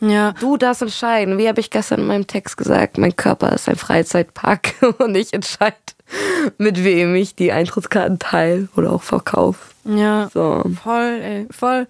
Ja. 0.00 0.32
Du 0.40 0.56
darfst 0.56 0.82
entscheiden. 0.82 1.38
Wie 1.38 1.48
habe 1.48 1.60
ich 1.60 1.70
gestern 1.70 2.00
in 2.00 2.06
meinem 2.06 2.26
Text 2.26 2.56
gesagt, 2.56 2.98
mein 2.98 3.16
Körper 3.16 3.52
ist 3.52 3.68
ein 3.68 3.76
Freizeitpark 3.76 4.74
und 4.98 5.16
ich 5.16 5.32
entscheide, 5.32 5.76
mit 6.56 6.84
wem 6.84 7.14
ich 7.14 7.34
die 7.34 7.52
Eintrittskarten 7.52 8.18
teile 8.18 8.68
oder 8.76 8.92
auch 8.92 9.02
verkaufe. 9.02 9.60
Ja. 9.84 10.28
So. 10.32 10.64
Voll, 10.82 11.20
ey, 11.22 11.46
voll. 11.50 11.86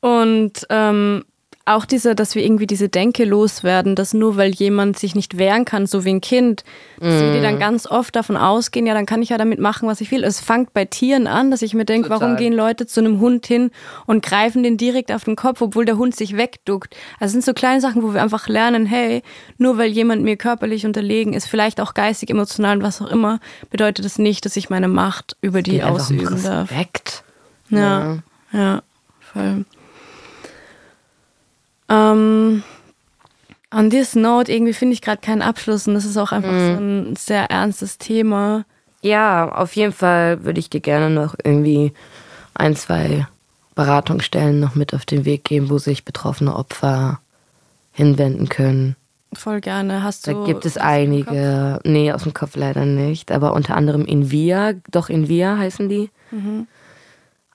Und 0.00 0.66
ähm, 0.70 1.24
auch 1.66 1.84
diese, 1.84 2.14
dass 2.14 2.36
wir 2.36 2.44
irgendwie 2.44 2.68
diese 2.68 2.88
Denke 2.88 3.24
loswerden, 3.24 3.96
dass 3.96 4.14
nur 4.14 4.36
weil 4.36 4.54
jemand 4.54 4.98
sich 4.98 5.16
nicht 5.16 5.36
wehren 5.36 5.64
kann, 5.64 5.86
so 5.86 6.04
wie 6.04 6.10
ein 6.10 6.20
Kind, 6.20 6.62
dass 7.00 7.20
mm. 7.20 7.34
die 7.34 7.40
dann 7.42 7.58
ganz 7.58 7.88
oft 7.88 8.14
davon 8.14 8.36
ausgehen, 8.36 8.86
ja, 8.86 8.94
dann 8.94 9.04
kann 9.04 9.20
ich 9.20 9.30
ja 9.30 9.38
damit 9.38 9.58
machen, 9.58 9.88
was 9.88 10.00
ich 10.00 10.12
will. 10.12 10.22
Es 10.22 10.40
fängt 10.40 10.72
bei 10.72 10.84
Tieren 10.84 11.26
an, 11.26 11.50
dass 11.50 11.62
ich 11.62 11.74
mir 11.74 11.84
denke, 11.84 12.08
warum 12.08 12.36
gehen 12.36 12.52
Leute 12.52 12.86
zu 12.86 13.00
einem 13.00 13.18
Hund 13.18 13.46
hin 13.46 13.72
und 14.06 14.24
greifen 14.24 14.62
den 14.62 14.76
direkt 14.76 15.10
auf 15.10 15.24
den 15.24 15.34
Kopf, 15.34 15.60
obwohl 15.60 15.84
der 15.84 15.98
Hund 15.98 16.14
sich 16.14 16.36
wegduckt. 16.36 16.94
Also 17.18 17.26
es 17.26 17.32
sind 17.32 17.44
so 17.44 17.52
kleine 17.52 17.80
Sachen, 17.80 18.04
wo 18.04 18.14
wir 18.14 18.22
einfach 18.22 18.46
lernen, 18.46 18.86
hey, 18.86 19.22
nur 19.58 19.76
weil 19.76 19.90
jemand 19.90 20.22
mir 20.22 20.36
körperlich 20.36 20.86
unterlegen 20.86 21.32
ist, 21.32 21.48
vielleicht 21.48 21.80
auch 21.80 21.94
geistig, 21.94 22.30
emotional, 22.30 22.80
was 22.82 23.02
auch 23.02 23.08
immer, 23.08 23.40
bedeutet 23.70 24.04
das 24.04 24.18
nicht, 24.18 24.44
dass 24.44 24.56
ich 24.56 24.70
meine 24.70 24.88
Macht 24.88 25.36
über 25.40 25.62
die 25.62 25.82
ausüben 25.82 26.42
darf. 26.44 26.70
Respekt. 26.70 27.24
Ja, 27.70 28.18
ja, 28.52 28.58
ja 28.58 28.82
voll. 29.20 29.64
Ähm, 31.88 32.62
on 33.72 33.90
this 33.90 34.14
note, 34.14 34.52
irgendwie 34.52 34.72
finde 34.72 34.94
ich 34.94 35.02
gerade 35.02 35.20
keinen 35.20 35.42
Abschluss 35.42 35.86
und 35.86 35.94
das 35.94 36.04
ist 36.04 36.16
auch 36.16 36.32
einfach 36.32 36.52
mhm. 36.52 36.58
so 36.58 36.82
ein 36.82 37.16
sehr 37.16 37.50
ernstes 37.50 37.98
Thema. 37.98 38.64
Ja, 39.02 39.52
auf 39.52 39.76
jeden 39.76 39.92
Fall 39.92 40.44
würde 40.44 40.58
ich 40.58 40.70
dir 40.70 40.80
gerne 40.80 41.10
noch 41.10 41.34
irgendwie 41.44 41.92
ein, 42.54 42.74
zwei 42.74 43.26
Beratungsstellen 43.74 44.58
noch 44.58 44.74
mit 44.74 44.94
auf 44.94 45.04
den 45.04 45.24
Weg 45.24 45.44
geben, 45.44 45.70
wo 45.70 45.78
sich 45.78 46.04
betroffene 46.04 46.56
Opfer 46.56 47.20
hinwenden 47.92 48.48
können. 48.48 48.96
Voll 49.32 49.60
gerne. 49.60 50.02
Hast 50.02 50.26
du. 50.26 50.32
Da 50.32 50.44
gibt 50.44 50.64
es 50.64 50.78
einige. 50.78 51.80
Nee, 51.84 52.12
aus 52.12 52.22
dem 52.22 52.32
Kopf 52.32 52.56
leider 52.56 52.84
nicht. 52.84 53.32
Aber 53.32 53.52
unter 53.52 53.76
anderem 53.76 54.04
Invia. 54.04 54.72
Doch, 54.90 55.10
Invia 55.10 55.58
heißen 55.58 55.88
die. 55.88 56.10
Mhm. 56.30 56.66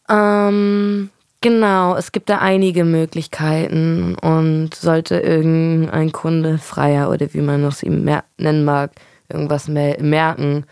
Ähm, 0.09 1.09
Genau, 1.43 1.95
es 1.95 2.11
gibt 2.11 2.29
da 2.29 2.37
einige 2.37 2.83
Möglichkeiten 2.83 4.13
und 4.13 4.75
sollte 4.75 5.19
irgendein 5.19 6.11
Kunde 6.11 6.59
freier 6.59 7.09
oder 7.09 7.33
wie 7.33 7.41
man 7.41 7.63
es 7.63 7.81
ihm 7.81 8.03
nennen 8.03 8.63
mag, 8.63 8.91
irgendwas 9.27 9.67
merken, 9.67 10.65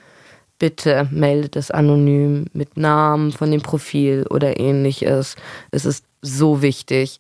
bitte 0.59 1.07
meldet 1.09 1.55
es 1.55 1.71
anonym 1.71 2.45
mit 2.53 2.77
Namen 2.77 3.31
von 3.31 3.49
dem 3.49 3.61
Profil 3.61 4.27
oder 4.29 4.59
ähnliches. 4.59 5.35
Es 5.71 5.85
ist 5.85 6.05
so 6.21 6.61
wichtig, 6.61 7.19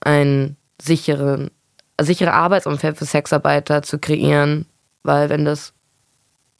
ein 0.00 0.56
sicheren, 0.78 1.50
sichere 1.98 2.34
Arbeitsumfeld 2.34 2.98
für 2.98 3.06
Sexarbeiter 3.06 3.82
zu 3.82 3.98
kreieren, 3.98 4.66
weil 5.04 5.30
wenn 5.30 5.46
das 5.46 5.72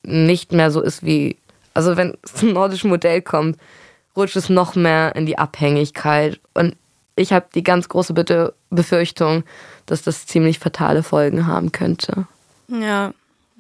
nicht 0.03 0.53
mehr 0.53 0.71
so 0.71 0.81
ist 0.81 1.05
wie, 1.05 1.37
also 1.75 1.99
wenn 1.99 2.17
es 2.23 2.33
zum 2.33 2.55
nordischen 2.55 2.89
Modell 2.89 3.21
kommt, 3.21 3.59
rutscht 4.17 4.37
es 4.37 4.49
noch 4.49 4.75
mehr 4.75 5.15
in 5.17 5.27
die 5.27 5.39
Abhängigkeit. 5.39 6.41
Und 6.55 6.77
ich 7.17 7.33
habe 7.33 7.47
die 7.55 7.63
ganz 7.63 7.89
große 7.89 8.15
Befürchtung, 8.71 9.45
dass 9.87 10.03
das 10.03 10.27
ziemlich 10.27 10.59
fatale 10.59 11.03
Folgen 11.03 11.47
haben 11.47 11.73
könnte. 11.73 12.27
Ja, 12.69 13.13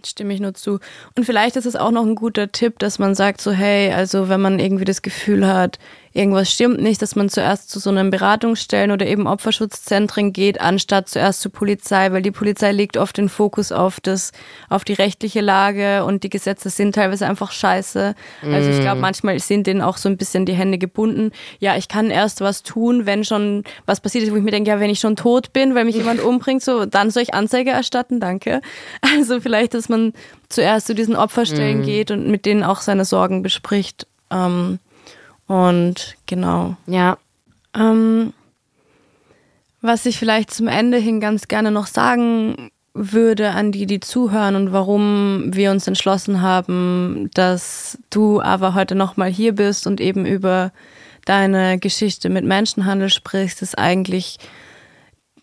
stimme 0.04 0.34
ich 0.34 0.40
nur 0.40 0.54
zu. 0.54 0.80
Und 1.16 1.24
vielleicht 1.24 1.56
ist 1.56 1.66
es 1.66 1.76
auch 1.76 1.90
noch 1.90 2.04
ein 2.04 2.14
guter 2.14 2.52
Tipp, 2.52 2.78
dass 2.78 2.98
man 2.98 3.14
sagt 3.14 3.40
so, 3.40 3.52
hey, 3.52 3.92
also 3.92 4.28
wenn 4.28 4.40
man 4.40 4.58
irgendwie 4.58 4.84
das 4.84 5.02
Gefühl 5.02 5.46
hat, 5.46 5.78
irgendwas 6.14 6.50
stimmt 6.50 6.80
nicht, 6.80 7.02
dass 7.02 7.16
man 7.16 7.28
zuerst 7.28 7.68
zu 7.70 7.80
so 7.80 7.90
einem 7.90 8.10
Beratungsstellen 8.10 8.92
oder 8.92 9.04
eben 9.04 9.26
Opferschutzzentren 9.26 10.32
geht, 10.32 10.60
anstatt 10.60 11.08
zuerst 11.08 11.40
zur 11.40 11.50
Polizei, 11.50 12.12
weil 12.12 12.22
die 12.22 12.30
Polizei 12.30 12.70
legt 12.70 12.96
oft 12.96 13.16
den 13.16 13.28
Fokus 13.28 13.72
auf 13.72 13.98
das, 13.98 14.30
auf 14.68 14.84
die 14.84 14.92
rechtliche 14.92 15.40
Lage 15.40 16.04
und 16.04 16.22
die 16.22 16.30
Gesetze 16.30 16.70
sind 16.70 16.94
teilweise 16.94 17.26
einfach 17.26 17.50
scheiße. 17.50 18.14
Also 18.42 18.70
ich 18.70 18.80
glaube, 18.80 18.98
mm. 18.98 19.00
manchmal 19.00 19.40
sind 19.40 19.66
denen 19.66 19.80
auch 19.80 19.96
so 19.96 20.08
ein 20.08 20.16
bisschen 20.16 20.46
die 20.46 20.52
Hände 20.52 20.78
gebunden. 20.78 21.32
Ja, 21.58 21.76
ich 21.76 21.88
kann 21.88 22.10
erst 22.10 22.40
was 22.40 22.62
tun, 22.62 23.06
wenn 23.06 23.24
schon 23.24 23.64
was 23.84 24.00
passiert 24.00 24.22
ist, 24.22 24.30
wo 24.30 24.36
ich 24.36 24.44
mir 24.44 24.52
denke, 24.52 24.70
ja, 24.70 24.78
wenn 24.78 24.90
ich 24.90 25.00
schon 25.00 25.16
tot 25.16 25.52
bin, 25.52 25.74
weil 25.74 25.84
mich 25.84 25.96
jemand 25.96 26.20
umbringt, 26.24 26.62
so, 26.62 26.86
dann 26.86 27.10
soll 27.10 27.24
ich 27.24 27.34
Anzeige 27.34 27.70
erstatten, 27.70 28.20
danke. 28.20 28.60
Also 29.00 29.40
vielleicht, 29.40 29.74
dass 29.74 29.88
man 29.88 30.12
zuerst 30.48 30.86
zu 30.86 30.94
diesen 30.94 31.16
Opferstellen 31.16 31.80
mm. 31.80 31.84
geht 31.84 32.10
und 32.12 32.28
mit 32.28 32.46
denen 32.46 32.62
auch 32.62 32.82
seine 32.82 33.04
Sorgen 33.04 33.42
bespricht. 33.42 34.06
Ähm, 34.30 34.78
und 35.46 36.16
genau. 36.26 36.76
Ja. 36.86 37.18
Ähm, 37.74 38.32
was 39.80 40.06
ich 40.06 40.18
vielleicht 40.18 40.52
zum 40.52 40.68
Ende 40.68 40.98
hin 40.98 41.20
ganz 41.20 41.48
gerne 41.48 41.70
noch 41.70 41.86
sagen 41.86 42.70
würde 42.94 43.50
an 43.50 43.72
die, 43.72 43.86
die 43.86 44.00
zuhören 44.00 44.54
und 44.54 44.72
warum 44.72 45.52
wir 45.52 45.72
uns 45.72 45.86
entschlossen 45.86 46.40
haben, 46.40 47.28
dass 47.34 47.98
du 48.08 48.40
aber 48.40 48.74
heute 48.74 48.94
nochmal 48.94 49.30
hier 49.30 49.52
bist 49.52 49.86
und 49.86 50.00
eben 50.00 50.24
über 50.26 50.72
deine 51.24 51.78
Geschichte 51.78 52.30
mit 52.30 52.44
Menschenhandel 52.44 53.10
sprichst, 53.10 53.62
ist 53.62 53.76
eigentlich 53.76 54.38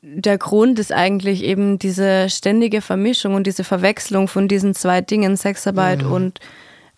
der 0.02 0.38
Grund 0.38 0.80
ist 0.80 0.92
eigentlich 0.92 1.44
eben 1.44 1.78
diese 1.78 2.28
ständige 2.30 2.82
Vermischung 2.82 3.36
und 3.36 3.46
diese 3.46 3.64
Verwechslung 3.64 4.28
von 4.28 4.48
diesen 4.48 4.74
zwei 4.74 5.02
Dingen, 5.02 5.38
Sexarbeit 5.38 6.04
mhm. 6.04 6.12
und 6.12 6.40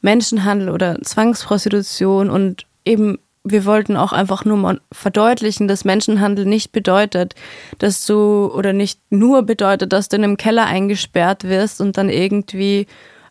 Menschenhandel 0.02 0.70
oder 0.70 1.02
Zwangsprostitution 1.02 2.30
und 2.30 2.66
eben, 2.86 3.20
wir 3.44 3.66
wollten 3.66 3.98
auch 3.98 4.14
einfach 4.14 4.46
nur 4.46 4.58
mal 4.58 4.82
verdeutlichen, 4.92 5.68
dass 5.68 5.84
Menschenhandel 5.84 6.46
nicht 6.46 6.72
bedeutet, 6.72 7.36
dass 7.78 8.06
du 8.06 8.52
oder 8.54 8.72
nicht 8.72 9.00
nur 9.10 9.44
bedeutet, 9.44 9.92
dass 9.92 10.10
du 10.10 10.16
in 10.16 10.24
einem 10.24 10.38
Keller 10.38 10.66
eingesperrt 10.66 11.44
wirst 11.44 11.82
und 11.82 11.98
dann 11.98 12.10
irgendwie 12.10 12.88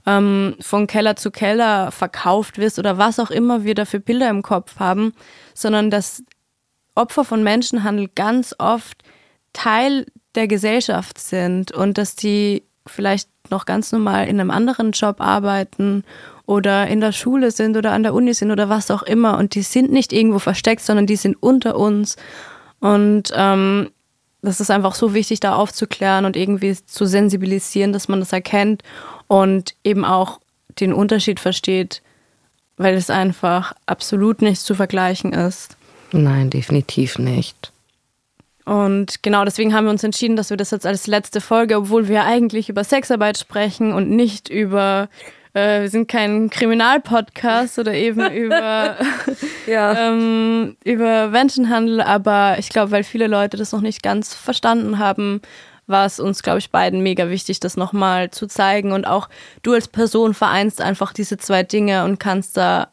ähm, 0.06 0.56
von 0.60 0.86
Keller 0.86 1.16
zu 1.16 1.30
Keller 1.30 1.90
verkauft 1.92 2.58
wirst 2.58 2.78
oder 2.78 2.98
was 2.98 3.18
auch 3.18 3.30
immer 3.30 3.64
wir 3.64 3.74
da 3.74 3.84
für 3.84 4.00
Bilder 4.00 4.28
im 4.28 4.42
Kopf 4.42 4.78
haben, 4.78 5.14
sondern 5.54 5.90
dass 5.90 6.22
Opfer 6.94 7.24
von 7.24 7.42
Menschenhandel 7.42 8.08
ganz 8.14 8.54
oft 8.58 9.02
Teil 9.52 10.06
der 10.34 10.48
Gesellschaft 10.48 11.18
sind 11.18 11.72
und 11.72 11.98
dass 11.98 12.16
die 12.16 12.64
vielleicht 12.86 13.28
noch 13.50 13.64
ganz 13.64 13.92
normal 13.92 14.28
in 14.28 14.40
einem 14.40 14.50
anderen 14.50 14.92
Job 14.92 15.20
arbeiten 15.20 16.04
oder 16.46 16.86
in 16.86 17.00
der 17.00 17.12
Schule 17.12 17.50
sind 17.50 17.76
oder 17.76 17.92
an 17.92 18.02
der 18.02 18.14
Uni 18.14 18.34
sind 18.34 18.50
oder 18.50 18.68
was 18.68 18.90
auch 18.90 19.02
immer 19.02 19.38
und 19.38 19.54
die 19.54 19.62
sind 19.62 19.92
nicht 19.92 20.12
irgendwo 20.12 20.38
versteckt, 20.38 20.82
sondern 20.82 21.06
die 21.06 21.16
sind 21.16 21.36
unter 21.40 21.76
uns 21.76 22.16
und 22.80 23.32
ähm, 23.34 23.90
das 24.42 24.60
ist 24.60 24.70
einfach 24.70 24.96
so 24.96 25.14
wichtig, 25.14 25.38
da 25.38 25.54
aufzuklären 25.54 26.24
und 26.24 26.36
irgendwie 26.36 26.74
zu 26.84 27.06
sensibilisieren, 27.06 27.92
dass 27.92 28.08
man 28.08 28.18
das 28.18 28.32
erkennt 28.32 28.82
und 29.28 29.74
eben 29.84 30.04
auch 30.04 30.40
den 30.80 30.92
Unterschied 30.92 31.38
versteht, 31.38 32.02
weil 32.76 32.94
es 32.94 33.08
einfach 33.08 33.74
absolut 33.86 34.42
nicht 34.42 34.60
zu 34.60 34.74
vergleichen 34.74 35.32
ist. 35.32 35.76
Nein, 36.10 36.50
definitiv 36.50 37.18
nicht. 37.18 37.72
Und 38.64 39.22
genau 39.22 39.44
deswegen 39.44 39.74
haben 39.74 39.84
wir 39.84 39.90
uns 39.90 40.04
entschieden, 40.04 40.36
dass 40.36 40.50
wir 40.50 40.56
das 40.56 40.70
jetzt 40.70 40.86
als 40.86 41.06
letzte 41.06 41.40
Folge, 41.40 41.76
obwohl 41.76 42.08
wir 42.08 42.24
eigentlich 42.24 42.68
über 42.68 42.84
Sexarbeit 42.84 43.38
sprechen 43.38 43.92
und 43.92 44.10
nicht 44.10 44.48
über, 44.48 45.08
äh, 45.54 45.82
wir 45.82 45.90
sind 45.90 46.08
kein 46.08 46.50
Kriminalpodcast 46.50 47.78
oder 47.78 47.94
eben 47.94 48.30
über, 48.32 48.96
ja. 49.66 50.08
ähm, 50.08 50.76
über 50.84 51.28
Menschenhandel, 51.28 52.00
aber 52.00 52.56
ich 52.58 52.68
glaube, 52.68 52.90
weil 52.90 53.04
viele 53.04 53.26
Leute 53.26 53.56
das 53.56 53.72
noch 53.72 53.80
nicht 53.80 54.02
ganz 54.02 54.34
verstanden 54.34 54.98
haben, 54.98 55.42
war 55.86 56.06
es 56.06 56.20
uns, 56.20 56.42
glaube 56.42 56.58
ich, 56.58 56.70
beiden 56.70 57.02
mega 57.02 57.28
wichtig, 57.28 57.60
das 57.60 57.76
nochmal 57.76 58.30
zu 58.30 58.46
zeigen. 58.46 58.92
Und 58.92 59.06
auch 59.06 59.28
du 59.62 59.72
als 59.72 59.88
Person 59.88 60.32
vereinst 60.32 60.80
einfach 60.80 61.12
diese 61.12 61.38
zwei 61.38 61.62
Dinge 61.62 62.04
und 62.04 62.18
kannst 62.18 62.56
da 62.56 62.88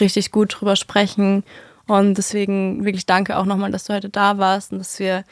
richtig 0.00 0.30
gut 0.30 0.56
drüber 0.58 0.76
sprechen. 0.76 1.42
Und 1.86 2.14
deswegen 2.14 2.84
wirklich 2.84 3.06
danke 3.06 3.36
auch 3.36 3.44
nochmal, 3.44 3.70
dass 3.70 3.84
du 3.84 3.94
heute 3.94 4.08
da 4.08 4.38
warst 4.38 4.72
und 4.72 4.78
dass 4.78 4.98
wir 4.98 5.24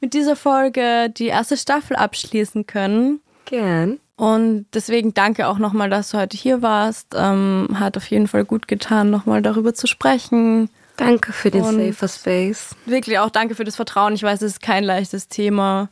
mit 0.00 0.14
dieser 0.14 0.36
Folge 0.36 1.10
die 1.10 1.28
erste 1.28 1.56
Staffel 1.56 1.96
abschließen 1.96 2.66
können. 2.66 3.20
Gern. 3.46 3.98
Und 4.16 4.66
deswegen 4.74 5.14
danke 5.14 5.48
auch 5.48 5.58
nochmal, 5.58 5.90
dass 5.90 6.10
du 6.10 6.18
heute 6.18 6.36
hier 6.36 6.62
warst. 6.62 7.14
Ähm, 7.14 7.68
hat 7.74 7.96
auf 7.96 8.06
jeden 8.06 8.28
Fall 8.28 8.44
gut 8.44 8.68
getan, 8.68 9.10
nochmal 9.10 9.42
darüber 9.42 9.74
zu 9.74 9.86
sprechen. 9.86 10.68
Danke 10.96 11.32
für 11.32 11.50
den 11.50 11.62
und 11.62 11.78
Safer 11.78 12.08
Space. 12.08 12.76
Wirklich 12.86 13.18
auch 13.18 13.30
danke 13.30 13.54
für 13.54 13.64
das 13.64 13.76
Vertrauen. 13.76 14.14
Ich 14.14 14.22
weiß, 14.22 14.42
es 14.42 14.52
ist 14.52 14.62
kein 14.62 14.84
leichtes 14.84 15.28
Thema. 15.28 15.88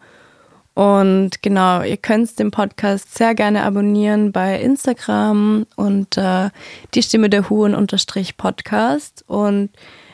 Und 0.75 1.43
genau, 1.43 1.83
ihr 1.83 1.97
könnt 1.97 2.39
den 2.39 2.51
Podcast 2.51 3.16
sehr 3.16 3.35
gerne 3.35 3.64
abonnieren 3.64 4.33
bei 4.33 4.61
Instagram 4.61 5.66
und 5.77 6.16
äh, 6.16 6.51
die 6.95 7.03
Stimme 7.03 7.29
der 7.29 7.51
Huren 7.51 7.75
unterstrich 7.75 8.37
Podcast. 8.37 9.25
Und 9.27 9.71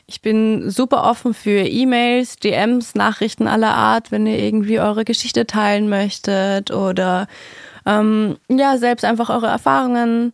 ich 0.07 0.23
bin 0.23 0.71
super 0.71 1.05
offen 1.05 1.35
für 1.35 1.67
E-Mails, 1.67 2.37
DMs, 2.37 2.95
Nachrichten 2.95 3.49
aller 3.49 3.75
Art, 3.75 4.13
wenn 4.13 4.27
ihr 4.27 4.39
irgendwie 4.39 4.81
eure 4.81 5.05
Geschichte 5.05 5.47
teilen 5.47 5.89
möchtet 5.89 6.71
oder 6.71 7.27
ähm, 7.87 8.37
ja, 8.49 8.77
selbst 8.77 9.05
einfach 9.05 9.31
eure 9.31 9.47
Erfahrungen 9.47 10.33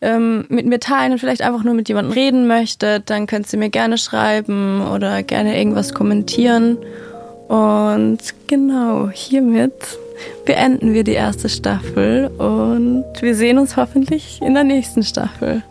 ähm, 0.00 0.46
mit 0.48 0.66
mir 0.66 0.78
teilen 0.78 1.12
und 1.12 1.18
vielleicht 1.18 1.42
einfach 1.42 1.64
nur 1.64 1.74
mit 1.74 1.88
jemandem 1.88 2.12
reden 2.12 2.46
möchtet, 2.46 3.10
dann 3.10 3.26
könnt 3.26 3.52
ihr 3.52 3.58
mir 3.58 3.70
gerne 3.70 3.98
schreiben 3.98 4.86
oder 4.86 5.22
gerne 5.22 5.58
irgendwas 5.58 5.94
kommentieren. 5.94 6.78
Und 7.48 8.18
genau, 8.46 9.08
hiermit 9.08 9.72
beenden 10.44 10.94
wir 10.94 11.04
die 11.04 11.12
erste 11.12 11.48
Staffel 11.48 12.28
und 12.38 13.04
wir 13.20 13.34
sehen 13.34 13.58
uns 13.58 13.76
hoffentlich 13.76 14.40
in 14.42 14.54
der 14.54 14.64
nächsten 14.64 15.02
Staffel. 15.02 15.62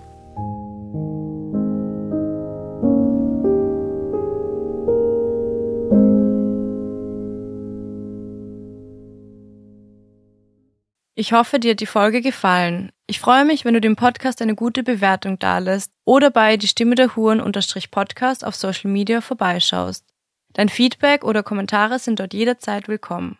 Ich 11.18 11.32
hoffe, 11.32 11.59
dir 11.59 11.72
hat 11.72 11.80
die 11.80 11.86
Folge 11.86 12.22
gefallen. 12.22 12.91
Ich 13.07 13.22
freue 13.22 13.45
mich, 13.45 13.63
wenn 13.63 13.74
du 13.74 13.80
dem 13.80 13.95
Podcast 13.95 14.41
eine 14.41 14.53
gute 14.53 14.84
Bewertung 14.84 15.39
dalässt 15.39 15.93
oder 16.03 16.30
bei 16.30 16.57
die 16.57 16.68
Stimme 16.68 16.95
der 16.95 17.16
Huren 17.16 17.39
unterstrich 17.39 17.89
Podcast 17.89 18.43
auf 18.43 18.53
Social 18.53 18.91
Media 18.91 19.22
vorbeischaust. 19.22 20.05
Dein 20.51 20.68
Feedback 20.68 21.24
oder 21.24 21.41
Kommentare 21.41 21.99
sind 21.99 22.20
dort 22.20 22.34
jederzeit 22.34 22.89
willkommen. 22.89 23.38